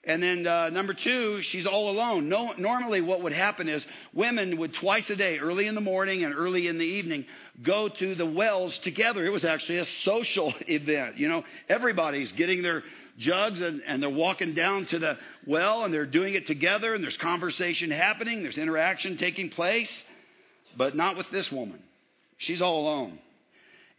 And 0.06 0.22
then 0.22 0.46
uh, 0.46 0.68
number 0.70 0.92
two, 0.92 1.42
she's 1.42 1.66
all 1.66 1.90
alone. 1.90 2.28
No, 2.28 2.52
normally, 2.58 3.00
what 3.00 3.22
would 3.22 3.32
happen 3.32 3.68
is 3.68 3.84
women 4.12 4.58
would 4.58 4.74
twice 4.74 5.08
a 5.08 5.16
day, 5.16 5.38
early 5.38 5.66
in 5.66 5.74
the 5.74 5.80
morning 5.80 6.24
and 6.24 6.34
early 6.34 6.68
in 6.68 6.78
the 6.78 6.84
evening, 6.84 7.24
go 7.62 7.88
to 7.88 8.14
the 8.14 8.26
wells 8.26 8.78
together. 8.80 9.24
It 9.24 9.30
was 9.30 9.44
actually 9.44 9.78
a 9.78 9.86
social 10.02 10.52
event. 10.60 11.16
You 11.16 11.28
know, 11.28 11.44
everybody's 11.68 12.32
getting 12.32 12.62
their 12.62 12.82
jugs 13.18 13.60
and, 13.60 13.82
and 13.86 14.02
they're 14.02 14.10
walking 14.10 14.54
down 14.54 14.86
to 14.86 14.98
the 14.98 15.16
well 15.46 15.84
and 15.84 15.94
they're 15.94 16.06
doing 16.06 16.34
it 16.34 16.46
together 16.46 16.94
and 16.94 17.02
there's 17.02 17.16
conversation 17.16 17.90
happening, 17.90 18.42
there's 18.42 18.58
interaction 18.58 19.16
taking 19.16 19.50
place, 19.50 19.90
but 20.76 20.96
not 20.96 21.16
with 21.16 21.30
this 21.30 21.50
woman. 21.50 21.80
She's 22.38 22.60
all 22.60 22.80
alone. 22.80 23.18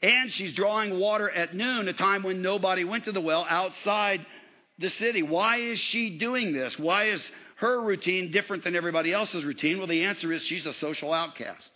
And 0.01 0.31
she's 0.31 0.53
drawing 0.53 0.99
water 0.99 1.29
at 1.29 1.55
noon, 1.55 1.87
a 1.87 1.93
time 1.93 2.21
when 2.21 2.41
nobody 2.41 2.83
went 2.83 3.05
to 3.05 3.11
the 3.11 3.21
well 3.21 3.45
outside 3.49 4.25
the 4.79 4.89
city. 4.89 5.23
Why 5.23 5.57
is 5.57 5.79
she 5.79 6.17
doing 6.17 6.53
this? 6.53 6.77
Why 6.77 7.05
is 7.05 7.21
her 7.57 7.81
routine 7.81 8.31
different 8.31 8.63
than 8.63 8.75
everybody 8.75 9.13
else's 9.13 9.43
routine? 9.43 9.77
Well, 9.77 9.87
the 9.87 10.05
answer 10.05 10.31
is 10.31 10.41
she's 10.41 10.65
a 10.65 10.73
social 10.75 11.13
outcast. 11.13 11.69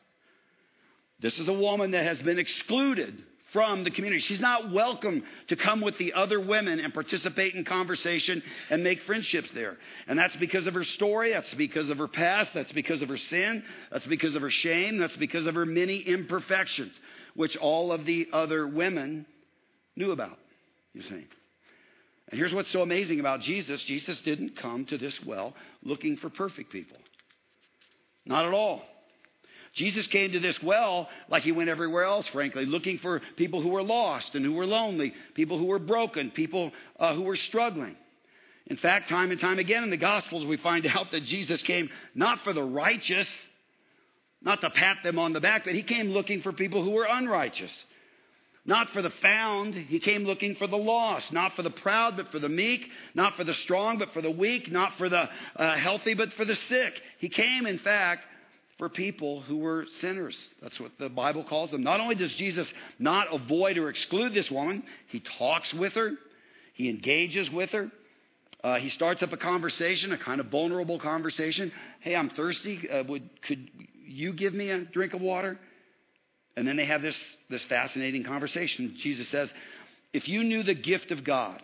This 1.22 1.38
is 1.38 1.48
a 1.48 1.54
woman 1.54 1.92
that 1.92 2.06
has 2.06 2.22
been 2.22 2.40
excluded 2.40 3.24
from 3.52 3.84
the 3.84 3.92
community. 3.92 4.22
She's 4.22 4.40
not 4.40 4.72
welcome 4.72 5.24
to 5.48 5.56
come 5.56 5.82
with 5.82 5.98
the 5.98 6.14
other 6.14 6.40
women 6.40 6.80
and 6.80 6.94
participate 6.94 7.56
in 7.56 7.66
conversation 7.66 8.44
and 8.70 8.84
make 8.84 9.02
friendships 9.04 9.50
there. 9.54 9.78
And 10.08 10.20
that's 10.20 10.36
because 10.36 10.68
of 10.68 10.74
her 10.76 10.84
story. 10.84 11.32
That's 11.32 11.54
because 11.56 11.90
of 11.90 11.98
her 11.98 12.08
past. 12.08 12.54
That's 12.54 12.72
because 12.72 13.02
of 13.02 13.10
her 13.10 13.18
sin. 13.18 13.64
That's 13.92 14.06
because 14.06 14.36
of 14.36 14.42
her 14.42 14.52
shame. 14.52 14.98
That's 14.98 15.18
because 15.18 15.48
of 15.48 15.56
her 15.56 15.66
many 15.66 15.98
imperfections, 15.98 16.94
which 17.36 17.58
all 17.58 17.92
of 17.92 18.06
the 18.06 18.28
other 18.32 18.68
women 18.68 19.26
knew 19.96 20.12
about, 20.12 20.38
you 20.94 21.02
see. 21.02 21.28
And 22.30 22.38
here's 22.40 22.54
what's 22.54 22.72
so 22.72 22.82
amazing 22.82 23.20
about 23.20 23.42
Jesus 23.42 23.82
Jesus 23.84 24.20
didn't 24.22 24.56
come 24.58 24.86
to 24.86 24.98
this 24.98 25.20
well 25.26 25.54
looking 25.84 26.18
for 26.18 26.30
perfect 26.30 26.72
people. 26.72 26.98
Not 28.26 28.46
at 28.46 28.54
all. 28.54 28.84
Jesus 29.74 30.08
came 30.08 30.32
to 30.32 30.40
this 30.40 30.62
well 30.62 31.10
like 31.30 31.44
he 31.44 31.52
went 31.52 31.70
everywhere 31.70 32.04
else, 32.04 32.28
frankly, 32.28 32.66
looking 32.66 32.98
for 33.00 33.22
people 33.36 33.62
who 33.62 33.70
were 33.70 33.84
lost 33.84 34.34
and 34.36 34.44
who 34.44 34.54
were 34.54 34.66
lonely, 34.66 35.14
people 35.36 35.58
who 35.58 35.66
were 35.66 35.80
broken, 35.80 36.32
people 36.32 36.72
uh, 37.00 37.14
who 37.14 37.22
were 37.22 37.36
struggling. 37.36 37.96
In 38.68 38.78
fact, 38.78 39.10
time 39.10 39.32
and 39.32 39.40
time 39.40 39.58
again 39.58 39.84
in 39.84 39.90
the 39.90 39.98
Gospels, 39.98 40.46
we 40.46 40.58
find 40.58 40.86
out 40.96 41.12
that 41.12 41.24
Jesus 41.24 41.62
came 41.64 41.90
not 42.16 42.40
for 42.44 42.54
the 42.54 42.64
righteous, 42.64 43.30
not 44.42 44.62
to 44.62 44.70
pat 44.70 44.98
them 45.04 45.20
on 45.20 45.34
the 45.34 45.42
back, 45.42 45.66
but 45.66 45.76
he 45.76 45.84
came 45.84 46.10
looking 46.10 46.42
for 46.42 46.52
people 46.52 46.84
who 46.84 46.92
were 46.92 47.08
unrighteous. 47.10 47.72
Not 48.70 48.92
for 48.92 49.02
the 49.02 49.10
found, 49.10 49.74
he 49.74 50.00
came 50.00 50.26
looking 50.26 50.54
for 50.54 50.68
the 50.68 50.78
lost. 50.78 51.34
Not 51.34 51.56
for 51.56 51.64
the 51.64 51.72
proud, 51.72 52.16
but 52.16 52.30
for 52.32 52.38
the 52.38 52.50
meek. 52.50 52.88
Not 53.16 53.36
for 53.36 53.44
the 53.44 53.56
strong, 53.56 53.98
but 53.98 54.14
for 54.14 54.22
the 54.22 54.30
weak. 54.30 54.72
Not 54.72 54.96
for 55.00 55.10
the 55.10 55.28
uh, 55.56 55.76
healthy, 55.76 56.14
but 56.14 56.32
for 56.34 56.46
the 56.46 56.56
sick. 56.56 57.02
He 57.18 57.30
came, 57.30 57.66
in 57.66 57.80
fact, 57.80 58.22
for 58.78 58.88
people 58.88 59.42
who 59.42 59.58
were 59.58 59.88
sinners. 60.02 60.38
That's 60.62 60.80
what 60.80 60.92
the 61.00 61.10
Bible 61.10 61.44
calls 61.44 61.72
them. 61.72 61.82
Not 61.82 62.00
only 62.00 62.14
does 62.14 62.32
Jesus 62.36 62.72
not 63.00 63.34
avoid 63.34 63.80
or 63.80 63.90
exclude 63.90 64.36
this 64.36 64.52
woman, 64.52 64.84
he 65.08 65.24
talks 65.40 65.74
with 65.74 65.94
her, 65.94 66.12
he 66.76 66.90
engages 66.90 67.50
with 67.50 67.72
her. 67.72 67.90
Uh, 68.64 68.76
he 68.76 68.92
starts 68.92 69.24
up 69.24 69.34
a 69.34 69.38
conversation, 69.38 70.12
a 70.12 70.18
kind 70.20 70.40
of 70.40 70.46
vulnerable 70.52 71.00
conversation. 71.00 71.72
Hey, 72.02 72.16
I'm 72.16 72.30
thirsty. 72.30 72.88
Uh, 72.88 73.04
would, 73.06 73.28
could 73.42 73.68
you 74.06 74.32
give 74.32 74.54
me 74.54 74.70
a 74.70 74.82
drink 74.86 75.16
of 75.16 75.22
water? 75.22 75.58
And 76.56 76.68
then 76.68 76.76
they 76.76 76.86
have 76.86 77.02
this, 77.02 77.20
this 77.50 77.64
fascinating 77.66 78.24
conversation. 78.24 78.96
Jesus 78.98 79.28
says, 79.30 79.52
If 80.14 80.28
you 80.28 80.44
knew 80.44 80.64
the 80.64 80.74
gift 80.74 81.12
of 81.12 81.24
God 81.24 81.62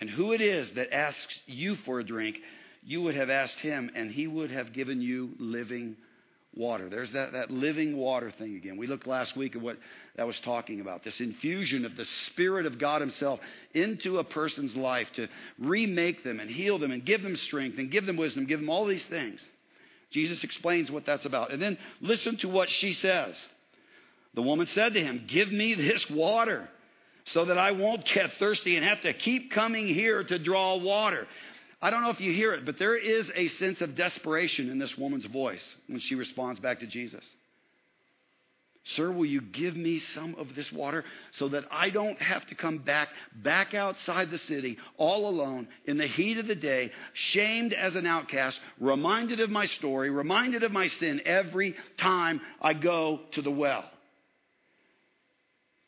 and 0.00 0.10
who 0.10 0.32
it 0.32 0.40
is 0.40 0.72
that 0.74 0.92
asks 0.92 1.38
you 1.46 1.76
for 1.84 2.00
a 2.00 2.04
drink, 2.04 2.36
you 2.82 3.02
would 3.02 3.14
have 3.14 3.30
asked 3.30 3.58
him, 3.58 3.90
and 3.94 4.10
he 4.10 4.26
would 4.26 4.50
have 4.50 4.72
given 4.72 5.00
you 5.00 5.30
living 5.38 5.96
water. 6.56 6.88
There's 6.88 7.12
that, 7.12 7.32
that 7.32 7.50
living 7.50 7.96
water 7.96 8.30
thing 8.30 8.56
again. 8.56 8.76
We 8.76 8.86
looked 8.86 9.06
last 9.06 9.36
week 9.36 9.56
at 9.56 9.62
what 9.62 9.78
that 10.16 10.26
was 10.26 10.38
talking 10.40 10.80
about 10.80 11.02
this 11.02 11.20
infusion 11.20 11.84
of 11.84 11.96
the 11.96 12.04
Spirit 12.26 12.66
of 12.66 12.78
God 12.78 13.00
Himself 13.00 13.40
into 13.72 14.18
a 14.18 14.24
person's 14.24 14.74
life 14.76 15.08
to 15.16 15.28
remake 15.58 16.22
them 16.22 16.40
and 16.40 16.50
heal 16.50 16.78
them 16.78 16.90
and 16.90 17.04
give 17.04 17.22
them 17.22 17.36
strength 17.36 17.78
and 17.78 17.90
give 17.90 18.06
them 18.06 18.16
wisdom, 18.16 18.46
give 18.46 18.60
them 18.60 18.70
all 18.70 18.86
these 18.86 19.04
things. 19.06 19.44
Jesus 20.10 20.44
explains 20.44 20.90
what 20.90 21.06
that's 21.06 21.24
about. 21.24 21.50
And 21.50 21.60
then 21.60 21.76
listen 22.00 22.36
to 22.38 22.48
what 22.48 22.70
she 22.70 22.92
says. 22.92 23.34
The 24.34 24.42
woman 24.42 24.66
said 24.74 24.94
to 24.94 25.00
him, 25.00 25.24
Give 25.28 25.50
me 25.50 25.74
this 25.74 26.08
water 26.10 26.68
so 27.26 27.46
that 27.46 27.58
I 27.58 27.72
won't 27.72 28.04
get 28.04 28.32
thirsty 28.38 28.76
and 28.76 28.84
have 28.84 29.02
to 29.02 29.12
keep 29.12 29.50
coming 29.52 29.86
here 29.86 30.22
to 30.22 30.38
draw 30.38 30.76
water. 30.76 31.26
I 31.80 31.90
don't 31.90 32.02
know 32.02 32.10
if 32.10 32.20
you 32.20 32.32
hear 32.32 32.52
it, 32.52 32.64
but 32.64 32.78
there 32.78 32.96
is 32.96 33.30
a 33.34 33.48
sense 33.48 33.80
of 33.80 33.94
desperation 33.94 34.70
in 34.70 34.78
this 34.78 34.96
woman's 34.96 35.26
voice 35.26 35.64
when 35.86 36.00
she 36.00 36.14
responds 36.14 36.60
back 36.60 36.80
to 36.80 36.86
Jesus. 36.86 37.24
Sir, 38.96 39.10
will 39.10 39.24
you 39.24 39.40
give 39.40 39.76
me 39.76 39.98
some 39.98 40.34
of 40.34 40.54
this 40.54 40.70
water 40.70 41.04
so 41.38 41.48
that 41.48 41.64
I 41.70 41.88
don't 41.88 42.20
have 42.20 42.46
to 42.48 42.54
come 42.54 42.78
back, 42.78 43.08
back 43.34 43.72
outside 43.72 44.30
the 44.30 44.38
city, 44.38 44.76
all 44.98 45.26
alone, 45.26 45.68
in 45.86 45.96
the 45.96 46.06
heat 46.06 46.36
of 46.36 46.46
the 46.46 46.54
day, 46.54 46.92
shamed 47.14 47.72
as 47.72 47.96
an 47.96 48.06
outcast, 48.06 48.58
reminded 48.78 49.40
of 49.40 49.48
my 49.48 49.66
story, 49.66 50.10
reminded 50.10 50.64
of 50.64 50.72
my 50.72 50.88
sin 50.88 51.22
every 51.24 51.74
time 51.96 52.42
I 52.60 52.74
go 52.74 53.20
to 53.32 53.40
the 53.40 53.50
well? 53.50 53.84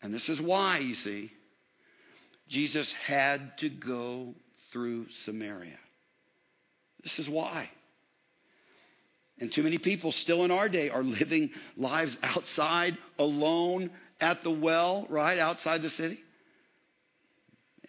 And 0.07 0.15
this 0.15 0.29
is 0.29 0.41
why, 0.41 0.79
you 0.79 0.95
see, 0.95 1.33
Jesus 2.49 2.87
had 3.09 3.59
to 3.59 3.69
go 3.69 4.37
through 4.73 5.07
Samaria. 5.25 5.81
This 7.03 7.19
is 7.19 7.29
why. 7.29 7.69
And 9.41 9.53
too 9.53 9.65
many 9.65 9.79
people 9.79 10.13
still 10.13 10.45
in 10.45 10.53
our 10.53 10.69
day 10.69 10.91
are 10.91 11.03
living 11.23 11.51
lives 11.77 12.17
outside, 12.23 12.97
alone 13.19 13.91
at 14.21 14.45
the 14.45 14.51
well, 14.53 15.09
right? 15.11 15.41
Outside 15.41 15.83
the 15.83 15.91
city. 15.91 16.21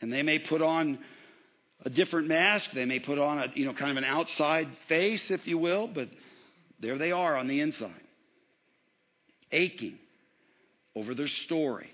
And 0.01 0.11
they 0.11 0.23
may 0.23 0.39
put 0.39 0.63
on 0.63 0.97
a 1.85 1.91
different 1.91 2.29
mask. 2.29 2.71
They 2.73 2.85
may 2.85 2.99
put 2.99 3.19
on 3.19 3.37
a, 3.37 3.51
you 3.53 3.65
know, 3.65 3.73
kind 3.73 3.91
of 3.91 3.97
an 3.97 4.05
outside 4.05 4.67
face, 4.89 5.29
if 5.29 5.45
you 5.45 5.59
will, 5.59 5.85
but 5.85 6.09
there 6.79 6.97
they 6.97 7.11
are 7.11 7.37
on 7.37 7.47
the 7.47 7.61
inside. 7.61 7.91
Aching 9.51 9.99
over 10.95 11.13
their 11.13 11.27
story, 11.27 11.91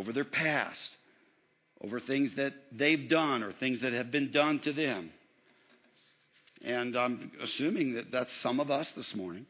over 0.00 0.12
their 0.14 0.24
past, 0.24 0.78
over 1.84 2.00
things 2.00 2.34
that 2.36 2.54
they've 2.72 3.08
done 3.10 3.42
or 3.42 3.52
things 3.52 3.82
that 3.82 3.92
have 3.92 4.10
been 4.10 4.32
done 4.32 4.58
to 4.60 4.72
them. 4.72 5.10
And 6.64 6.96
I'm 6.96 7.30
assuming 7.42 7.94
that 7.94 8.10
that's 8.10 8.32
some 8.42 8.60
of 8.60 8.70
us 8.70 8.90
this 8.96 9.14
morning. 9.14 9.44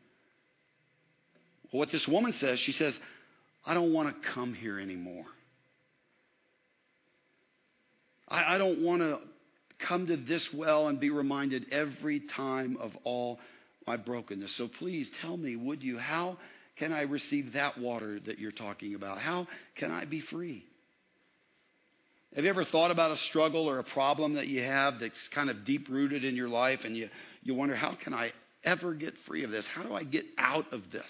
what 1.71 1.93
this 1.93 2.07
woman 2.09 2.33
says, 2.33 2.59
she 2.59 2.73
says, 2.73 2.99
I 3.65 3.75
don't 3.75 3.93
want 3.93 4.09
to 4.09 4.29
come 4.31 4.55
here 4.55 4.81
anymore. 4.81 5.25
I, 8.29 8.57
I 8.57 8.59
don't 8.59 8.83
want 8.83 9.03
to 9.03 9.21
come 9.87 10.09
to 10.09 10.17
this 10.17 10.53
well 10.53 10.89
and 10.89 10.99
be 10.99 11.11
reminded 11.11 11.67
every 11.71 12.21
time 12.21 12.77
of 12.81 12.91
all 13.05 13.39
my 13.87 13.97
brokenness. 13.97 14.57
So 14.57 14.67
please 14.67 15.09
tell 15.21 15.37
me, 15.37 15.55
would 15.55 15.83
you, 15.83 15.97
how 15.99 16.39
can 16.81 16.93
I 16.93 17.03
receive 17.03 17.53
that 17.53 17.79
water 17.79 18.19
that 18.25 18.39
you're 18.39 18.51
talking 18.51 18.95
about? 18.95 19.19
How 19.19 19.47
can 19.77 19.91
I 19.91 20.07
be 20.07 20.21
free? 20.21 20.65
Have 22.35 22.45
you 22.45 22.51
ever 22.51 22.65
thought 22.65 22.91
about 22.91 23.11
a 23.11 23.19
struggle 23.19 23.69
or 23.69 23.81
a 23.81 23.85
problem 23.85 24.35
that 24.35 24.47
you 24.47 24.63
have 24.63 24.99
that's 24.99 25.29
kind 25.35 25.51
of 25.51 25.67
deep 25.67 25.89
rooted 25.91 26.25
in 26.25 26.37
your 26.37 26.49
life 26.49 26.81
and 26.85 26.97
you, 26.97 27.11
you 27.43 27.55
wonder, 27.55 27.75
how 27.75 27.97
can 28.03 28.15
I 28.15 28.33
ever 28.65 28.95
get 28.95 29.15
free 29.27 29.45
of 29.45 29.51
this? 29.51 29.67
How 29.67 29.83
do 29.83 29.95
I 29.95 30.05
get 30.05 30.25
out 30.39 30.73
of 30.73 30.91
this? 30.91 31.05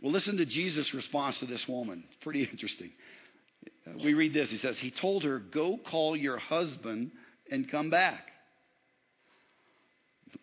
Well, 0.00 0.10
listen 0.10 0.38
to 0.38 0.46
Jesus' 0.46 0.94
response 0.94 1.38
to 1.40 1.46
this 1.46 1.68
woman. 1.68 2.02
Pretty 2.22 2.44
interesting. 2.50 2.92
We 4.02 4.14
read 4.14 4.32
this. 4.32 4.48
He 4.48 4.56
says, 4.56 4.78
He 4.78 4.90
told 4.90 5.22
her, 5.24 5.38
Go 5.38 5.76
call 5.76 6.16
your 6.16 6.38
husband 6.38 7.10
and 7.50 7.70
come 7.70 7.90
back. 7.90 8.22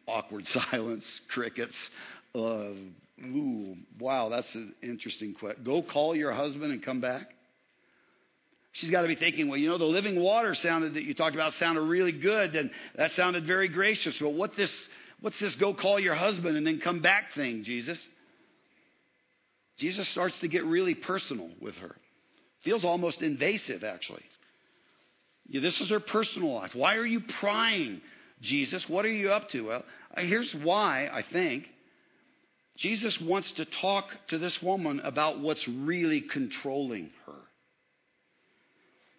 Awkward 0.07 0.45
silence, 0.71 1.05
crickets. 1.29 1.75
Uh, 2.35 2.73
ooh, 3.23 3.75
wow, 3.99 4.29
that's 4.29 4.53
an 4.55 4.73
interesting 4.81 5.33
question. 5.33 5.63
Go 5.63 5.81
call 5.81 6.15
your 6.15 6.31
husband 6.31 6.71
and 6.71 6.83
come 6.83 7.01
back. 7.01 7.29
She's 8.73 8.91
got 8.91 9.01
to 9.01 9.07
be 9.07 9.15
thinking, 9.15 9.47
well, 9.47 9.57
you 9.57 9.67
know, 9.67 9.77
the 9.77 9.85
living 9.85 10.19
water 10.19 10.53
sounded 10.55 10.93
that 10.93 11.03
you 11.03 11.13
talked 11.13 11.35
about 11.35 11.53
sounded 11.53 11.81
really 11.81 12.11
good, 12.11 12.55
and 12.55 12.69
that 12.95 13.11
sounded 13.13 13.45
very 13.45 13.67
gracious. 13.67 14.17
But 14.19 14.29
what 14.29 14.55
this, 14.55 14.71
what's 15.21 15.39
this 15.39 15.55
go 15.55 15.73
call 15.73 15.99
your 15.99 16.15
husband 16.15 16.55
and 16.55 16.65
then 16.65 16.79
come 16.79 17.01
back 17.01 17.33
thing, 17.33 17.63
Jesus? 17.63 17.99
Jesus 19.77 20.07
starts 20.09 20.37
to 20.39 20.47
get 20.47 20.65
really 20.65 20.93
personal 20.93 21.49
with 21.59 21.75
her. 21.77 21.95
Feels 22.63 22.83
almost 22.83 23.21
invasive, 23.21 23.83
actually. 23.83 24.23
Yeah, 25.47 25.61
this 25.61 25.79
is 25.81 25.89
her 25.89 25.99
personal 25.99 26.53
life. 26.53 26.75
Why 26.75 26.95
are 26.95 27.05
you 27.05 27.21
prying, 27.39 28.01
Jesus? 28.41 28.87
What 28.87 29.05
are 29.05 29.11
you 29.11 29.31
up 29.31 29.49
to? 29.49 29.61
Well, 29.61 29.85
here's 30.17 30.53
why 30.53 31.09
I 31.11 31.23
think. 31.23 31.67
Jesus 32.79 33.19
wants 33.19 33.51
to 33.53 33.65
talk 33.65 34.05
to 34.29 34.37
this 34.37 34.61
woman 34.61 35.01
about 35.03 35.39
what's 35.39 35.67
really 35.67 36.21
controlling 36.21 37.11
her. 37.25 37.33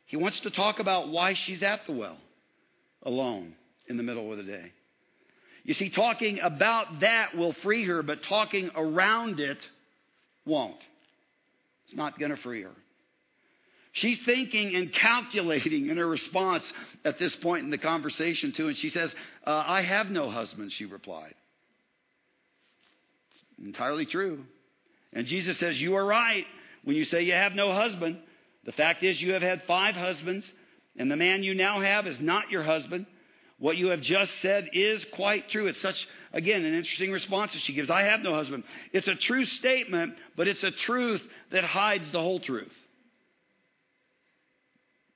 He 0.07 0.17
wants 0.17 0.41
to 0.41 0.51
talk 0.51 0.81
about 0.81 1.11
why 1.11 1.35
she's 1.35 1.63
at 1.63 1.87
the 1.87 1.93
well 1.93 2.17
alone 3.03 3.55
in 3.87 3.99
the 3.99 4.03
middle 4.03 4.33
of 4.33 4.39
the 4.39 4.45
day. 4.45 4.73
You 5.63 5.75
see, 5.75 5.91
talking 5.91 6.41
about 6.41 7.01
that 7.01 7.37
will 7.37 7.53
free 7.53 7.85
her, 7.85 8.03
but 8.03 8.23
talking 8.23 8.71
around 8.75 9.41
it 9.41 9.59
won't. 10.47 10.81
It's 11.85 11.95
not 11.95 12.19
going 12.19 12.31
to 12.31 12.39
free 12.39 12.63
her. 12.63 12.73
She's 13.93 14.19
thinking 14.25 14.75
and 14.75 14.91
calculating 14.91 15.89
in 15.89 15.99
her 15.99 16.07
response 16.07 16.65
at 17.05 17.19
this 17.19 17.37
point 17.37 17.65
in 17.65 17.71
the 17.71 17.79
conversation, 17.79 18.53
too. 18.53 18.69
And 18.69 18.77
she 18.77 18.89
says, 18.89 19.13
uh, 19.45 19.65
I 19.67 19.83
have 19.83 20.09
no 20.09 20.31
husband, 20.31 20.73
she 20.73 20.87
replied. 20.87 21.35
Entirely 23.61 24.07
true. 24.07 24.45
And 25.13 25.27
Jesus 25.27 25.59
says, 25.59 25.81
You 25.81 25.97
are 25.97 26.05
right 26.05 26.47
when 26.85 26.97
you 26.97 27.05
say 27.05 27.23
you 27.23 27.33
have 27.33 27.53
no 27.53 27.73
husband. 27.73 28.19
The 28.65 28.73
fact 28.73 29.03
is, 29.03 29.21
you 29.21 29.33
have 29.33 29.43
had 29.43 29.63
five 29.63 29.95
husbands, 29.95 30.51
and 30.97 31.11
the 31.11 31.17
man 31.17 31.43
you 31.43 31.55
now 31.55 31.81
have 31.81 32.07
is 32.07 32.21
not 32.21 32.51
your 32.51 32.63
husband. 32.63 33.07
What 33.59 33.77
you 33.77 33.89
have 33.89 34.01
just 34.01 34.39
said 34.41 34.71
is 34.73 35.05
quite 35.13 35.49
true. 35.49 35.67
It's 35.67 35.81
such, 35.81 36.09
again, 36.33 36.65
an 36.65 36.75
interesting 36.75 37.11
response 37.11 37.53
that 37.53 37.61
she 37.61 37.75
gives. 37.75 37.91
I 37.91 38.03
have 38.03 38.21
no 38.21 38.35
husband. 38.35 38.65
It's 38.93 39.09
a 39.09 39.15
true 39.15 39.45
statement, 39.45 40.15
but 40.37 40.49
it's 40.49 40.63
a 40.63 40.71
truth 40.71 41.23
that 41.51 41.65
hides 41.65 42.11
the 42.13 42.21
whole 42.21 42.41
truth. 42.41 42.73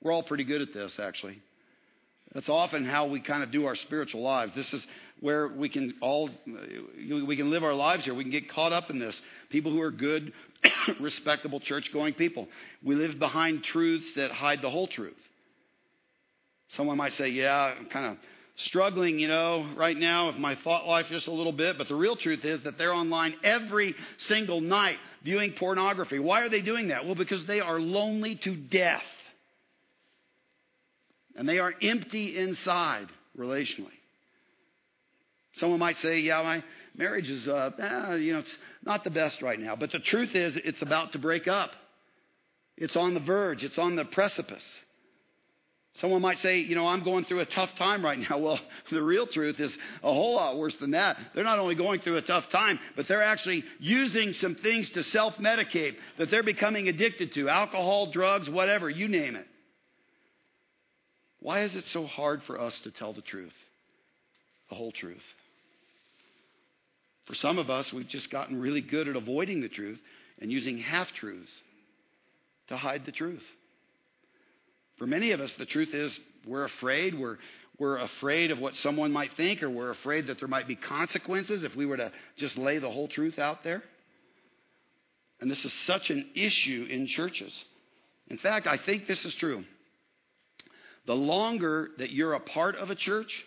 We're 0.02 0.12
all 0.12 0.22
pretty 0.22 0.44
good 0.44 0.60
at 0.60 0.74
this, 0.74 0.98
actually. 0.98 1.40
That's 2.34 2.48
often 2.48 2.84
how 2.84 3.06
we 3.06 3.20
kind 3.20 3.44
of 3.44 3.52
do 3.52 3.66
our 3.66 3.76
spiritual 3.76 4.20
lives. 4.20 4.52
This 4.56 4.72
is 4.72 4.84
where 5.20 5.46
we 5.48 5.68
can 5.68 5.94
all 6.00 6.28
we 6.46 7.36
can 7.36 7.50
live 7.50 7.62
our 7.62 7.74
lives 7.74 8.04
here. 8.04 8.12
We 8.12 8.24
can 8.24 8.32
get 8.32 8.50
caught 8.50 8.72
up 8.72 8.90
in 8.90 8.98
this. 8.98 9.18
People 9.50 9.70
who 9.70 9.80
are 9.80 9.92
good, 9.92 10.32
respectable 11.00 11.60
church-going 11.60 12.14
people. 12.14 12.48
We 12.82 12.96
live 12.96 13.20
behind 13.20 13.62
truths 13.62 14.14
that 14.16 14.32
hide 14.32 14.62
the 14.62 14.70
whole 14.70 14.88
truth. 14.88 15.14
Someone 16.76 16.96
might 16.96 17.12
say, 17.12 17.28
"Yeah, 17.28 17.72
I'm 17.78 17.86
kind 17.86 18.06
of 18.06 18.16
struggling, 18.56 19.20
you 19.20 19.28
know, 19.28 19.68
right 19.76 19.96
now 19.96 20.26
with 20.26 20.36
my 20.36 20.56
thought 20.56 20.88
life 20.88 21.06
just 21.08 21.28
a 21.28 21.32
little 21.32 21.52
bit." 21.52 21.78
But 21.78 21.86
the 21.86 21.94
real 21.94 22.16
truth 22.16 22.44
is 22.44 22.62
that 22.64 22.78
they're 22.78 22.92
online 22.92 23.36
every 23.44 23.94
single 24.26 24.60
night 24.60 24.98
viewing 25.22 25.52
pornography. 25.52 26.18
Why 26.18 26.40
are 26.40 26.48
they 26.48 26.62
doing 26.62 26.88
that? 26.88 27.04
Well, 27.04 27.14
because 27.14 27.46
they 27.46 27.60
are 27.60 27.78
lonely 27.78 28.34
to 28.42 28.56
death 28.56 29.04
and 31.36 31.48
they 31.48 31.58
are 31.58 31.74
empty 31.82 32.38
inside 32.38 33.08
relationally. 33.36 33.88
Someone 35.54 35.78
might 35.78 35.96
say, 35.98 36.20
"Yeah, 36.20 36.42
my 36.42 36.64
marriage 36.96 37.30
is, 37.30 37.46
uh, 37.46 37.70
eh, 37.78 38.16
you 38.16 38.32
know, 38.32 38.40
it's 38.40 38.56
not 38.84 39.04
the 39.04 39.10
best 39.10 39.42
right 39.42 39.58
now." 39.58 39.76
But 39.76 39.92
the 39.92 40.00
truth 40.00 40.34
is, 40.34 40.56
it's 40.56 40.82
about 40.82 41.12
to 41.12 41.18
break 41.18 41.46
up. 41.48 41.70
It's 42.76 42.96
on 42.96 43.14
the 43.14 43.20
verge. 43.20 43.62
It's 43.62 43.78
on 43.78 43.94
the 43.94 44.04
precipice. 44.04 44.64
Someone 46.00 46.22
might 46.22 46.38
say, 46.38 46.58
you 46.58 46.74
know, 46.74 46.88
I'm 46.88 47.04
going 47.04 47.24
through 47.24 47.40
a 47.40 47.46
tough 47.46 47.70
time 47.78 48.04
right 48.04 48.18
now. 48.18 48.38
Well, 48.44 48.58
the 48.90 49.02
real 49.02 49.26
truth 49.26 49.60
is 49.60 49.72
a 50.02 50.12
whole 50.12 50.34
lot 50.34 50.58
worse 50.58 50.74
than 50.80 50.90
that. 50.90 51.16
They're 51.34 51.44
not 51.44 51.60
only 51.60 51.76
going 51.76 52.00
through 52.00 52.16
a 52.16 52.22
tough 52.22 52.44
time, 52.50 52.78
but 52.96 53.06
they're 53.06 53.22
actually 53.22 53.64
using 53.78 54.34
some 54.40 54.56
things 54.56 54.90
to 54.90 55.04
self 55.04 55.34
medicate 55.36 55.94
that 56.18 56.30
they're 56.30 56.42
becoming 56.42 56.88
addicted 56.88 57.32
to 57.34 57.48
alcohol, 57.48 58.10
drugs, 58.10 58.50
whatever, 58.50 58.90
you 58.90 59.06
name 59.08 59.36
it. 59.36 59.46
Why 61.44 61.60
is 61.64 61.74
it 61.74 61.84
so 61.92 62.06
hard 62.06 62.42
for 62.44 62.58
us 62.58 62.74
to 62.84 62.90
tell 62.90 63.12
the 63.12 63.20
truth, 63.20 63.52
the 64.70 64.76
whole 64.76 64.92
truth? 64.92 65.20
For 67.26 67.34
some 67.34 67.58
of 67.58 67.68
us, 67.68 67.92
we've 67.92 68.08
just 68.08 68.30
gotten 68.30 68.58
really 68.58 68.80
good 68.80 69.08
at 69.08 69.14
avoiding 69.14 69.60
the 69.60 69.68
truth 69.68 70.00
and 70.40 70.50
using 70.50 70.78
half 70.78 71.06
truths 71.20 71.50
to 72.68 72.78
hide 72.78 73.04
the 73.04 73.12
truth. 73.12 73.42
For 74.96 75.06
many 75.06 75.32
of 75.32 75.40
us, 75.40 75.52
the 75.58 75.66
truth 75.66 75.92
is 75.92 76.18
we're 76.46 76.64
afraid. 76.64 77.12
We're, 77.12 77.36
we're 77.78 77.98
afraid 77.98 78.50
of 78.50 78.58
what 78.58 78.72
someone 78.76 79.12
might 79.12 79.34
think, 79.36 79.62
or 79.62 79.68
we're 79.68 79.90
afraid 79.90 80.28
that 80.28 80.38
there 80.38 80.48
might 80.48 80.66
be 80.66 80.76
consequences 80.76 81.62
if 81.62 81.76
we 81.76 81.84
were 81.84 81.98
to 81.98 82.10
just 82.38 82.56
lay 82.56 82.78
the 82.78 82.90
whole 82.90 83.08
truth 83.08 83.38
out 83.38 83.62
there. 83.62 83.82
And 85.42 85.50
this 85.50 85.62
is 85.62 85.72
such 85.86 86.08
an 86.08 86.26
issue 86.34 86.86
in 86.88 87.06
churches. 87.06 87.52
In 88.28 88.38
fact, 88.38 88.66
I 88.66 88.78
think 88.78 89.06
this 89.06 89.22
is 89.26 89.34
true. 89.34 89.64
The 91.06 91.14
longer 91.14 91.90
that 91.98 92.10
you're 92.10 92.34
a 92.34 92.40
part 92.40 92.76
of 92.76 92.90
a 92.90 92.94
church, 92.94 93.44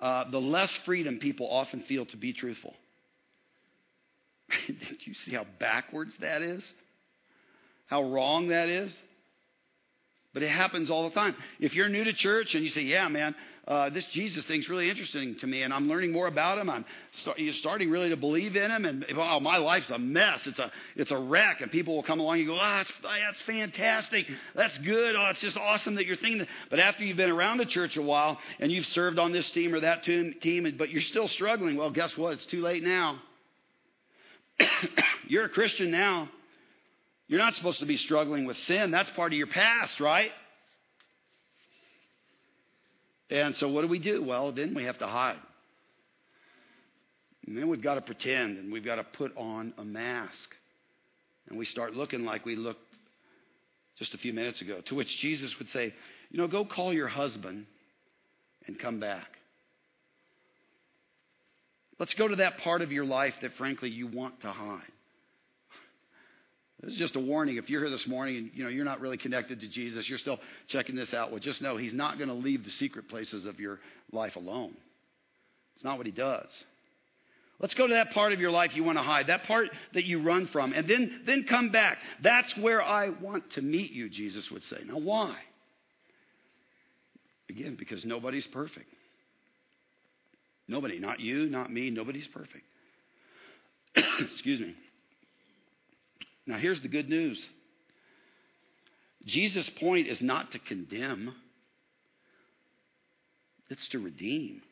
uh, 0.00 0.30
the 0.30 0.40
less 0.40 0.74
freedom 0.84 1.18
people 1.18 1.48
often 1.50 1.82
feel 1.82 2.06
to 2.06 2.16
be 2.16 2.32
truthful. 2.32 2.74
Did 4.66 4.98
you 5.04 5.14
see 5.14 5.32
how 5.34 5.46
backwards 5.58 6.16
that 6.20 6.42
is? 6.42 6.64
how 7.86 8.02
wrong 8.02 8.48
that 8.48 8.68
is? 8.68 8.92
But 10.32 10.42
it 10.42 10.48
happens 10.48 10.90
all 10.90 11.08
the 11.08 11.14
time. 11.14 11.36
If 11.60 11.74
you're 11.74 11.88
new 11.88 12.04
to 12.04 12.12
church 12.12 12.54
and 12.54 12.64
you 12.64 12.70
say, 12.70 12.82
Yeah, 12.82 13.08
man, 13.08 13.34
uh, 13.66 13.88
this 13.88 14.04
Jesus 14.12 14.44
thing's 14.44 14.68
really 14.68 14.90
interesting 14.90 15.36
to 15.40 15.46
me, 15.46 15.62
and 15.62 15.72
I'm 15.72 15.88
learning 15.88 16.12
more 16.12 16.26
about 16.26 16.58
him. 16.58 16.68
I'm 16.68 16.84
start, 17.22 17.40
starting 17.60 17.88
really 17.88 18.10
to 18.10 18.16
believe 18.16 18.56
in 18.56 18.70
him, 18.70 18.84
and 18.84 19.06
oh, 19.16 19.40
my 19.40 19.56
life's 19.56 19.88
a 19.88 19.98
mess. 19.98 20.46
It's 20.46 20.58
a 20.58 20.70
it's 20.96 21.10
a 21.10 21.18
wreck, 21.18 21.62
and 21.62 21.70
people 21.70 21.94
will 21.94 22.02
come 22.02 22.20
along 22.20 22.38
and 22.38 22.46
go, 22.46 22.58
ah, 22.60 22.84
that's, 22.84 22.92
that's 23.02 23.42
fantastic, 23.42 24.26
that's 24.54 24.76
good. 24.78 25.16
Oh, 25.16 25.28
it's 25.30 25.40
just 25.40 25.56
awesome 25.56 25.94
that 25.94 26.04
you're 26.04 26.16
thinking. 26.16 26.40
That. 26.40 26.48
But 26.68 26.78
after 26.78 27.04
you've 27.04 27.16
been 27.16 27.30
around 27.30 27.56
the 27.56 27.64
church 27.64 27.96
a 27.96 28.02
while 28.02 28.38
and 28.60 28.70
you've 28.70 28.86
served 28.86 29.18
on 29.18 29.32
this 29.32 29.50
team 29.52 29.74
or 29.74 29.80
that 29.80 30.04
team, 30.04 30.74
but 30.76 30.90
you're 30.90 31.00
still 31.00 31.28
struggling, 31.28 31.76
well, 31.76 31.90
guess 31.90 32.14
what? 32.18 32.34
It's 32.34 32.46
too 32.46 32.60
late 32.60 32.82
now. 32.82 33.18
you're 35.26 35.46
a 35.46 35.48
Christian 35.48 35.90
now. 35.90 36.28
You're 37.28 37.40
not 37.40 37.54
supposed 37.54 37.80
to 37.80 37.86
be 37.86 37.96
struggling 37.96 38.44
with 38.44 38.58
sin. 38.66 38.90
That's 38.90 39.08
part 39.10 39.32
of 39.32 39.38
your 39.38 39.46
past, 39.46 39.98
right? 40.00 40.30
And 43.34 43.56
so 43.56 43.68
what 43.68 43.82
do 43.82 43.88
we 43.88 43.98
do? 43.98 44.22
Well, 44.22 44.52
then 44.52 44.74
we 44.74 44.84
have 44.84 44.98
to 44.98 45.08
hide. 45.08 45.40
And 47.48 47.58
then 47.58 47.68
we've 47.68 47.82
got 47.82 47.96
to 47.96 48.00
pretend 48.00 48.58
and 48.58 48.72
we've 48.72 48.84
got 48.84 48.94
to 48.94 49.02
put 49.02 49.36
on 49.36 49.74
a 49.76 49.84
mask. 49.84 50.54
And 51.48 51.58
we 51.58 51.64
start 51.64 51.94
looking 51.94 52.24
like 52.24 52.46
we 52.46 52.54
looked 52.54 52.80
just 53.98 54.14
a 54.14 54.18
few 54.18 54.32
minutes 54.32 54.60
ago. 54.60 54.80
To 54.86 54.94
which 54.94 55.18
Jesus 55.18 55.52
would 55.58 55.68
say, 55.70 55.92
You 56.30 56.38
know, 56.38 56.46
go 56.46 56.64
call 56.64 56.92
your 56.92 57.08
husband 57.08 57.66
and 58.68 58.78
come 58.78 59.00
back. 59.00 59.26
Let's 61.98 62.14
go 62.14 62.28
to 62.28 62.36
that 62.36 62.58
part 62.58 62.82
of 62.82 62.92
your 62.92 63.04
life 63.04 63.34
that, 63.42 63.54
frankly, 63.58 63.90
you 63.90 64.06
want 64.06 64.42
to 64.42 64.52
hide. 64.52 64.80
This 66.82 66.92
is 66.92 66.98
just 66.98 67.16
a 67.16 67.20
warning. 67.20 67.56
If 67.56 67.70
you're 67.70 67.80
here 67.80 67.90
this 67.90 68.06
morning 68.06 68.36
and 68.36 68.50
you 68.52 68.64
know 68.64 68.68
you're 68.68 68.84
not 68.84 69.00
really 69.00 69.16
connected 69.16 69.60
to 69.60 69.68
Jesus, 69.68 70.08
you're 70.08 70.18
still 70.18 70.38
checking 70.68 70.96
this 70.96 71.14
out. 71.14 71.30
Well, 71.30 71.40
just 71.40 71.62
know 71.62 71.76
He's 71.76 71.94
not 71.94 72.18
going 72.18 72.28
to 72.28 72.34
leave 72.34 72.64
the 72.64 72.70
secret 72.72 73.08
places 73.08 73.46
of 73.46 73.60
your 73.60 73.80
life 74.12 74.36
alone. 74.36 74.74
It's 75.76 75.84
not 75.84 75.96
what 75.96 76.06
He 76.06 76.12
does. 76.12 76.48
Let's 77.60 77.74
go 77.74 77.86
to 77.86 77.94
that 77.94 78.10
part 78.10 78.32
of 78.32 78.40
your 78.40 78.50
life 78.50 78.72
you 78.74 78.82
want 78.82 78.98
to 78.98 79.02
hide, 79.04 79.28
that 79.28 79.44
part 79.44 79.68
that 79.94 80.04
you 80.04 80.20
run 80.20 80.48
from, 80.48 80.72
and 80.72 80.88
then, 80.88 81.22
then 81.24 81.44
come 81.44 81.70
back. 81.70 81.98
That's 82.22 82.54
where 82.56 82.82
I 82.82 83.10
want 83.10 83.52
to 83.52 83.62
meet 83.62 83.92
you, 83.92 84.10
Jesus 84.10 84.50
would 84.50 84.64
say. 84.64 84.78
Now, 84.84 84.98
why? 84.98 85.36
Again, 87.48 87.76
because 87.78 88.04
nobody's 88.04 88.46
perfect. 88.48 88.88
Nobody, 90.66 90.98
not 90.98 91.20
you, 91.20 91.46
not 91.46 91.72
me, 91.72 91.90
nobody's 91.90 92.26
perfect. 92.28 92.64
Excuse 93.96 94.60
me. 94.60 94.74
Now, 96.46 96.58
here's 96.58 96.80
the 96.82 96.88
good 96.88 97.08
news 97.08 97.42
Jesus' 99.24 99.70
point 99.70 100.06
is 100.06 100.20
not 100.20 100.52
to 100.52 100.58
condemn, 100.58 101.34
it's 103.70 103.88
to 103.88 103.98
redeem. 103.98 104.62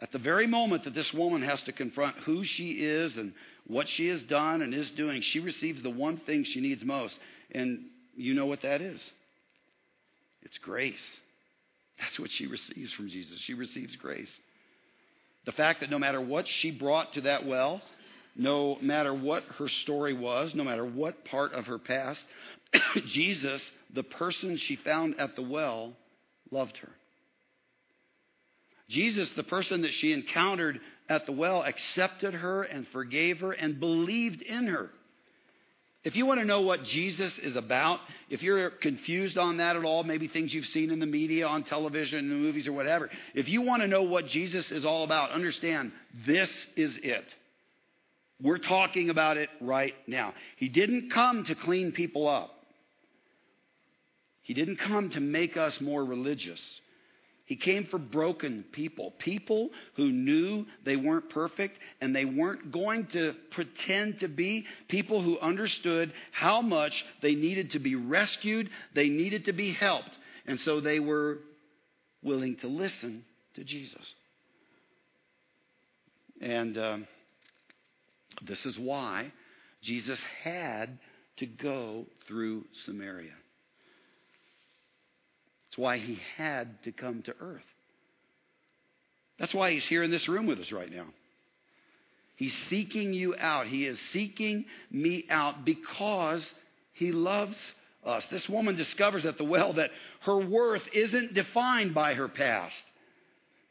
At 0.00 0.12
the 0.12 0.18
very 0.18 0.46
moment 0.46 0.84
that 0.84 0.94
this 0.94 1.12
woman 1.12 1.42
has 1.42 1.60
to 1.62 1.72
confront 1.72 2.16
who 2.18 2.44
she 2.44 2.70
is 2.70 3.16
and 3.16 3.34
what 3.66 3.88
she 3.88 4.06
has 4.08 4.22
done 4.22 4.62
and 4.62 4.72
is 4.72 4.90
doing, 4.92 5.22
she 5.22 5.40
receives 5.40 5.82
the 5.82 5.90
one 5.90 6.18
thing 6.18 6.44
she 6.44 6.60
needs 6.60 6.84
most. 6.84 7.18
And 7.50 7.80
you 8.16 8.34
know 8.34 8.46
what 8.46 8.62
that 8.62 8.80
is 8.80 9.00
it's 10.42 10.58
grace. 10.58 11.04
That's 11.98 12.18
what 12.18 12.30
she 12.30 12.46
receives 12.46 12.92
from 12.92 13.08
Jesus. 13.08 13.38
She 13.40 13.54
receives 13.54 13.96
grace. 13.96 14.30
The 15.46 15.52
fact 15.52 15.80
that 15.80 15.90
no 15.90 15.98
matter 15.98 16.20
what 16.20 16.46
she 16.46 16.70
brought 16.70 17.14
to 17.14 17.22
that 17.22 17.44
well, 17.44 17.82
no 18.38 18.78
matter 18.80 19.12
what 19.12 19.42
her 19.58 19.68
story 19.68 20.14
was, 20.14 20.54
no 20.54 20.64
matter 20.64 20.86
what 20.86 21.24
part 21.24 21.52
of 21.52 21.66
her 21.66 21.78
past, 21.78 22.24
Jesus, 23.08 23.60
the 23.92 24.04
person 24.04 24.56
she 24.56 24.76
found 24.76 25.18
at 25.18 25.34
the 25.34 25.42
well, 25.42 25.92
loved 26.50 26.76
her. 26.78 26.90
Jesus, 28.88 29.28
the 29.36 29.42
person 29.42 29.82
that 29.82 29.92
she 29.92 30.12
encountered 30.12 30.80
at 31.08 31.26
the 31.26 31.32
well, 31.32 31.62
accepted 31.62 32.32
her 32.32 32.62
and 32.62 32.86
forgave 32.88 33.40
her 33.40 33.52
and 33.52 33.80
believed 33.80 34.40
in 34.40 34.66
her. 34.66 34.90
If 36.04 36.14
you 36.14 36.24
want 36.24 36.38
to 36.40 36.46
know 36.46 36.62
what 36.62 36.84
Jesus 36.84 37.36
is 37.38 37.56
about, 37.56 37.98
if 38.30 38.40
you're 38.40 38.70
confused 38.70 39.36
on 39.36 39.56
that 39.56 39.76
at 39.76 39.84
all, 39.84 40.04
maybe 40.04 40.28
things 40.28 40.54
you've 40.54 40.66
seen 40.66 40.90
in 40.90 41.00
the 41.00 41.06
media, 41.06 41.46
on 41.46 41.64
television, 41.64 42.20
in 42.20 42.28
the 42.28 42.36
movies, 42.36 42.68
or 42.68 42.72
whatever, 42.72 43.10
if 43.34 43.48
you 43.48 43.62
want 43.62 43.82
to 43.82 43.88
know 43.88 44.04
what 44.04 44.26
Jesus 44.26 44.70
is 44.70 44.84
all 44.84 45.02
about, 45.02 45.32
understand 45.32 45.90
this 46.24 46.50
is 46.76 46.96
it. 47.02 47.24
We're 48.40 48.58
talking 48.58 49.10
about 49.10 49.36
it 49.36 49.48
right 49.60 49.94
now. 50.06 50.32
He 50.56 50.68
didn't 50.68 51.10
come 51.10 51.44
to 51.44 51.54
clean 51.54 51.92
people 51.92 52.28
up. 52.28 52.50
He 54.42 54.54
didn't 54.54 54.76
come 54.76 55.10
to 55.10 55.20
make 55.20 55.56
us 55.56 55.80
more 55.80 56.04
religious. 56.04 56.60
He 57.44 57.56
came 57.56 57.86
for 57.86 57.98
broken 57.98 58.64
people, 58.72 59.12
people 59.18 59.70
who 59.96 60.12
knew 60.12 60.66
they 60.84 60.96
weren't 60.96 61.30
perfect 61.30 61.78
and 62.00 62.14
they 62.14 62.26
weren't 62.26 62.70
going 62.70 63.06
to 63.08 63.34
pretend 63.50 64.20
to 64.20 64.28
be, 64.28 64.66
people 64.88 65.22
who 65.22 65.38
understood 65.40 66.12
how 66.30 66.60
much 66.60 67.04
they 67.22 67.34
needed 67.34 67.72
to 67.72 67.78
be 67.78 67.94
rescued, 67.94 68.70
they 68.94 69.08
needed 69.08 69.46
to 69.46 69.52
be 69.52 69.72
helped. 69.72 70.10
And 70.46 70.60
so 70.60 70.80
they 70.80 71.00
were 71.00 71.38
willing 72.22 72.56
to 72.58 72.68
listen 72.68 73.24
to 73.56 73.64
Jesus. 73.64 74.14
And. 76.40 76.78
Um, 76.78 77.08
this 78.46 78.64
is 78.66 78.78
why 78.78 79.32
Jesus 79.82 80.20
had 80.42 80.98
to 81.38 81.46
go 81.46 82.06
through 82.26 82.64
Samaria. 82.84 83.32
It's 85.68 85.78
why 85.78 85.98
he 85.98 86.18
had 86.36 86.82
to 86.84 86.92
come 86.92 87.22
to 87.22 87.34
earth. 87.40 87.62
That's 89.38 89.54
why 89.54 89.72
he's 89.72 89.84
here 89.84 90.02
in 90.02 90.10
this 90.10 90.28
room 90.28 90.46
with 90.46 90.58
us 90.58 90.72
right 90.72 90.90
now. 90.90 91.06
He's 92.36 92.56
seeking 92.68 93.12
you 93.12 93.34
out. 93.38 93.66
He 93.66 93.86
is 93.86 93.98
seeking 94.12 94.64
me 94.90 95.26
out 95.28 95.64
because 95.64 96.44
he 96.92 97.12
loves 97.12 97.56
us. 98.04 98.24
This 98.30 98.48
woman 98.48 98.76
discovers 98.76 99.24
at 99.26 99.38
the 99.38 99.44
well 99.44 99.74
that 99.74 99.90
her 100.22 100.38
worth 100.38 100.82
isn't 100.92 101.34
defined 101.34 101.94
by 101.94 102.14
her 102.14 102.28
past. 102.28 102.76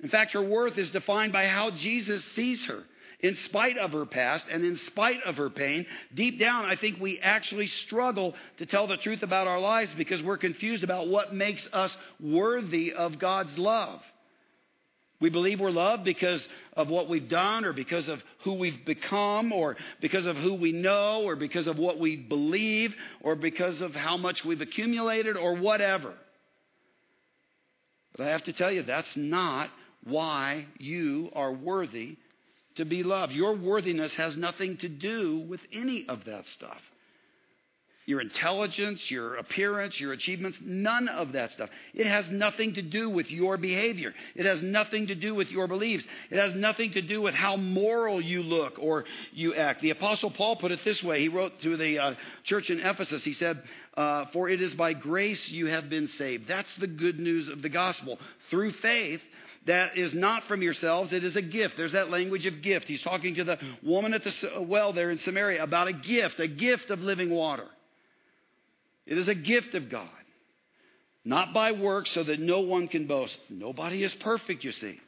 In 0.01 0.09
fact, 0.09 0.33
her 0.33 0.41
worth 0.43 0.77
is 0.77 0.91
defined 0.91 1.33
by 1.33 1.47
how 1.47 1.71
Jesus 1.71 2.23
sees 2.35 2.63
her 2.65 2.83
in 3.19 3.35
spite 3.45 3.77
of 3.77 3.91
her 3.93 4.05
past 4.05 4.45
and 4.51 4.63
in 4.63 4.77
spite 4.77 5.23
of 5.23 5.37
her 5.37 5.49
pain, 5.49 5.87
deep 6.13 6.39
down, 6.39 6.65
I 6.65 6.75
think 6.75 6.99
we 6.99 7.19
actually 7.19 7.67
struggle 7.67 8.35
to 8.57 8.65
tell 8.65 8.85
the 8.85 8.97
truth 8.97 9.23
about 9.23 9.47
our 9.47 9.59
lives 9.59 9.91
because 9.97 10.21
we're 10.21 10.37
confused 10.37 10.83
about 10.83 11.07
what 11.07 11.33
makes 11.33 11.67
us 11.73 11.95
worthy 12.19 12.93
of 12.93 13.17
God's 13.17 13.57
love. 13.57 14.01
We 15.19 15.31
believe 15.31 15.59
we're 15.59 15.71
loved 15.71 16.03
because 16.03 16.47
of 16.73 16.89
what 16.89 17.09
we've 17.09 17.27
done 17.27 17.65
or 17.65 17.73
because 17.73 18.07
of 18.07 18.21
who 18.43 18.53
we've 18.53 18.85
become 18.85 19.51
or 19.51 19.75
because 19.99 20.27
of 20.27 20.35
who 20.35 20.53
we 20.53 20.71
know 20.71 21.23
or 21.23 21.35
because 21.35 21.65
of 21.65 21.79
what 21.79 21.97
we 21.97 22.17
believe 22.17 22.93
or 23.21 23.35
because 23.35 23.81
of 23.81 23.95
how 23.95 24.17
much 24.17 24.45
we've 24.45 24.61
accumulated 24.61 25.35
or 25.35 25.55
whatever. 25.55 26.13
But 28.15 28.27
I 28.27 28.29
have 28.29 28.43
to 28.43 28.53
tell 28.53 28.71
you, 28.71 28.83
that's 28.83 29.11
not 29.15 29.71
why 30.03 30.67
you 30.77 31.31
are 31.33 31.51
worthy 31.51 32.17
to 32.77 32.85
be 32.85 33.03
loved. 33.03 33.33
Your 33.33 33.55
worthiness 33.55 34.13
has 34.13 34.35
nothing 34.35 34.77
to 34.77 34.89
do 34.89 35.45
with 35.47 35.61
any 35.71 36.05
of 36.07 36.25
that 36.25 36.45
stuff. 36.55 36.81
Your 38.07 38.21
intelligence, 38.21 39.11
your 39.11 39.35
appearance, 39.35 39.99
your 39.99 40.13
achievements, 40.13 40.57
none 40.63 41.09
of 41.09 41.33
that 41.33 41.51
stuff. 41.51 41.69
It 41.93 42.07
has 42.07 42.25
nothing 42.29 42.75
to 42.75 42.81
do 42.81 43.09
with 43.09 43.29
your 43.29 43.57
behavior. 43.57 44.13
It 44.33 44.45
has 44.45 44.61
nothing 44.61 45.07
to 45.07 45.15
do 45.15 45.35
with 45.35 45.51
your 45.51 45.67
beliefs. 45.67 46.05
It 46.31 46.39
has 46.39 46.55
nothing 46.55 46.93
to 46.93 47.01
do 47.01 47.21
with 47.21 47.33
how 47.33 47.57
moral 47.57 48.21
you 48.21 48.43
look 48.43 48.79
or 48.79 49.03
you 49.33 49.53
act. 49.55 49.81
The 49.81 49.89
Apostle 49.89 50.31
Paul 50.31 50.55
put 50.55 50.71
it 50.71 50.79
this 50.85 51.03
way. 51.03 51.19
He 51.19 51.27
wrote 51.27 51.59
to 51.63 51.75
the 51.75 51.99
uh, 51.99 52.13
church 52.45 52.69
in 52.69 52.79
Ephesus, 52.79 53.25
he 53.25 53.33
said, 53.33 53.61
uh, 53.97 54.27
For 54.31 54.47
it 54.47 54.61
is 54.61 54.73
by 54.73 54.93
grace 54.93 55.49
you 55.49 55.65
have 55.65 55.89
been 55.89 56.07
saved. 56.07 56.47
That's 56.47 56.73
the 56.79 56.87
good 56.87 57.19
news 57.19 57.49
of 57.49 57.61
the 57.61 57.67
gospel. 57.67 58.19
Through 58.49 58.71
faith, 58.71 59.21
that 59.67 59.97
is 59.97 60.13
not 60.13 60.43
from 60.47 60.61
yourselves, 60.61 61.13
it 61.13 61.23
is 61.23 61.35
a 61.35 61.41
gift. 61.41 61.75
There's 61.77 61.91
that 61.91 62.09
language 62.09 62.45
of 62.45 62.61
gift. 62.61 62.85
He's 62.85 63.01
talking 63.03 63.35
to 63.35 63.43
the 63.43 63.59
woman 63.83 64.13
at 64.13 64.23
the 64.23 64.31
uh, 64.55 64.61
well 64.61 64.93
there 64.93 65.11
in 65.11 65.19
Samaria 65.19 65.63
about 65.63 65.87
a 65.87 65.93
gift, 65.93 66.39
a 66.39 66.47
gift 66.47 66.89
of 66.89 66.99
living 66.99 67.29
water. 67.29 67.67
It 69.05 69.17
is 69.17 69.27
a 69.27 69.35
gift 69.35 69.75
of 69.75 69.89
God, 69.89 70.09
not 71.23 71.53
by 71.53 71.71
works 71.73 72.11
so 72.13 72.23
that 72.23 72.39
no 72.39 72.61
one 72.61 72.87
can 72.87 73.07
boast. 73.07 73.37
Nobody 73.49 74.03
is 74.03 74.13
perfect, 74.21 74.63
you 74.63 74.71
see. 74.71 74.99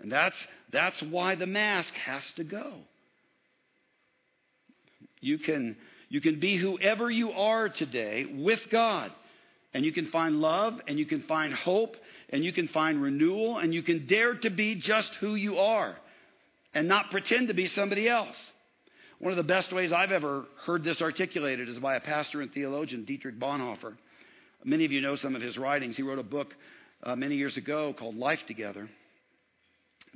And 0.00 0.12
that's, 0.12 0.36
that's 0.72 1.00
why 1.02 1.34
the 1.34 1.46
mask 1.46 1.92
has 1.94 2.22
to 2.36 2.44
go. 2.44 2.74
You 5.20 5.38
can, 5.38 5.76
you 6.10 6.20
can 6.20 6.38
be 6.38 6.56
whoever 6.56 7.10
you 7.10 7.32
are 7.32 7.68
today 7.68 8.26
with 8.36 8.60
God, 8.70 9.10
and 9.72 9.84
you 9.84 9.92
can 9.92 10.10
find 10.10 10.36
love, 10.36 10.74
and 10.86 10.98
you 10.98 11.06
can 11.06 11.22
find 11.22 11.54
hope, 11.54 11.96
and 12.34 12.44
you 12.44 12.52
can 12.52 12.66
find 12.66 13.00
renewal 13.00 13.58
and 13.58 13.72
you 13.72 13.80
can 13.80 14.08
dare 14.08 14.34
to 14.34 14.50
be 14.50 14.74
just 14.74 15.08
who 15.20 15.36
you 15.36 15.58
are 15.58 15.94
and 16.74 16.88
not 16.88 17.12
pretend 17.12 17.46
to 17.46 17.54
be 17.54 17.68
somebody 17.68 18.08
else. 18.08 18.34
One 19.20 19.30
of 19.30 19.36
the 19.36 19.44
best 19.44 19.72
ways 19.72 19.92
I've 19.92 20.10
ever 20.10 20.44
heard 20.66 20.82
this 20.82 21.00
articulated 21.00 21.68
is 21.68 21.78
by 21.78 21.94
a 21.94 22.00
pastor 22.00 22.40
and 22.42 22.52
theologian, 22.52 23.04
Dietrich 23.04 23.38
Bonhoeffer. 23.38 23.96
Many 24.64 24.84
of 24.84 24.90
you 24.90 25.00
know 25.00 25.14
some 25.14 25.36
of 25.36 25.42
his 25.42 25.56
writings. 25.56 25.96
He 25.96 26.02
wrote 26.02 26.18
a 26.18 26.24
book 26.24 26.52
uh, 27.04 27.14
many 27.14 27.36
years 27.36 27.56
ago 27.56 27.94
called 27.96 28.16
Life 28.16 28.40
Together. 28.48 28.88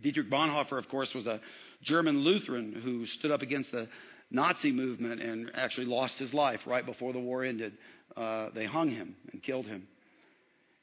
Dietrich 0.02 0.28
Bonhoeffer, 0.28 0.76
of 0.76 0.88
course, 0.88 1.14
was 1.14 1.28
a 1.28 1.40
German 1.82 2.18
Lutheran 2.24 2.72
who 2.72 3.06
stood 3.06 3.30
up 3.30 3.42
against 3.42 3.70
the 3.70 3.86
Nazi 4.32 4.72
movement 4.72 5.22
and 5.22 5.52
actually 5.54 5.86
lost 5.86 6.18
his 6.18 6.34
life 6.34 6.62
right 6.66 6.84
before 6.84 7.12
the 7.12 7.20
war 7.20 7.44
ended. 7.44 7.74
Uh, 8.16 8.48
they 8.56 8.66
hung 8.66 8.90
him 8.90 9.14
and 9.30 9.40
killed 9.40 9.66
him. 9.66 9.86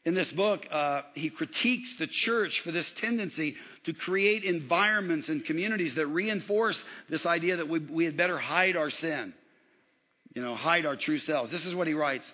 In 0.05 0.13
this 0.13 0.31
book, 0.31 0.67
uh, 0.69 1.01
he 1.15 1.31
critiques 1.31 1.91
the 1.97 2.05
church 2.05 2.61
for 2.61 2.71
this 2.71 2.89
tendency 3.01 3.55
to 3.85 3.93
create 3.93 4.43
environments 4.43 5.29
and 5.29 5.43
communities 5.43 5.95
that 5.95 6.05
reinforce 6.05 6.77
this 7.09 7.25
idea 7.25 7.57
that 7.57 7.67
we, 7.67 7.79
we 7.79 8.05
had 8.05 8.15
better 8.15 8.37
hide 8.37 8.75
our 8.75 8.91
sin, 8.91 9.33
you 10.35 10.43
know, 10.43 10.55
hide 10.55 10.85
our 10.85 10.95
true 10.95 11.17
selves. 11.17 11.51
This 11.51 11.65
is 11.65 11.73
what 11.73 11.87
he 11.87 11.93
writes. 11.93 12.25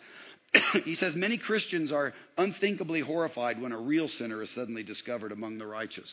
he 0.83 0.95
says, 0.95 1.15
Many 1.15 1.37
Christians 1.37 1.93
are 1.93 2.13
unthinkably 2.37 2.99
horrified 2.99 3.61
when 3.61 3.71
a 3.71 3.79
real 3.79 4.09
sinner 4.09 4.41
is 4.41 4.49
suddenly 4.51 4.83
discovered 4.83 5.31
among 5.31 5.57
the 5.57 5.67
righteous. 5.67 6.09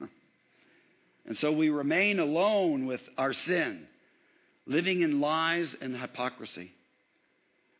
And 1.28 1.36
so 1.38 1.50
we 1.50 1.70
remain 1.70 2.20
alone 2.20 2.86
with 2.86 3.00
our 3.18 3.32
sin, 3.32 3.88
living 4.64 5.00
in 5.00 5.20
lies 5.20 5.74
and 5.80 5.96
hypocrisy. 5.96 6.70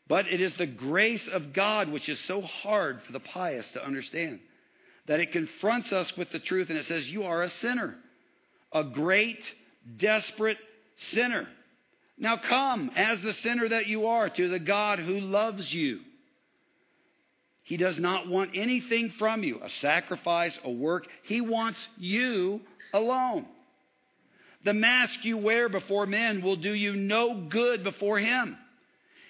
But 0.07 0.27
it 0.27 0.39
is 0.39 0.55
the 0.55 0.67
grace 0.67 1.27
of 1.27 1.53
God 1.53 1.91
which 1.91 2.07
is 2.07 2.19
so 2.27 2.41
hard 2.41 3.01
for 3.03 3.11
the 3.11 3.19
pious 3.19 3.69
to 3.71 3.85
understand 3.85 4.39
that 5.07 5.19
it 5.19 5.31
confronts 5.31 5.91
us 5.91 6.15
with 6.15 6.31
the 6.31 6.39
truth 6.39 6.69
and 6.69 6.77
it 6.77 6.85
says, 6.85 7.07
You 7.07 7.23
are 7.23 7.43
a 7.43 7.49
sinner, 7.49 7.95
a 8.71 8.83
great, 8.83 9.43
desperate 9.97 10.57
sinner. 11.11 11.47
Now 12.17 12.37
come, 12.37 12.89
as 12.95 13.21
the 13.21 13.33
sinner 13.43 13.67
that 13.67 13.87
you 13.87 14.07
are, 14.07 14.29
to 14.29 14.49
the 14.49 14.59
God 14.59 14.99
who 14.99 15.19
loves 15.19 15.71
you. 15.71 15.99
He 17.63 17.77
does 17.77 17.99
not 17.99 18.27
want 18.27 18.51
anything 18.55 19.13
from 19.19 19.43
you 19.43 19.59
a 19.61 19.69
sacrifice, 19.69 20.57
a 20.63 20.71
work. 20.71 21.05
He 21.23 21.41
wants 21.41 21.79
you 21.97 22.61
alone. 22.93 23.45
The 24.63 24.73
mask 24.73 25.23
you 25.23 25.37
wear 25.37 25.69
before 25.69 26.05
men 26.05 26.41
will 26.41 26.55
do 26.55 26.73
you 26.73 26.95
no 26.95 27.45
good 27.49 27.83
before 27.83 28.19
Him. 28.19 28.57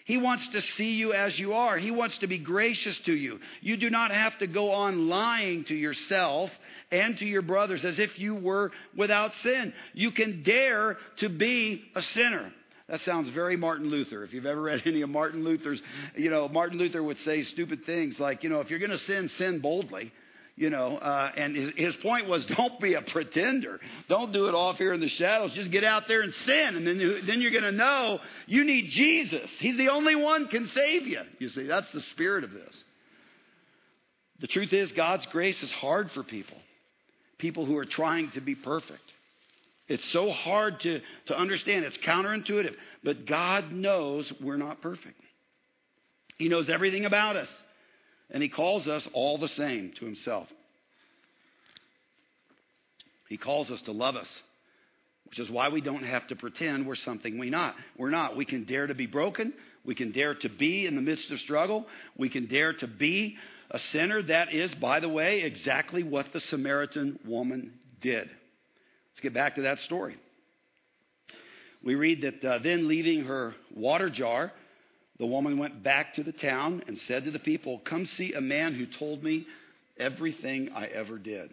He 0.08 0.16
wants 0.16 0.48
to 0.54 0.62
see 0.78 0.94
you 0.94 1.12
as 1.12 1.38
you 1.38 1.52
are. 1.52 1.78
He 1.78 1.92
wants 1.92 2.18
to 2.20 2.28
be 2.28 2.38
gracious 2.38 2.98
to 3.08 3.14
you. 3.14 3.42
You 3.60 3.76
do 3.76 3.90
not 3.90 4.10
have 4.10 4.38
to 4.40 4.48
go 4.48 4.72
on 4.72 5.10
lying 5.10 5.66
to 5.66 5.76
yourself 5.76 6.50
and 6.90 7.18
to 7.18 7.26
your 7.26 7.42
brothers 7.42 7.84
as 7.84 8.00
if 8.00 8.18
you 8.18 8.34
were 8.34 8.72
without 8.96 9.34
sin. 9.44 9.74
You 9.94 10.12
can 10.12 10.44
dare 10.44 10.96
to 11.18 11.28
be 11.28 11.84
a 11.94 12.02
sinner. 12.02 12.54
That 12.88 13.02
sounds 13.02 13.28
very 13.32 13.58
Martin 13.58 13.90
Luther. 13.90 14.24
If 14.24 14.32
you've 14.32 14.46
ever 14.46 14.62
read 14.62 14.84
any 14.86 15.02
of 15.02 15.10
Martin 15.10 15.44
Luther's, 15.44 15.82
you 16.16 16.30
know, 16.30 16.48
Martin 16.48 16.78
Luther 16.78 17.04
would 17.04 17.20
say 17.26 17.44
stupid 17.44 17.86
things 17.86 18.18
like, 18.18 18.44
you 18.44 18.50
know, 18.50 18.62
if 18.62 18.70
you're 18.70 18.80
going 18.80 18.92
to 18.92 19.00
sin, 19.00 19.30
sin 19.38 19.60
boldly 19.60 20.14
you 20.58 20.72
know, 20.72 20.98
uh, 20.98 21.32
and 21.38 21.56
his, 21.56 21.72
his, 21.76 21.96
point 21.98 22.28
was 22.28 22.44
don't 22.48 22.80
be 22.80 22.96
a 22.96 23.04
pretender. 23.04 23.80
Don't 24.10 24.34
do 24.34 24.48
it 24.48 24.56
off 24.56 24.78
here 24.78 24.92
in 24.92 25.00
the 25.00 25.08
shadows. 25.08 25.54
Just 25.54 25.70
get 25.70 25.84
out 25.84 26.08
there 26.08 26.24
and 26.24 26.34
sin. 26.34 26.76
And 26.76 26.86
then, 26.86 27.00
you, 27.00 27.22
then 27.22 27.42
you're 27.42 27.52
going 27.52 27.64
to 27.64 27.72
know 27.72 28.20
you 28.48 28.66
need 28.66 28.90
Jesus. 28.90 29.52
He's 29.60 29.78
the 29.78 29.90
only 29.90 30.16
one 30.16 30.48
can 30.48 30.68
save 30.70 31.06
you. 31.06 31.22
You 31.38 31.50
see, 31.50 31.68
that's 31.68 31.92
the 31.92 32.02
spirit 32.02 32.44
of 32.44 32.52
this. 32.52 32.84
The 34.40 34.48
truth 34.48 34.74
is, 34.74 34.92
God's 34.94 35.28
grace 35.28 35.62
is 35.62 35.72
hard 35.72 36.10
for 36.12 36.24
people, 36.24 36.58
people 37.38 37.68
who 37.68 37.78
are 37.78 37.86
trying 37.86 38.32
to 38.32 38.42
be 38.42 38.56
perfect. 38.56 39.00
It's 39.88 40.12
so 40.12 40.32
hard 40.32 40.80
to, 40.82 41.02
to 41.28 41.38
understand. 41.38 41.86
It's 41.86 41.98
counterintuitive. 42.00 42.74
But 43.04 43.28
God 43.28 43.72
knows 43.72 44.34
we're 44.42 44.58
not 44.58 44.82
perfect. 44.82 45.22
He 46.40 46.50
knows 46.50 46.68
everything 46.68 47.06
about 47.06 47.36
us 47.36 47.50
and 48.32 48.44
he 48.44 48.50
calls 48.50 48.88
us 48.88 49.08
all 49.14 49.38
the 49.38 49.50
same 49.50 49.94
to 50.00 50.06
himself. 50.06 50.48
He 53.30 53.38
calls 53.38 53.70
us 53.72 53.82
to 53.84 53.92
love 53.92 54.16
us, 54.16 54.28
which 55.26 55.40
is 55.40 55.50
why 55.50 55.70
we 55.70 55.82
don't 55.82 56.04
have 56.04 56.28
to 56.28 56.36
pretend 56.36 56.88
we're 56.88 56.96
something 56.96 57.38
we 57.38 57.50
not. 57.50 57.76
We're 57.98 58.10
not. 58.10 58.38
We 58.38 58.46
can 58.46 58.64
dare 58.66 58.88
to 58.88 58.96
be 58.96 59.08
broken. 59.08 59.54
We 59.86 59.96
can 59.96 60.12
dare 60.12 60.36
to 60.36 60.50
be 60.50 60.86
in 60.86 60.96
the 60.96 61.02
midst 61.02 61.32
of 61.32 61.40
struggle. 61.40 61.86
We 62.18 62.30
can 62.30 62.48
dare 62.48 62.74
to 62.74 62.88
be 62.88 63.38
a 63.72 63.80
sinner. 63.92 64.22
That 64.22 64.54
is, 64.54 64.74
by 64.76 65.00
the 65.00 65.10
way, 65.10 65.42
exactly 65.42 66.04
what 66.04 66.28
the 66.34 66.40
Samaritan 66.40 67.20
woman 67.26 67.74
did. 68.02 68.30
Let's 68.30 69.22
get 69.22 69.34
back 69.34 69.56
to 69.56 69.64
that 69.64 69.80
story. 69.80 70.18
We 71.84 71.96
read 71.96 72.22
that 72.22 72.44
uh, 72.44 72.60
then, 72.60 72.88
leaving 72.88 73.26
her 73.26 73.54
water 73.76 74.10
jar, 74.10 74.52
the 75.20 75.26
woman 75.26 75.58
went 75.58 75.84
back 75.84 76.16
to 76.16 76.24
the 76.24 76.32
town 76.32 76.84
and 76.88 76.98
said 77.00 77.26
to 77.26 77.32
the 77.32 77.40
people, 77.40 77.80
Come 77.80 78.06
see 78.06 78.34
a 78.34 78.42
man 78.42 78.76
who 78.76 78.86
told 78.86 79.24
me 79.24 79.48
everything 79.98 80.70
I 80.76 80.86
ever 80.86 81.18
did. 81.18 81.50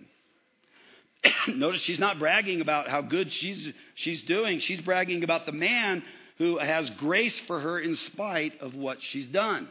Notice 1.49 1.81
she's 1.83 1.99
not 1.99 2.19
bragging 2.19 2.61
about 2.61 2.89
how 2.89 3.01
good 3.01 3.33
she's, 3.33 3.73
she's 3.95 4.23
doing. 4.25 4.61
She's 4.61 4.81
bragging 4.81 5.25
about 5.25 5.47
the 5.47 5.53
man 5.53 6.03
who 6.39 6.59
has 6.59 6.91
grace 6.91 7.39
for 7.47 7.61
her 7.61 7.79
in 7.79 7.97
spite 7.97 8.61
of 8.61 8.75
what 8.75 9.03
she's 9.03 9.29
done. 9.29 9.69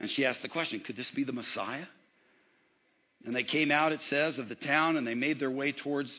And 0.00 0.08
she 0.10 0.24
asked 0.24 0.42
the 0.42 0.48
question 0.48 0.80
Could 0.80 0.96
this 0.96 1.10
be 1.10 1.24
the 1.24 1.32
Messiah? 1.32 1.86
And 3.24 3.34
they 3.34 3.44
came 3.44 3.72
out, 3.72 3.90
it 3.92 4.00
says, 4.08 4.38
of 4.38 4.48
the 4.48 4.54
town 4.54 4.96
and 4.96 5.06
they 5.06 5.14
made 5.14 5.40
their 5.40 5.50
way 5.50 5.72
towards 5.72 6.10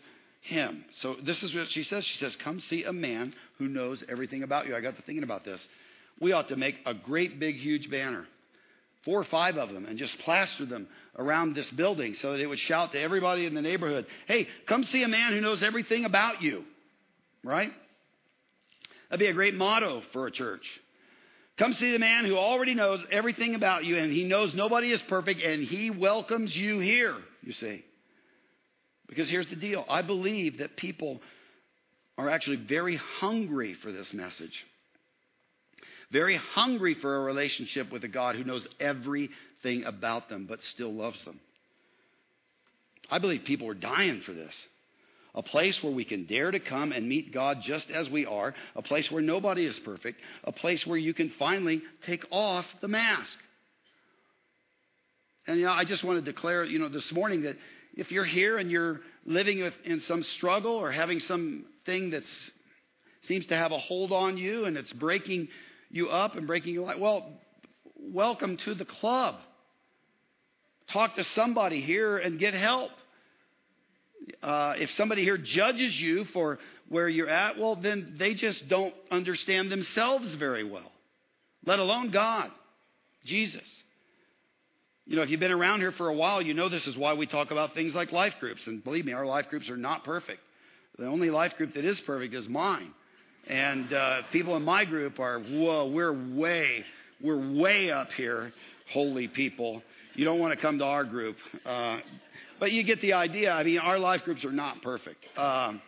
him. 0.42 0.86
So 1.02 1.16
this 1.24 1.42
is 1.44 1.54
what 1.54 1.70
she 1.70 1.84
says. 1.84 2.06
She 2.06 2.18
says, 2.18 2.36
Come 2.44 2.60
see 2.62 2.84
a 2.84 2.94
man 2.94 3.34
who 3.58 3.68
knows 3.68 4.04
everything 4.10 4.44
about 4.44 4.68
you. 4.68 4.76
I 4.76 4.82
got 4.82 4.96
to 4.96 5.02
thinking 5.02 5.24
about 5.24 5.46
this. 5.46 5.66
We 6.20 6.32
ought 6.32 6.50
to 6.50 6.56
make 6.56 6.76
a 6.86 6.94
great, 6.94 7.40
big, 7.40 7.56
huge 7.56 7.90
banner, 7.90 8.26
four 9.06 9.20
or 9.20 9.26
five 9.26 9.58
of 9.58 9.70
them, 9.70 9.86
and 9.86 9.98
just 9.98 10.18
plaster 10.20 10.66
them 10.66 10.88
around 11.18 11.56
this 11.56 11.70
building 11.72 12.14
so 12.16 12.32
that 12.32 12.40
it 12.40 12.48
would 12.48 12.60
shout 12.60 12.92
to 12.94 13.00
everybody 13.00 13.46
in 13.46 13.54
the 13.54 13.62
neighborhood, 13.62 14.06
Hey, 14.28 14.48
come 14.68 14.84
see 14.86 15.04
a 15.04 15.08
man 15.08 15.34
who 15.34 15.42
knows 15.42 15.64
everything 15.64 16.06
about 16.06 16.42
you. 16.42 16.64
Right? 17.44 17.72
That'd 19.10 19.20
be 19.20 19.30
a 19.30 19.34
great 19.34 19.56
motto 19.56 20.04
for 20.14 20.28
a 20.28 20.32
church. 20.32 20.66
Come 21.58 21.74
see 21.74 21.92
the 21.92 22.00
man 22.00 22.26
who 22.26 22.38
already 22.38 22.74
knows 22.74 23.04
everything 23.12 23.54
about 23.56 23.84
you, 23.84 23.98
and 23.98 24.14
he 24.14 24.24
knows 24.24 24.54
nobody 24.54 24.92
is 24.92 25.02
perfect, 25.04 25.42
and 25.42 25.64
he 25.64 25.90
welcomes 25.90 26.56
you 26.56 26.80
here, 26.80 27.16
you 27.44 27.52
see. 27.54 27.84
Because 29.10 29.30
here's 29.30 29.50
the 29.50 29.56
deal 29.56 29.84
I 29.90 30.04
believe 30.04 30.60
that 30.60 30.78
people 30.78 31.20
are 32.18 32.30
actually 32.30 32.58
very 32.58 32.96
hungry 33.20 33.74
for 33.74 33.92
this 33.92 34.14
message. 34.14 34.66
Very 36.12 36.38
hungry 36.54 36.96
for 36.96 37.18
a 37.18 37.20
relationship 37.22 37.92
with 37.92 38.04
a 38.04 38.08
God 38.08 38.36
who 38.36 38.44
knows 38.44 38.68
everything 38.80 39.84
about 39.86 40.30
them 40.30 40.46
but 40.48 40.60
still 40.74 40.94
loves 40.94 41.24
them. 41.26 41.40
I 43.12 43.20
believe 43.20 43.44
people 43.46 43.68
are 43.70 43.76
dying 43.76 44.22
for 44.22 44.34
this. 44.34 44.54
A 45.36 45.44
place 45.44 45.82
where 45.84 45.94
we 45.94 46.06
can 46.06 46.26
dare 46.26 46.50
to 46.50 46.60
come 46.60 46.92
and 46.92 47.08
meet 47.08 47.32
God 47.32 47.60
just 47.64 47.90
as 47.92 48.10
we 48.10 48.26
are, 48.26 48.54
a 48.76 48.82
place 48.82 49.12
where 49.12 49.22
nobody 49.22 49.66
is 49.66 49.78
perfect, 49.80 50.20
a 50.44 50.52
place 50.52 50.86
where 50.86 50.98
you 50.98 51.14
can 51.14 51.32
finally 51.38 51.82
take 52.06 52.26
off 52.32 52.66
the 52.82 52.88
mask. 52.88 53.38
And 55.48 55.60
you 55.60 55.66
know, 55.66 55.72
I 55.72 55.86
just 55.86 56.04
want 56.04 56.24
to 56.24 56.32
declare, 56.32 56.64
you 56.66 56.80
know, 56.80 56.90
this 56.90 57.12
morning 57.12 57.44
that 57.44 57.56
if 57.96 58.12
you're 58.12 58.26
here 58.26 58.58
and 58.58 58.72
you're 58.72 59.02
living 59.26 59.62
with, 59.62 59.74
in 59.84 60.02
some 60.02 60.24
struggle 60.24 60.74
or 60.74 60.92
having 60.92 61.20
something 61.22 62.12
that 62.12 62.24
seems 63.24 63.46
to 63.48 63.56
have 63.56 63.72
a 63.72 63.78
hold 63.78 64.12
on 64.12 64.38
you 64.38 64.66
and 64.66 64.78
it's 64.78 64.92
breaking 64.94 65.48
you 65.90 66.10
up 66.10 66.36
and 66.36 66.48
breaking 66.48 66.74
your 66.74 66.86
life, 66.86 67.00
well, 67.00 67.32
welcome 68.00 68.58
to 68.58 68.74
the 68.74 68.86
club. 68.86 69.36
Talk 70.92 71.16
to 71.16 71.24
somebody 71.24 71.82
here 71.82 72.18
and 72.18 72.40
get 72.40 72.54
help. 72.54 72.92
Uh, 74.42 74.74
if 74.78 74.92
somebody 74.92 75.24
here 75.24 75.38
judges 75.38 76.00
you 76.00 76.26
for 76.26 76.60
where 76.88 77.08
you're 77.08 77.30
at, 77.30 77.58
well, 77.58 77.76
then 77.76 78.16
they 78.18 78.34
just 78.34 78.68
don't 78.68 78.94
understand 79.12 79.72
themselves 79.72 80.34
very 80.36 80.64
well, 80.64 80.92
let 81.66 81.80
alone 81.80 82.12
God, 82.12 82.50
Jesus. 83.26 83.62
You 85.10 85.16
know, 85.16 85.24
if 85.24 85.32
you've 85.32 85.40
been 85.40 85.50
around 85.50 85.80
here 85.80 85.92
for 85.92 86.08
a 86.08 86.14
while, 86.14 86.40
you 86.40 86.54
know 86.54 86.70
this 86.70 86.86
is 86.86 86.96
why 86.96 87.16
we 87.16 87.26
talk 87.26 87.50
about 87.50 87.74
things 87.74 87.96
like 87.96 88.12
life 88.12 88.36
groups. 88.40 88.68
And 88.68 88.84
believe 88.84 89.06
me, 89.06 89.14
our 89.14 89.26
life 89.26 89.48
groups 89.50 89.68
are 89.68 89.76
not 89.76 90.04
perfect. 90.04 90.40
The 91.00 91.08
only 91.08 91.32
life 91.32 91.56
group 91.58 91.74
that 91.74 91.84
is 91.84 92.00
perfect 92.02 92.36
is 92.36 92.48
mine. 92.48 92.94
And 93.48 93.92
uh, 93.92 94.22
people 94.32 94.56
in 94.56 94.62
my 94.62 94.86
group 94.86 95.20
are, 95.20 95.40
whoa, 95.40 95.88
we're 95.88 96.14
way, 96.14 96.86
we're 97.24 97.60
way 97.60 97.90
up 97.90 98.12
here, 98.12 98.54
holy 98.94 99.28
people. 99.28 99.82
You 100.14 100.26
don't 100.26 100.38
want 100.38 100.54
to 100.54 100.62
come 100.62 100.78
to 100.78 100.86
our 100.86 101.06
group. 101.06 101.38
Uh, 101.66 102.02
but 102.60 102.72
you 102.72 102.84
get 102.84 103.02
the 103.02 103.14
idea. 103.14 103.52
I 103.52 103.64
mean, 103.64 103.80
our 103.80 103.98
life 103.98 104.22
groups 104.26 104.46
are 104.46 104.52
not 104.52 104.84
perfect. 104.84 105.26
Um, 105.36 105.82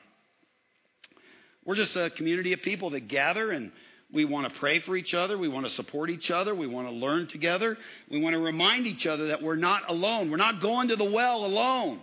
we're 1.63 1.75
just 1.75 1.95
a 1.95 2.09
community 2.09 2.53
of 2.53 2.63
people 2.63 2.89
that 2.89 3.07
gather 3.07 3.51
and 3.51 3.71
we 4.13 4.25
want 4.25 4.51
to 4.51 4.59
pray 4.59 4.79
for 4.79 4.97
each 4.97 5.13
other. 5.13 5.37
We 5.37 5.47
want 5.47 5.65
to 5.65 5.71
support 5.71 6.09
each 6.09 6.31
other. 6.31 6.53
We 6.53 6.67
want 6.67 6.87
to 6.87 6.93
learn 6.93 7.27
together. 7.27 7.77
We 8.09 8.21
want 8.21 8.35
to 8.35 8.41
remind 8.41 8.85
each 8.87 9.07
other 9.07 9.27
that 9.27 9.41
we're 9.41 9.55
not 9.55 9.89
alone. 9.89 10.29
We're 10.29 10.37
not 10.37 10.61
going 10.61 10.89
to 10.89 10.95
the 10.95 11.09
well 11.09 11.45
alone. 11.45 12.01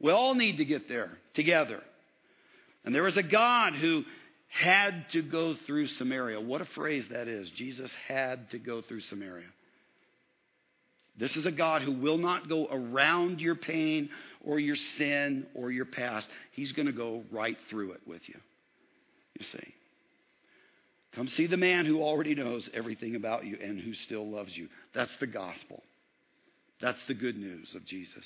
We 0.00 0.10
all 0.10 0.34
need 0.34 0.58
to 0.58 0.64
get 0.64 0.88
there 0.88 1.10
together. 1.34 1.80
And 2.84 2.94
there 2.94 3.04
was 3.04 3.16
a 3.16 3.22
God 3.22 3.74
who 3.74 4.04
had 4.48 5.08
to 5.12 5.22
go 5.22 5.54
through 5.66 5.86
Samaria. 5.86 6.40
What 6.40 6.60
a 6.60 6.66
phrase 6.66 7.08
that 7.10 7.28
is. 7.28 7.48
Jesus 7.50 7.90
had 8.08 8.50
to 8.50 8.58
go 8.58 8.82
through 8.82 9.00
Samaria. 9.02 9.46
This 11.16 11.36
is 11.36 11.46
a 11.46 11.52
God 11.52 11.82
who 11.82 11.92
will 11.92 12.18
not 12.18 12.48
go 12.48 12.66
around 12.70 13.40
your 13.40 13.54
pain 13.54 14.10
or 14.44 14.58
your 14.58 14.76
sin 14.98 15.46
or 15.54 15.70
your 15.70 15.84
past. 15.84 16.28
He's 16.52 16.72
going 16.72 16.86
to 16.86 16.92
go 16.92 17.22
right 17.30 17.56
through 17.70 17.92
it 17.92 18.00
with 18.06 18.28
you. 18.28 18.38
You 19.38 19.46
see. 19.46 19.74
Come 21.14 21.28
see 21.28 21.46
the 21.46 21.56
man 21.56 21.84
who 21.84 22.02
already 22.02 22.34
knows 22.34 22.68
everything 22.72 23.16
about 23.16 23.44
you 23.44 23.58
and 23.62 23.78
who 23.78 23.92
still 23.92 24.28
loves 24.30 24.56
you. 24.56 24.68
That's 24.94 25.14
the 25.20 25.26
gospel. 25.26 25.82
That's 26.80 26.98
the 27.06 27.14
good 27.14 27.36
news 27.36 27.74
of 27.74 27.84
Jesus. 27.84 28.24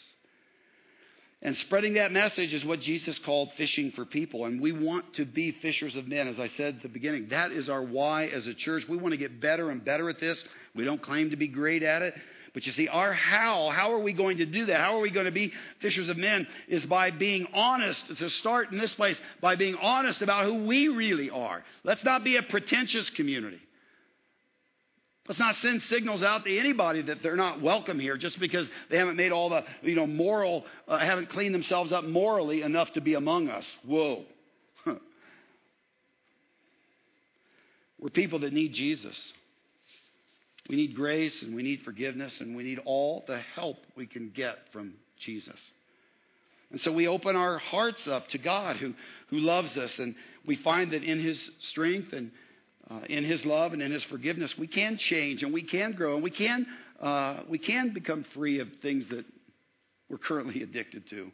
And 1.43 1.57
spreading 1.57 1.95
that 1.95 2.12
message 2.12 2.55
is 2.55 2.64
what 2.64 2.80
Jesus 2.80 3.18
called 3.24 3.51
fishing 3.57 3.93
for 3.93 4.05
people. 4.05 4.47
And 4.47 4.61
we 4.61 4.72
want 4.72 5.14
to 5.14 5.26
be 5.26 5.53
fishers 5.53 5.95
of 5.95 6.09
men. 6.09 6.28
As 6.28 6.41
I 6.41 6.47
said 6.49 6.76
at 6.76 6.82
the 6.82 6.89
beginning, 6.89 7.28
that 7.28 7.53
is 7.53 7.68
our 7.68 7.82
why 7.82 8.26
as 8.26 8.47
a 8.47 8.55
church. 8.55 8.84
We 8.89 8.97
want 8.97 9.12
to 9.12 9.18
get 9.18 9.41
better 9.41 9.70
and 9.70 9.84
better 9.84 10.09
at 10.09 10.18
this. 10.18 10.43
We 10.74 10.84
don't 10.84 11.03
claim 11.03 11.30
to 11.30 11.37
be 11.37 11.49
great 11.49 11.82
at 11.82 12.03
it. 12.03 12.14
But 12.57 12.64
you 12.64 12.72
see, 12.72 12.88
our 12.88 13.12
how, 13.12 13.68
how 13.68 13.92
are 13.92 13.98
we 13.98 14.14
going 14.14 14.38
to 14.38 14.46
do 14.46 14.64
that? 14.64 14.80
How 14.80 14.96
are 14.96 15.00
we 15.00 15.11
going 15.11 15.26
to 15.26 15.30
be 15.30 15.52
fishers 15.82 16.09
of 16.09 16.16
men? 16.16 16.46
Is 16.68 16.86
by 16.86 17.11
being 17.11 17.46
honest, 17.52 18.02
to 18.16 18.30
start 18.30 18.72
in 18.72 18.78
this 18.78 18.94
place, 18.94 19.20
by 19.42 19.57
being 19.57 19.74
honest 19.74 20.22
about 20.22 20.46
who 20.46 20.64
we 20.64 20.88
really 20.88 21.28
are. 21.28 21.62
Let's 21.84 22.02
not 22.02 22.24
be 22.24 22.38
a 22.38 22.42
pretentious 22.42 23.11
community. 23.11 23.61
Let's 25.28 25.38
not 25.38 25.57
send 25.57 25.82
signals 25.90 26.22
out 26.22 26.44
to 26.44 26.59
anybody 26.59 27.02
that 27.02 27.22
they're 27.22 27.36
not 27.36 27.61
welcome 27.61 28.00
here 28.00 28.16
just 28.16 28.40
because 28.40 28.66
they 28.88 28.96
haven't 28.96 29.16
made 29.16 29.32
all 29.32 29.50
the, 29.50 29.62
you 29.82 29.94
know, 29.94 30.07
moral, 30.07 30.64
uh, 30.88 30.96
haven't 30.96 31.28
cleaned 31.28 31.54
themselves 31.54 31.92
up 31.92 32.04
morally 32.04 32.62
enough 32.62 32.90
to 32.94 33.02
be 33.02 33.12
among 33.12 33.50
us. 33.50 33.66
Whoa. 33.84 34.24
We're 38.00 38.09
people 38.09 38.38
that 38.38 38.54
need 38.54 38.72
Jesus. 38.72 39.14
We 40.68 40.76
need 40.76 40.94
grace 40.94 41.42
and 41.42 41.54
we 41.54 41.62
need 41.62 41.82
forgiveness 41.82 42.40
and 42.40 42.56
we 42.56 42.62
need 42.62 42.80
all 42.84 43.24
the 43.26 43.38
help 43.54 43.76
we 43.96 44.06
can 44.06 44.30
get 44.30 44.56
from 44.72 44.94
Jesus. 45.18 45.60
And 46.70 46.80
so 46.80 46.92
we 46.92 47.06
open 47.06 47.36
our 47.36 47.58
hearts 47.58 48.06
up 48.08 48.28
to 48.28 48.38
God 48.38 48.76
who, 48.76 48.92
who 49.28 49.38
loves 49.38 49.76
us, 49.76 49.98
and 49.98 50.14
we 50.44 50.56
find 50.56 50.90
that 50.92 51.04
in 51.04 51.20
His 51.20 51.40
strength 51.70 52.12
and 52.12 52.30
uh, 52.90 53.00
in 53.08 53.24
His 53.24 53.44
love 53.44 53.72
and 53.72 53.80
in 53.80 53.92
His 53.92 54.04
forgiveness, 54.04 54.56
we 54.58 54.66
can 54.66 54.96
change 54.96 55.42
and 55.42 55.52
we 55.52 55.62
can 55.62 55.92
grow 55.92 56.14
and 56.14 56.24
we 56.24 56.30
can, 56.30 56.66
uh, 57.00 57.42
we 57.48 57.58
can 57.58 57.92
become 57.92 58.24
free 58.34 58.58
of 58.58 58.68
things 58.82 59.08
that 59.10 59.24
we're 60.10 60.18
currently 60.18 60.62
addicted 60.64 61.08
to. 61.10 61.30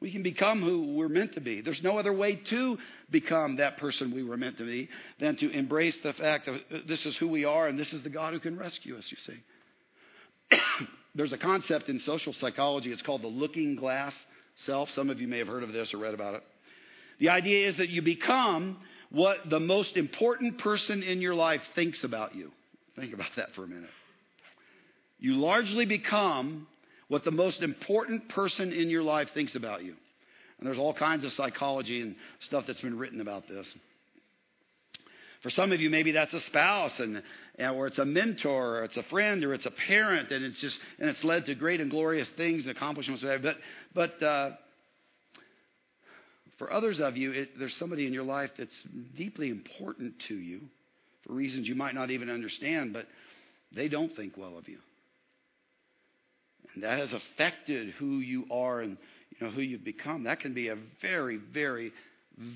We 0.00 0.10
can 0.10 0.22
become 0.22 0.62
who 0.62 0.94
we're 0.94 1.10
meant 1.10 1.34
to 1.34 1.40
be. 1.40 1.60
There's 1.60 1.82
no 1.82 1.98
other 1.98 2.12
way 2.12 2.36
to 2.36 2.78
become 3.10 3.56
that 3.56 3.76
person 3.76 4.14
we 4.14 4.22
were 4.22 4.38
meant 4.38 4.56
to 4.58 4.64
be 4.64 4.88
than 5.20 5.36
to 5.36 5.50
embrace 5.50 5.96
the 6.02 6.14
fact 6.14 6.46
that 6.46 6.54
uh, 6.54 6.78
this 6.88 7.04
is 7.04 7.16
who 7.18 7.28
we 7.28 7.44
are 7.44 7.68
and 7.68 7.78
this 7.78 7.92
is 7.92 8.02
the 8.02 8.08
God 8.08 8.32
who 8.32 8.40
can 8.40 8.58
rescue 8.58 8.96
us, 8.96 9.04
you 9.10 9.18
see. 9.26 10.58
There's 11.14 11.32
a 11.32 11.38
concept 11.38 11.88
in 11.88 12.00
social 12.00 12.32
psychology, 12.32 12.92
it's 12.92 13.02
called 13.02 13.22
the 13.22 13.28
looking 13.28 13.76
glass 13.76 14.14
self. 14.64 14.90
Some 14.90 15.10
of 15.10 15.20
you 15.20 15.28
may 15.28 15.38
have 15.38 15.48
heard 15.48 15.62
of 15.62 15.72
this 15.72 15.92
or 15.92 15.98
read 15.98 16.14
about 16.14 16.34
it. 16.34 16.42
The 17.18 17.28
idea 17.28 17.68
is 17.68 17.76
that 17.76 17.90
you 17.90 18.00
become 18.00 18.78
what 19.10 19.50
the 19.50 19.60
most 19.60 19.96
important 19.96 20.58
person 20.58 21.02
in 21.02 21.20
your 21.20 21.34
life 21.34 21.60
thinks 21.74 22.04
about 22.04 22.34
you. 22.34 22.52
Think 22.96 23.12
about 23.12 23.30
that 23.36 23.54
for 23.54 23.64
a 23.64 23.68
minute. 23.68 23.90
You 25.18 25.34
largely 25.34 25.84
become 25.84 26.66
what 27.10 27.24
the 27.24 27.32
most 27.32 27.60
important 27.60 28.28
person 28.28 28.72
in 28.72 28.88
your 28.88 29.02
life 29.02 29.30
thinks 29.34 29.56
about 29.56 29.82
you. 29.82 29.94
And 30.58 30.66
there's 30.66 30.78
all 30.78 30.94
kinds 30.94 31.24
of 31.24 31.32
psychology 31.32 32.02
and 32.02 32.14
stuff 32.42 32.64
that's 32.68 32.80
been 32.80 32.96
written 32.96 33.20
about 33.20 33.48
this. 33.48 33.66
For 35.42 35.50
some 35.50 35.72
of 35.72 35.80
you, 35.80 35.90
maybe 35.90 36.12
that's 36.12 36.32
a 36.32 36.40
spouse, 36.42 36.92
and, 37.00 37.20
or 37.58 37.88
it's 37.88 37.98
a 37.98 38.04
mentor, 38.04 38.78
or 38.78 38.84
it's 38.84 38.96
a 38.96 39.02
friend, 39.04 39.42
or 39.42 39.54
it's 39.54 39.66
a 39.66 39.72
parent, 39.88 40.30
and 40.30 40.44
it's 40.44 40.60
just 40.60 40.78
and 41.00 41.10
it's 41.10 41.24
led 41.24 41.46
to 41.46 41.56
great 41.56 41.80
and 41.80 41.90
glorious 41.90 42.28
things 42.36 42.66
and 42.66 42.76
accomplishments. 42.76 43.24
But 43.42 43.56
but 43.92 44.22
uh, 44.22 44.50
for 46.58 46.72
others 46.72 47.00
of 47.00 47.16
you, 47.16 47.32
it, 47.32 47.58
there's 47.58 47.74
somebody 47.76 48.06
in 48.06 48.12
your 48.12 48.22
life 48.22 48.50
that's 48.56 48.84
deeply 49.16 49.48
important 49.48 50.14
to 50.28 50.34
you 50.34 50.60
for 51.26 51.32
reasons 51.32 51.66
you 51.66 51.74
might 51.74 51.94
not 51.96 52.10
even 52.10 52.30
understand, 52.30 52.92
but 52.92 53.06
they 53.74 53.88
don't 53.88 54.14
think 54.14 54.36
well 54.36 54.56
of 54.56 54.68
you. 54.68 54.78
And 56.74 56.84
that 56.84 56.98
has 56.98 57.12
affected 57.12 57.90
who 57.98 58.18
you 58.18 58.46
are 58.50 58.80
and 58.80 58.96
you 59.30 59.46
know 59.46 59.52
who 59.52 59.62
you've 59.62 59.84
become. 59.84 60.24
That 60.24 60.40
can 60.40 60.54
be 60.54 60.68
a 60.68 60.76
very, 61.00 61.38
very, 61.52 61.92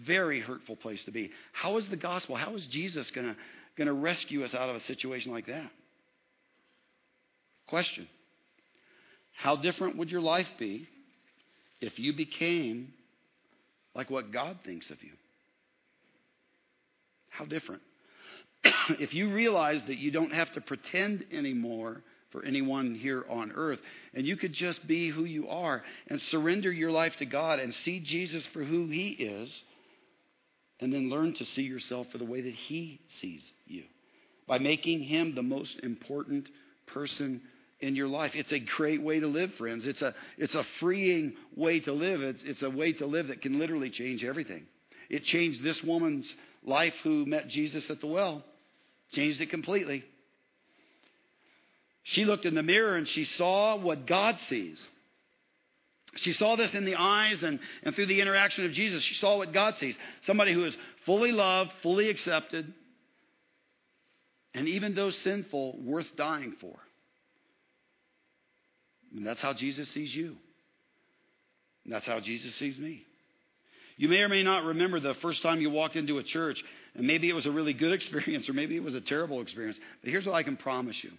very 0.06 0.40
hurtful 0.40 0.76
place 0.76 1.02
to 1.04 1.10
be. 1.10 1.30
How 1.52 1.76
is 1.78 1.88
the 1.88 1.96
gospel? 1.96 2.36
How 2.36 2.54
is 2.54 2.66
Jesus 2.66 3.10
gonna 3.10 3.36
gonna 3.76 3.92
rescue 3.92 4.44
us 4.44 4.54
out 4.54 4.68
of 4.68 4.76
a 4.76 4.80
situation 4.82 5.32
like 5.32 5.46
that? 5.46 5.70
Question. 7.68 8.06
How 9.36 9.56
different 9.56 9.96
would 9.96 10.10
your 10.10 10.20
life 10.20 10.46
be 10.58 10.86
if 11.80 11.98
you 11.98 12.12
became 12.12 12.92
like 13.94 14.10
what 14.10 14.32
God 14.32 14.58
thinks 14.64 14.90
of 14.90 15.02
you. 15.02 15.12
How 17.30 17.44
different. 17.44 17.82
if 18.90 19.14
you 19.14 19.32
realize 19.32 19.80
that 19.86 19.98
you 19.98 20.10
don't 20.10 20.32
have 20.32 20.52
to 20.54 20.60
pretend 20.60 21.24
anymore 21.32 22.02
for 22.34 22.44
anyone 22.44 22.96
here 22.96 23.24
on 23.30 23.52
earth, 23.54 23.78
and 24.12 24.26
you 24.26 24.36
could 24.36 24.52
just 24.52 24.84
be 24.88 25.08
who 25.08 25.22
you 25.22 25.48
are 25.48 25.84
and 26.08 26.20
surrender 26.32 26.72
your 26.72 26.90
life 26.90 27.14
to 27.20 27.26
God 27.26 27.60
and 27.60 27.72
see 27.84 28.00
Jesus 28.00 28.44
for 28.52 28.64
who 28.64 28.88
He 28.88 29.10
is, 29.10 29.62
and 30.80 30.92
then 30.92 31.10
learn 31.10 31.34
to 31.34 31.44
see 31.54 31.62
yourself 31.62 32.08
for 32.10 32.18
the 32.18 32.24
way 32.24 32.40
that 32.40 32.54
He 32.54 33.00
sees 33.20 33.40
you 33.66 33.84
by 34.48 34.58
making 34.58 35.04
Him 35.04 35.36
the 35.36 35.44
most 35.44 35.78
important 35.84 36.48
person 36.88 37.40
in 37.78 37.94
your 37.94 38.08
life. 38.08 38.32
It's 38.34 38.52
a 38.52 38.58
great 38.58 39.00
way 39.00 39.20
to 39.20 39.28
live, 39.28 39.54
friends. 39.54 39.86
It's 39.86 40.02
a, 40.02 40.12
it's 40.36 40.56
a 40.56 40.64
freeing 40.80 41.34
way 41.54 41.78
to 41.80 41.92
live. 41.92 42.20
It's, 42.20 42.42
it's 42.44 42.62
a 42.62 42.70
way 42.70 42.94
to 42.94 43.06
live 43.06 43.28
that 43.28 43.42
can 43.42 43.60
literally 43.60 43.90
change 43.90 44.24
everything. 44.24 44.66
It 45.08 45.22
changed 45.22 45.62
this 45.62 45.80
woman's 45.84 46.28
life 46.64 46.94
who 47.04 47.26
met 47.26 47.46
Jesus 47.46 47.88
at 47.90 48.00
the 48.00 48.08
well, 48.08 48.42
changed 49.12 49.40
it 49.40 49.50
completely. 49.50 50.02
She 52.04 52.24
looked 52.24 52.44
in 52.44 52.54
the 52.54 52.62
mirror 52.62 52.96
and 52.96 53.08
she 53.08 53.24
saw 53.24 53.76
what 53.76 54.06
God 54.06 54.38
sees. 54.48 54.80
She 56.16 56.32
saw 56.32 56.54
this 56.54 56.72
in 56.74 56.84
the 56.84 56.94
eyes 56.94 57.42
and, 57.42 57.58
and 57.82 57.94
through 57.94 58.06
the 58.06 58.20
interaction 58.20 58.64
of 58.66 58.72
Jesus. 58.72 59.02
She 59.02 59.14
saw 59.14 59.38
what 59.38 59.52
God 59.52 59.76
sees 59.78 59.98
somebody 60.26 60.52
who 60.52 60.64
is 60.64 60.76
fully 61.06 61.32
loved, 61.32 61.72
fully 61.82 62.08
accepted, 62.08 62.72
and 64.54 64.68
even 64.68 64.94
though 64.94 65.10
sinful, 65.10 65.78
worth 65.82 66.14
dying 66.16 66.54
for. 66.60 66.76
And 69.16 69.26
that's 69.26 69.40
how 69.40 69.54
Jesus 69.54 69.88
sees 69.90 70.14
you. 70.14 70.36
And 71.84 71.92
that's 71.92 72.06
how 72.06 72.20
Jesus 72.20 72.54
sees 72.56 72.78
me. 72.78 73.02
You 73.96 74.08
may 74.08 74.20
or 74.20 74.28
may 74.28 74.42
not 74.42 74.64
remember 74.64 75.00
the 75.00 75.14
first 75.14 75.42
time 75.42 75.60
you 75.60 75.70
walked 75.70 75.96
into 75.96 76.18
a 76.18 76.22
church, 76.22 76.62
and 76.94 77.06
maybe 77.06 77.28
it 77.28 77.34
was 77.34 77.46
a 77.46 77.50
really 77.50 77.72
good 77.72 77.92
experience, 77.98 78.48
or 78.48 78.52
maybe 78.52 78.76
it 78.76 78.82
was 78.82 78.94
a 78.94 79.00
terrible 79.00 79.40
experience. 79.40 79.78
But 80.02 80.10
here's 80.10 80.26
what 80.26 80.34
I 80.34 80.42
can 80.42 80.56
promise 80.56 81.02
you 81.02 81.10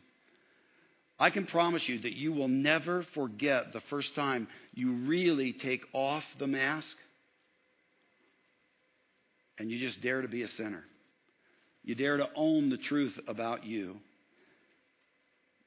I 1.17 1.29
can 1.29 1.45
promise 1.45 1.87
you 1.87 1.99
that 1.99 2.13
you 2.13 2.33
will 2.33 2.49
never 2.49 3.03
forget 3.13 3.71
the 3.71 3.81
first 3.89 4.13
time 4.15 4.47
you 4.73 5.07
really 5.07 5.53
take 5.53 5.81
off 5.93 6.23
the 6.39 6.47
mask 6.47 6.87
and 9.57 9.71
you 9.71 9.79
just 9.79 10.01
dare 10.01 10.21
to 10.21 10.27
be 10.27 10.43
a 10.43 10.47
sinner. 10.49 10.83
You 11.83 11.95
dare 11.95 12.17
to 12.17 12.27
own 12.35 12.69
the 12.69 12.77
truth 12.77 13.17
about 13.27 13.63
you, 13.63 13.97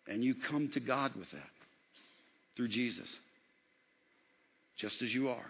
and 0.06 0.22
you 0.22 0.34
come 0.34 0.68
to 0.74 0.80
God 0.80 1.14
with 1.14 1.30
that 1.30 1.50
through 2.56 2.68
Jesus, 2.68 3.08
just 4.78 5.00
as 5.00 5.14
you 5.14 5.28
are. 5.28 5.46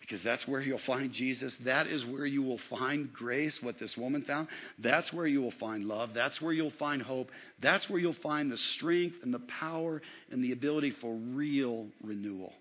Because 0.00 0.22
that's 0.22 0.46
where 0.46 0.60
you'll 0.60 0.78
find 0.78 1.12
Jesus. 1.12 1.52
That 1.64 1.88
is 1.88 2.04
where 2.04 2.26
you 2.26 2.42
will 2.42 2.60
find 2.70 3.12
grace, 3.12 3.58
what 3.60 3.78
this 3.80 3.96
woman 3.96 4.22
found. 4.22 4.46
That's 4.78 5.12
where 5.12 5.26
you 5.26 5.42
will 5.42 5.52
find 5.52 5.84
love. 5.84 6.10
That's 6.14 6.40
where 6.40 6.52
you'll 6.52 6.70
find 6.78 7.02
hope. 7.02 7.30
That's 7.60 7.88
where 7.90 7.98
you'll 7.98 8.14
find 8.14 8.50
the 8.50 8.56
strength 8.56 9.16
and 9.22 9.34
the 9.34 9.40
power 9.40 10.00
and 10.30 10.44
the 10.44 10.52
ability 10.52 10.92
for 11.00 11.12
real 11.12 11.86
renewal. 12.04 12.52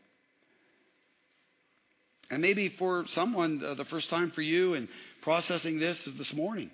And 2.32 2.42
maybe 2.42 2.70
for 2.70 3.06
someone, 3.14 3.64
uh, 3.64 3.76
the 3.76 3.86
first 3.86 4.10
time 4.10 4.32
for 4.32 4.42
you 4.42 4.74
and 4.74 4.88
processing 5.22 5.78
this 5.78 6.00
is 6.08 6.18
this 6.18 6.34
morning. 6.34 6.72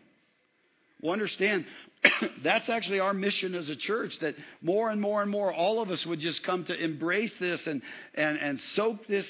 Well, 1.01 1.14
understand, 1.14 1.66
that's 2.43 2.70
actually 2.70 2.99
our 2.99 3.14
mission 3.14 3.55
as 3.55 3.68
a 3.70 3.76
church 3.76 4.18
that 4.20 4.36
more 4.62 4.89
and 4.89 5.01
more 5.01 5.22
and 5.22 5.30
more 5.30 5.53
all 5.53 5.82
of 5.82 5.89
us 5.89 6.05
would 6.05 6.20
just 6.20 6.43
come 6.43 6.64
to 6.66 6.84
embrace 6.84 7.34
this 7.39 7.66
and, 7.68 7.82
and, 8.16 8.38
and 8.38 8.59
soak 8.76 9.07
this, 9.07 9.28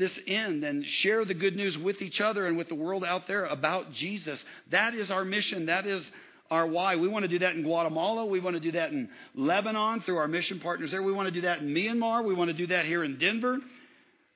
this 0.00 0.18
end 0.26 0.64
and 0.64 0.84
share 0.84 1.24
the 1.24 1.34
good 1.34 1.54
news 1.54 1.78
with 1.78 2.02
each 2.02 2.20
other 2.20 2.46
and 2.46 2.56
with 2.56 2.68
the 2.68 2.74
world 2.74 3.04
out 3.04 3.28
there 3.28 3.44
about 3.44 3.92
Jesus. 3.92 4.42
That 4.70 4.94
is 4.94 5.10
our 5.10 5.24
mission. 5.24 5.66
That 5.66 5.86
is 5.86 6.10
our 6.50 6.66
why. 6.66 6.96
We 6.96 7.06
want 7.06 7.24
to 7.24 7.28
do 7.28 7.38
that 7.40 7.54
in 7.54 7.62
Guatemala. 7.62 8.26
We 8.26 8.40
want 8.40 8.56
to 8.56 8.60
do 8.60 8.72
that 8.72 8.90
in 8.90 9.08
Lebanon 9.34 10.00
through 10.00 10.16
our 10.16 10.26
mission 10.26 10.58
partners 10.58 10.90
there. 10.90 11.02
We 11.02 11.12
want 11.12 11.28
to 11.28 11.34
do 11.34 11.42
that 11.42 11.60
in 11.60 11.72
Myanmar. 11.72 12.24
We 12.24 12.34
want 12.34 12.50
to 12.50 12.56
do 12.56 12.66
that 12.68 12.86
here 12.86 13.04
in 13.04 13.18
Denver. 13.18 13.58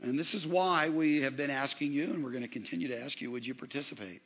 And 0.01 0.19
this 0.19 0.33
is 0.35 0.47
why 0.47 0.91
we 0.91 1.23
have 1.23 1.37
been 1.37 1.51
asking 1.51 1.93
you, 1.93 2.05
and 2.05 2.23
we're 2.23 2.31
going 2.31 2.43
to 2.43 2.49
continue 2.49 2.89
to 2.89 3.03
ask 3.03 3.21
you, 3.21 3.31
would 3.31 3.47
you 3.47 3.55
participate 3.55 4.21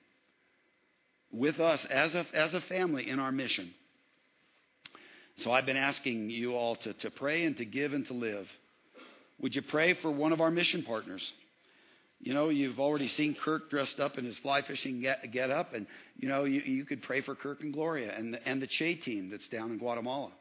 with 1.31 1.61
us 1.61 1.85
as 1.87 2.15
a, 2.15 2.27
as 2.35 2.53
a 2.53 2.61
family 2.63 3.09
in 3.09 3.19
our 3.19 3.33
mission? 3.33 3.73
So 5.39 5.53
I've 5.53 5.67
been 5.67 5.77
asking 5.77 6.31
you 6.31 6.55
all 6.57 6.75
to, 6.77 6.93
to 6.95 7.11
pray 7.11 7.45
and 7.45 7.57
to 7.59 7.65
give 7.65 7.93
and 7.93 8.07
to 8.09 8.13
live. 8.13 8.49
Would 9.41 9.55
you 9.55 9.63
pray 9.63 9.95
for 9.95 10.11
one 10.11 10.33
of 10.33 10.41
our 10.41 10.51
mission 10.51 10.83
partners? 10.83 11.23
You 12.21 12.35
know, 12.35 12.49
you've 12.49 12.81
already 12.81 13.09
seen 13.09 13.37
Kirk 13.45 13.71
dressed 13.71 14.01
up 14.01 14.19
in 14.19 14.25
his 14.25 14.37
fly 14.39 14.63
fishing 14.63 15.01
get, 15.01 15.31
get 15.31 15.51
up, 15.51 15.73
and 15.75 15.87
you 16.17 16.29
know, 16.29 16.45
you, 16.45 16.61
you 16.61 16.85
could 16.85 17.03
pray 17.03 17.21
for 17.21 17.37
Kirk 17.37 17.63
and 17.63 17.73
Gloria 17.73 18.13
and 18.17 18.35
the, 18.35 18.49
and 18.49 18.61
the 18.61 18.67
Che 18.67 18.97
team 18.97 19.31
that's 19.31 19.47
down 19.49 19.71
in 19.71 19.79
Guatemala. 19.79 20.33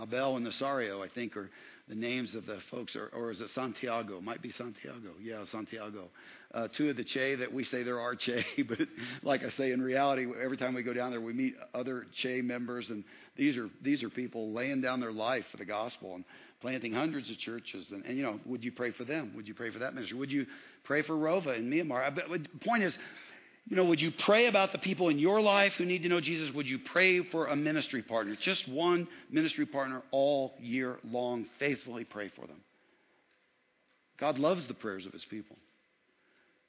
Abel 0.00 0.36
and 0.36 0.46
Nasario, 0.46 1.04
I 1.04 1.08
think, 1.14 1.36
are 1.36 1.50
the 1.88 1.94
names 1.94 2.34
of 2.34 2.46
the 2.46 2.58
folks, 2.70 2.96
or, 2.96 3.08
or 3.08 3.30
is 3.30 3.40
it 3.40 3.50
Santiago? 3.54 4.20
Might 4.20 4.40
be 4.40 4.50
Santiago. 4.50 5.10
Yeah, 5.20 5.44
Santiago. 5.50 6.08
Uh, 6.54 6.68
two 6.76 6.88
of 6.88 6.96
the 6.96 7.04
Che 7.04 7.36
that 7.36 7.52
we 7.52 7.64
say 7.64 7.82
there 7.82 8.00
are 8.00 8.14
Che, 8.16 8.44
but 8.68 8.78
like 9.22 9.42
I 9.44 9.50
say, 9.50 9.72
in 9.72 9.82
reality, 9.82 10.26
every 10.42 10.56
time 10.56 10.74
we 10.74 10.82
go 10.82 10.94
down 10.94 11.10
there, 11.10 11.20
we 11.20 11.32
meet 11.32 11.54
other 11.74 12.06
Che 12.22 12.42
members, 12.42 12.88
and 12.90 13.04
these 13.36 13.56
are 13.56 13.68
these 13.82 14.02
are 14.02 14.08
people 14.08 14.52
laying 14.52 14.80
down 14.80 15.00
their 15.00 15.12
life 15.12 15.44
for 15.50 15.58
the 15.58 15.64
gospel 15.64 16.14
and 16.14 16.24
planting 16.60 16.92
hundreds 16.92 17.30
of 17.30 17.38
churches. 17.38 17.86
And, 17.90 18.04
and 18.04 18.16
you 18.16 18.22
know, 18.22 18.40
would 18.46 18.62
you 18.62 18.72
pray 18.72 18.92
for 18.92 19.04
them? 19.04 19.32
Would 19.36 19.48
you 19.48 19.54
pray 19.54 19.70
for 19.70 19.78
that 19.80 19.94
ministry? 19.94 20.18
Would 20.18 20.32
you 20.32 20.46
pray 20.84 21.02
for 21.02 21.14
Rova 21.14 21.56
in 21.56 21.70
Myanmar? 21.70 22.14
The 22.14 22.48
point 22.66 22.82
is, 22.82 22.96
you 23.68 23.76
know, 23.76 23.84
would 23.84 24.00
you 24.00 24.10
pray 24.24 24.46
about 24.46 24.72
the 24.72 24.78
people 24.78 25.08
in 25.10 25.18
your 25.18 25.40
life 25.40 25.74
who 25.74 25.84
need 25.84 26.02
to 26.02 26.08
know 26.08 26.20
Jesus? 26.20 26.52
Would 26.54 26.66
you 26.66 26.78
pray 26.78 27.22
for 27.22 27.46
a 27.46 27.56
ministry 27.56 28.02
partner? 28.02 28.36
Just 28.40 28.68
one 28.68 29.06
ministry 29.30 29.66
partner 29.66 30.02
all 30.10 30.54
year 30.60 30.98
long. 31.04 31.46
Faithfully 31.58 32.04
pray 32.04 32.30
for 32.34 32.46
them. 32.46 32.60
God 34.18 34.38
loves 34.38 34.66
the 34.66 34.74
prayers 34.74 35.06
of 35.06 35.12
his 35.12 35.24
people. 35.24 35.56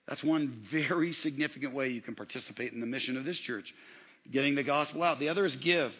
That's 0.07 0.23
one 0.23 0.65
very 0.71 1.13
significant 1.13 1.73
way 1.73 1.89
you 1.89 2.01
can 2.01 2.15
participate 2.15 2.73
in 2.73 2.79
the 2.79 2.85
mission 2.85 3.17
of 3.17 3.25
this 3.25 3.39
church, 3.39 3.73
getting 4.29 4.55
the 4.55 4.63
gospel 4.63 5.03
out. 5.03 5.19
The 5.19 5.29
other 5.29 5.45
is 5.45 5.55
give. 5.55 5.91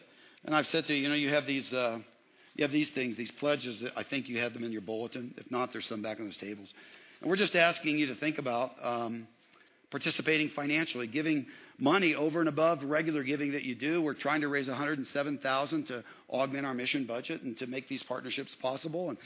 And 0.43 0.55
I've 0.55 0.67
said 0.67 0.85
to 0.87 0.93
you, 0.93 1.03
you 1.03 1.09
know, 1.09 1.15
you 1.15 1.29
have 1.29 1.45
these, 1.45 1.71
uh, 1.71 1.99
you 2.55 2.63
have 2.63 2.71
these 2.71 2.89
things, 2.91 3.15
these 3.15 3.31
pledges. 3.31 3.81
That 3.81 3.93
I 3.95 4.03
think 4.03 4.27
you 4.27 4.39
had 4.39 4.53
them 4.53 4.63
in 4.63 4.71
your 4.71 4.81
bulletin. 4.81 5.33
If 5.37 5.49
not, 5.51 5.71
there's 5.71 5.85
some 5.87 6.01
back 6.01 6.19
on 6.19 6.25
those 6.25 6.37
tables. 6.37 6.73
And 7.21 7.29
we're 7.29 7.37
just 7.37 7.55
asking 7.55 7.99
you 7.99 8.07
to 8.07 8.15
think 8.15 8.37
about. 8.37 8.71
Um, 8.81 9.27
participating 9.91 10.49
financially, 10.49 11.05
giving 11.05 11.45
money 11.77 12.15
over 12.15 12.39
and 12.39 12.49
above 12.49 12.81
regular 12.83 13.23
giving 13.23 13.51
that 13.51 13.63
you 13.63 13.75
do. 13.75 14.01
We're 14.01 14.13
trying 14.13 14.41
to 14.41 14.47
raise 14.47 14.67
107,000 14.67 15.87
to 15.87 16.03
augment 16.29 16.65
our 16.65 16.73
mission 16.73 17.05
budget 17.05 17.41
and 17.41 17.57
to 17.59 17.67
make 17.67 17.87
these 17.89 18.01
partnerships 18.03 18.55
possible. 18.61 19.09
And, 19.09 19.17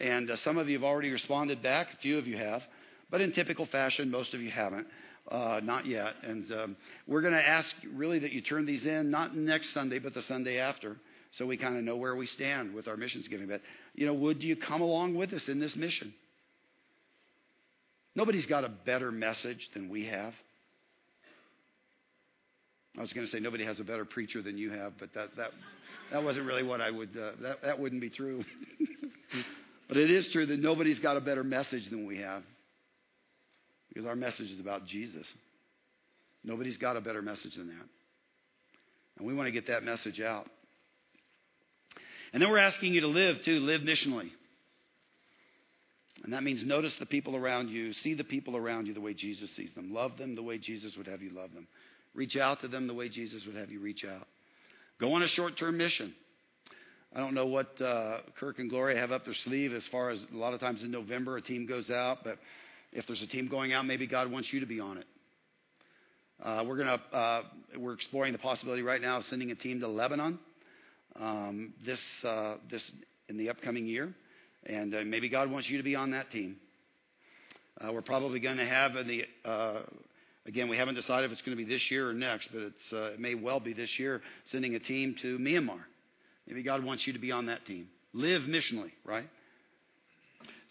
and 0.00 0.30
uh, 0.30 0.36
some 0.36 0.56
of 0.56 0.68
you 0.68 0.76
have 0.76 0.84
already 0.84 1.10
responded 1.10 1.62
back. 1.62 1.88
A 1.92 1.96
few 1.98 2.18
of 2.18 2.26
you 2.26 2.36
have, 2.36 2.62
but 3.10 3.20
in 3.20 3.32
typical 3.32 3.66
fashion, 3.66 4.10
most 4.10 4.32
of 4.32 4.40
you 4.40 4.50
haven't. 4.50 4.86
Uh, 5.30 5.60
not 5.62 5.86
yet. 5.86 6.14
And 6.24 6.50
um, 6.52 6.76
we're 7.06 7.20
going 7.20 7.34
to 7.34 7.48
ask 7.48 7.68
really 7.94 8.18
that 8.18 8.32
you 8.32 8.40
turn 8.40 8.66
these 8.66 8.84
in, 8.86 9.08
not 9.10 9.36
next 9.36 9.72
Sunday, 9.72 10.00
but 10.00 10.14
the 10.14 10.22
Sunday 10.22 10.58
after, 10.58 10.96
so 11.38 11.46
we 11.46 11.56
kind 11.56 11.76
of 11.76 11.84
know 11.84 11.96
where 11.96 12.14
we 12.14 12.26
stand 12.26 12.74
with 12.74 12.88
our 12.88 12.96
missions 12.96 13.26
giving. 13.28 13.48
But, 13.48 13.62
you 13.94 14.06
know, 14.06 14.14
would 14.14 14.42
you 14.42 14.56
come 14.56 14.82
along 14.82 15.14
with 15.14 15.32
us 15.32 15.48
in 15.48 15.58
this 15.58 15.74
mission? 15.74 16.12
Nobody's 18.14 18.46
got 18.46 18.64
a 18.64 18.68
better 18.68 19.10
message 19.10 19.70
than 19.72 19.88
we 19.88 20.06
have. 20.06 20.34
I 22.98 23.00
was 23.00 23.12
going 23.14 23.26
to 23.26 23.32
say 23.32 23.40
nobody 23.40 23.64
has 23.64 23.80
a 23.80 23.84
better 23.84 24.04
preacher 24.04 24.42
than 24.42 24.58
you 24.58 24.70
have, 24.70 24.92
but 24.98 25.14
that, 25.14 25.34
that, 25.36 25.52
that 26.12 26.22
wasn't 26.22 26.46
really 26.46 26.62
what 26.62 26.82
I 26.82 26.90
would, 26.90 27.16
uh, 27.16 27.30
that, 27.40 27.62
that 27.62 27.78
wouldn't 27.78 28.02
be 28.02 28.10
true. 28.10 28.44
but 29.88 29.96
it 29.96 30.10
is 30.10 30.28
true 30.28 30.44
that 30.44 30.60
nobody's 30.60 30.98
got 30.98 31.16
a 31.16 31.20
better 31.22 31.42
message 31.42 31.88
than 31.88 32.06
we 32.06 32.18
have 32.18 32.42
because 33.88 34.04
our 34.04 34.16
message 34.16 34.50
is 34.50 34.60
about 34.60 34.84
Jesus. 34.84 35.26
Nobody's 36.44 36.76
got 36.76 36.98
a 36.98 37.00
better 37.00 37.22
message 37.22 37.54
than 37.56 37.68
that. 37.68 37.86
And 39.16 39.26
we 39.26 39.32
want 39.32 39.46
to 39.46 39.52
get 39.52 39.68
that 39.68 39.84
message 39.84 40.20
out. 40.20 40.46
And 42.32 42.42
then 42.42 42.50
we're 42.50 42.58
asking 42.58 42.94
you 42.94 43.02
to 43.02 43.08
live, 43.08 43.42
too, 43.42 43.58
live 43.60 43.82
missionally. 43.82 44.30
And 46.24 46.32
that 46.32 46.42
means 46.42 46.64
notice 46.64 46.94
the 46.98 47.06
people 47.06 47.36
around 47.36 47.68
you, 47.68 47.92
see 47.94 48.14
the 48.14 48.24
people 48.24 48.56
around 48.56 48.86
you 48.86 48.94
the 48.94 49.00
way 49.00 49.12
Jesus 49.12 49.50
sees 49.56 49.72
them, 49.74 49.92
love 49.92 50.16
them 50.18 50.34
the 50.34 50.42
way 50.42 50.56
Jesus 50.56 50.96
would 50.96 51.08
have 51.08 51.20
you 51.20 51.30
love 51.30 51.52
them, 51.52 51.66
reach 52.14 52.36
out 52.36 52.60
to 52.60 52.68
them 52.68 52.86
the 52.86 52.94
way 52.94 53.08
Jesus 53.08 53.44
would 53.44 53.56
have 53.56 53.70
you 53.70 53.80
reach 53.80 54.04
out. 54.04 54.26
Go 55.00 55.14
on 55.14 55.22
a 55.22 55.28
short 55.28 55.58
term 55.58 55.76
mission. 55.76 56.14
I 57.14 57.18
don't 57.18 57.34
know 57.34 57.46
what 57.46 57.78
uh, 57.80 58.18
Kirk 58.38 58.58
and 58.58 58.70
Gloria 58.70 58.98
have 58.98 59.10
up 59.10 59.24
their 59.24 59.34
sleeve 59.34 59.74
as 59.74 59.84
far 59.88 60.10
as 60.10 60.24
a 60.32 60.36
lot 60.36 60.54
of 60.54 60.60
times 60.60 60.82
in 60.82 60.90
November 60.90 61.36
a 61.36 61.42
team 61.42 61.66
goes 61.66 61.90
out, 61.90 62.18
but 62.24 62.38
if 62.92 63.06
there's 63.06 63.20
a 63.20 63.26
team 63.26 63.48
going 63.48 63.72
out, 63.72 63.84
maybe 63.84 64.06
God 64.06 64.30
wants 64.30 64.52
you 64.52 64.60
to 64.60 64.66
be 64.66 64.80
on 64.80 64.98
it. 64.98 65.06
Uh, 66.42 66.64
we're 66.66 66.76
gonna 66.76 67.00
uh, 67.12 67.42
we're 67.78 67.92
exploring 67.92 68.32
the 68.32 68.38
possibility 68.38 68.82
right 68.82 69.00
now 69.00 69.18
of 69.18 69.24
sending 69.26 69.50
a 69.50 69.54
team 69.54 69.80
to 69.80 69.88
Lebanon 69.88 70.38
um, 71.20 71.74
this 71.84 72.00
uh, 72.24 72.56
this 72.70 72.90
in 73.28 73.36
the 73.36 73.50
upcoming 73.50 73.86
year. 73.86 74.14
And 74.64 74.94
uh, 74.94 75.02
maybe 75.04 75.28
God 75.28 75.50
wants 75.50 75.68
you 75.68 75.78
to 75.78 75.82
be 75.82 75.96
on 75.96 76.12
that 76.12 76.30
team. 76.30 76.56
Uh, 77.80 77.92
we're 77.92 78.02
probably 78.02 78.38
going 78.38 78.58
to 78.58 78.66
have 78.66 78.94
in 78.94 79.08
the, 79.08 79.24
uh, 79.44 79.80
again, 80.46 80.68
we 80.68 80.76
haven't 80.76 80.94
decided 80.94 81.26
if 81.26 81.32
it's 81.32 81.42
going 81.42 81.56
to 81.56 81.64
be 81.64 81.68
this 81.68 81.90
year 81.90 82.08
or 82.08 82.12
next, 82.12 82.48
but 82.52 82.96
uh, 82.96 83.12
it 83.12 83.18
may 83.18 83.34
well 83.34 83.58
be 83.58 83.72
this 83.72 83.98
year, 83.98 84.20
sending 84.52 84.74
a 84.74 84.78
team 84.78 85.16
to 85.22 85.38
Myanmar. 85.38 85.80
Maybe 86.46 86.62
God 86.62 86.84
wants 86.84 87.06
you 87.06 87.12
to 87.14 87.18
be 87.18 87.32
on 87.32 87.46
that 87.46 87.66
team. 87.66 87.88
Live 88.12 88.42
missionally, 88.42 88.92
right? 89.04 89.28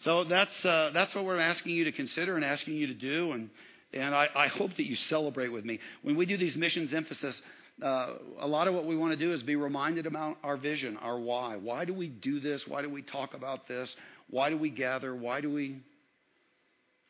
So 0.04 0.24
that's, 0.24 0.64
uh, 0.64 0.90
that's 0.94 1.14
what 1.14 1.24
we're 1.24 1.38
asking 1.38 1.72
you 1.72 1.84
to 1.84 1.92
consider 1.92 2.36
and 2.36 2.44
asking 2.44 2.74
you 2.74 2.86
to 2.86 2.94
do. 2.94 3.32
And, 3.32 3.50
and 3.92 4.14
I, 4.14 4.28
I 4.34 4.46
hope 4.46 4.70
that 4.76 4.86
you 4.86 4.96
celebrate 4.96 5.48
with 5.48 5.64
me. 5.64 5.80
When 6.02 6.16
we 6.16 6.24
do 6.24 6.36
these 6.36 6.56
missions 6.56 6.94
emphasis, 6.94 7.40
uh, 7.80 8.14
a 8.40 8.46
lot 8.46 8.68
of 8.68 8.74
what 8.74 8.86
we 8.86 8.96
want 8.96 9.12
to 9.12 9.18
do 9.18 9.32
is 9.32 9.42
be 9.42 9.56
reminded 9.56 10.06
about 10.06 10.36
our 10.42 10.56
vision, 10.56 10.96
our 10.98 11.18
why. 11.18 11.56
Why 11.56 11.84
do 11.84 11.94
we 11.94 12.08
do 12.08 12.40
this? 12.40 12.62
Why 12.66 12.82
do 12.82 12.90
we 12.90 13.02
talk 13.02 13.34
about 13.34 13.66
this? 13.66 13.88
Why 14.30 14.50
do 14.50 14.58
we 14.58 14.70
gather? 14.70 15.14
Why 15.14 15.40
do 15.40 15.52
we? 15.52 15.78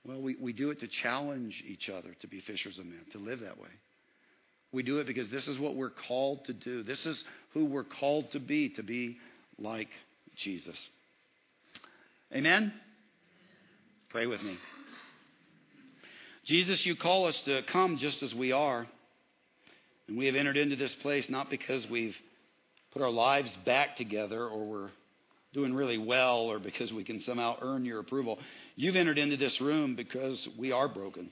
Well, 0.04 0.20
we, 0.20 0.36
we 0.40 0.52
do 0.52 0.70
it 0.70 0.80
to 0.80 0.88
challenge 0.88 1.62
each 1.66 1.88
other 1.88 2.16
to 2.20 2.26
be 2.26 2.40
fishers 2.40 2.78
of 2.78 2.86
men, 2.86 3.00
to 3.12 3.18
live 3.18 3.40
that 3.40 3.58
way. 3.58 3.68
We 4.72 4.82
do 4.82 4.98
it 4.98 5.06
because 5.06 5.30
this 5.30 5.46
is 5.46 5.58
what 5.58 5.76
we're 5.76 5.92
called 6.08 6.44
to 6.46 6.52
do. 6.52 6.82
This 6.82 7.04
is 7.04 7.22
who 7.52 7.66
we're 7.66 7.84
called 7.84 8.32
to 8.32 8.40
be, 8.40 8.70
to 8.70 8.82
be 8.82 9.18
like 9.58 9.90
Jesus. 10.36 10.76
Amen? 12.34 12.72
Pray 14.08 14.26
with 14.26 14.42
me. 14.42 14.56
Jesus, 16.46 16.84
you 16.84 16.96
call 16.96 17.26
us 17.26 17.36
to 17.44 17.62
come 17.70 17.98
just 17.98 18.22
as 18.22 18.34
we 18.34 18.50
are. 18.50 18.86
And 20.08 20.18
we 20.18 20.26
have 20.26 20.34
entered 20.34 20.56
into 20.56 20.76
this 20.76 20.94
place 21.02 21.26
not 21.28 21.50
because 21.50 21.86
we've 21.90 22.14
put 22.92 23.02
our 23.02 23.10
lives 23.10 23.50
back 23.64 23.96
together 23.96 24.46
or 24.46 24.64
we're 24.68 24.90
doing 25.52 25.74
really 25.74 25.98
well 25.98 26.40
or 26.40 26.58
because 26.58 26.92
we 26.92 27.04
can 27.04 27.22
somehow 27.22 27.56
earn 27.60 27.84
your 27.84 28.00
approval. 28.00 28.38
You've 28.76 28.96
entered 28.96 29.18
into 29.18 29.36
this 29.36 29.60
room 29.60 29.96
because 29.96 30.48
we 30.58 30.72
are 30.72 30.88
broken 30.88 31.30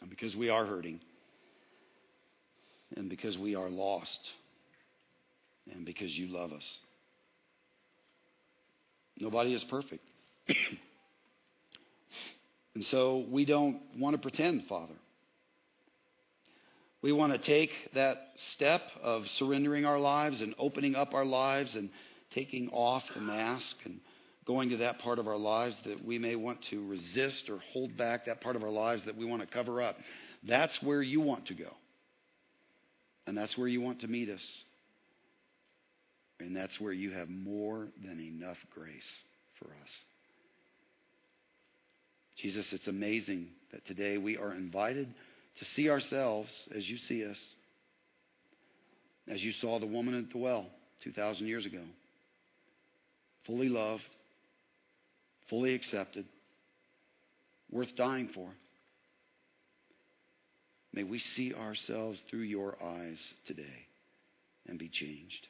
and 0.00 0.10
because 0.10 0.34
we 0.34 0.48
are 0.48 0.64
hurting 0.64 1.00
and 2.96 3.08
because 3.08 3.36
we 3.38 3.54
are 3.54 3.68
lost 3.68 4.18
and 5.72 5.84
because 5.84 6.10
you 6.12 6.28
love 6.28 6.52
us. 6.52 6.64
Nobody 9.18 9.54
is 9.54 9.64
perfect. 9.70 10.06
and 12.74 12.84
so 12.90 13.24
we 13.30 13.44
don't 13.44 13.80
want 13.98 14.14
to 14.14 14.22
pretend, 14.22 14.64
Father. 14.68 14.94
We 17.04 17.12
want 17.12 17.32
to 17.34 17.38
take 17.38 17.70
that 17.92 18.16
step 18.54 18.80
of 19.02 19.28
surrendering 19.36 19.84
our 19.84 19.98
lives 19.98 20.40
and 20.40 20.54
opening 20.58 20.94
up 20.94 21.12
our 21.12 21.26
lives 21.26 21.74
and 21.74 21.90
taking 22.34 22.70
off 22.70 23.02
the 23.14 23.20
mask 23.20 23.76
and 23.84 24.00
going 24.46 24.70
to 24.70 24.78
that 24.78 25.00
part 25.00 25.18
of 25.18 25.28
our 25.28 25.36
lives 25.36 25.76
that 25.84 26.02
we 26.02 26.18
may 26.18 26.34
want 26.34 26.62
to 26.70 26.88
resist 26.88 27.50
or 27.50 27.58
hold 27.74 27.94
back, 27.98 28.24
that 28.24 28.40
part 28.40 28.56
of 28.56 28.62
our 28.62 28.70
lives 28.70 29.04
that 29.04 29.18
we 29.18 29.26
want 29.26 29.42
to 29.42 29.46
cover 29.46 29.82
up. 29.82 29.98
That's 30.44 30.82
where 30.82 31.02
you 31.02 31.20
want 31.20 31.44
to 31.48 31.54
go. 31.54 31.68
And 33.26 33.36
that's 33.36 33.58
where 33.58 33.68
you 33.68 33.82
want 33.82 34.00
to 34.00 34.08
meet 34.08 34.30
us. 34.30 34.46
And 36.40 36.56
that's 36.56 36.80
where 36.80 36.94
you 36.94 37.10
have 37.10 37.28
more 37.28 37.88
than 38.02 38.18
enough 38.18 38.56
grace 38.74 39.04
for 39.58 39.66
us. 39.66 39.90
Jesus, 42.38 42.72
it's 42.72 42.88
amazing 42.88 43.48
that 43.72 43.86
today 43.86 44.16
we 44.16 44.38
are 44.38 44.54
invited 44.54 45.12
to 45.58 45.64
see 45.64 45.88
ourselves 45.88 46.50
as 46.74 46.88
you 46.88 46.98
see 46.98 47.24
us, 47.24 47.38
as 49.28 49.42
you 49.42 49.52
saw 49.52 49.78
the 49.78 49.86
woman 49.86 50.14
at 50.14 50.30
the 50.30 50.38
well 50.38 50.66
2,000 51.02 51.46
years 51.46 51.66
ago. 51.66 51.82
Fully 53.46 53.68
loved, 53.68 54.02
fully 55.48 55.74
accepted, 55.74 56.24
worth 57.70 57.94
dying 57.96 58.28
for. 58.34 58.48
May 60.92 61.02
we 61.02 61.18
see 61.18 61.52
ourselves 61.52 62.20
through 62.30 62.42
your 62.42 62.76
eyes 62.82 63.18
today 63.46 63.86
and 64.66 64.78
be 64.78 64.88
changed. 64.88 65.46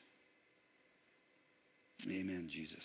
Amen, 2.04 2.48
Jesus. 2.50 2.84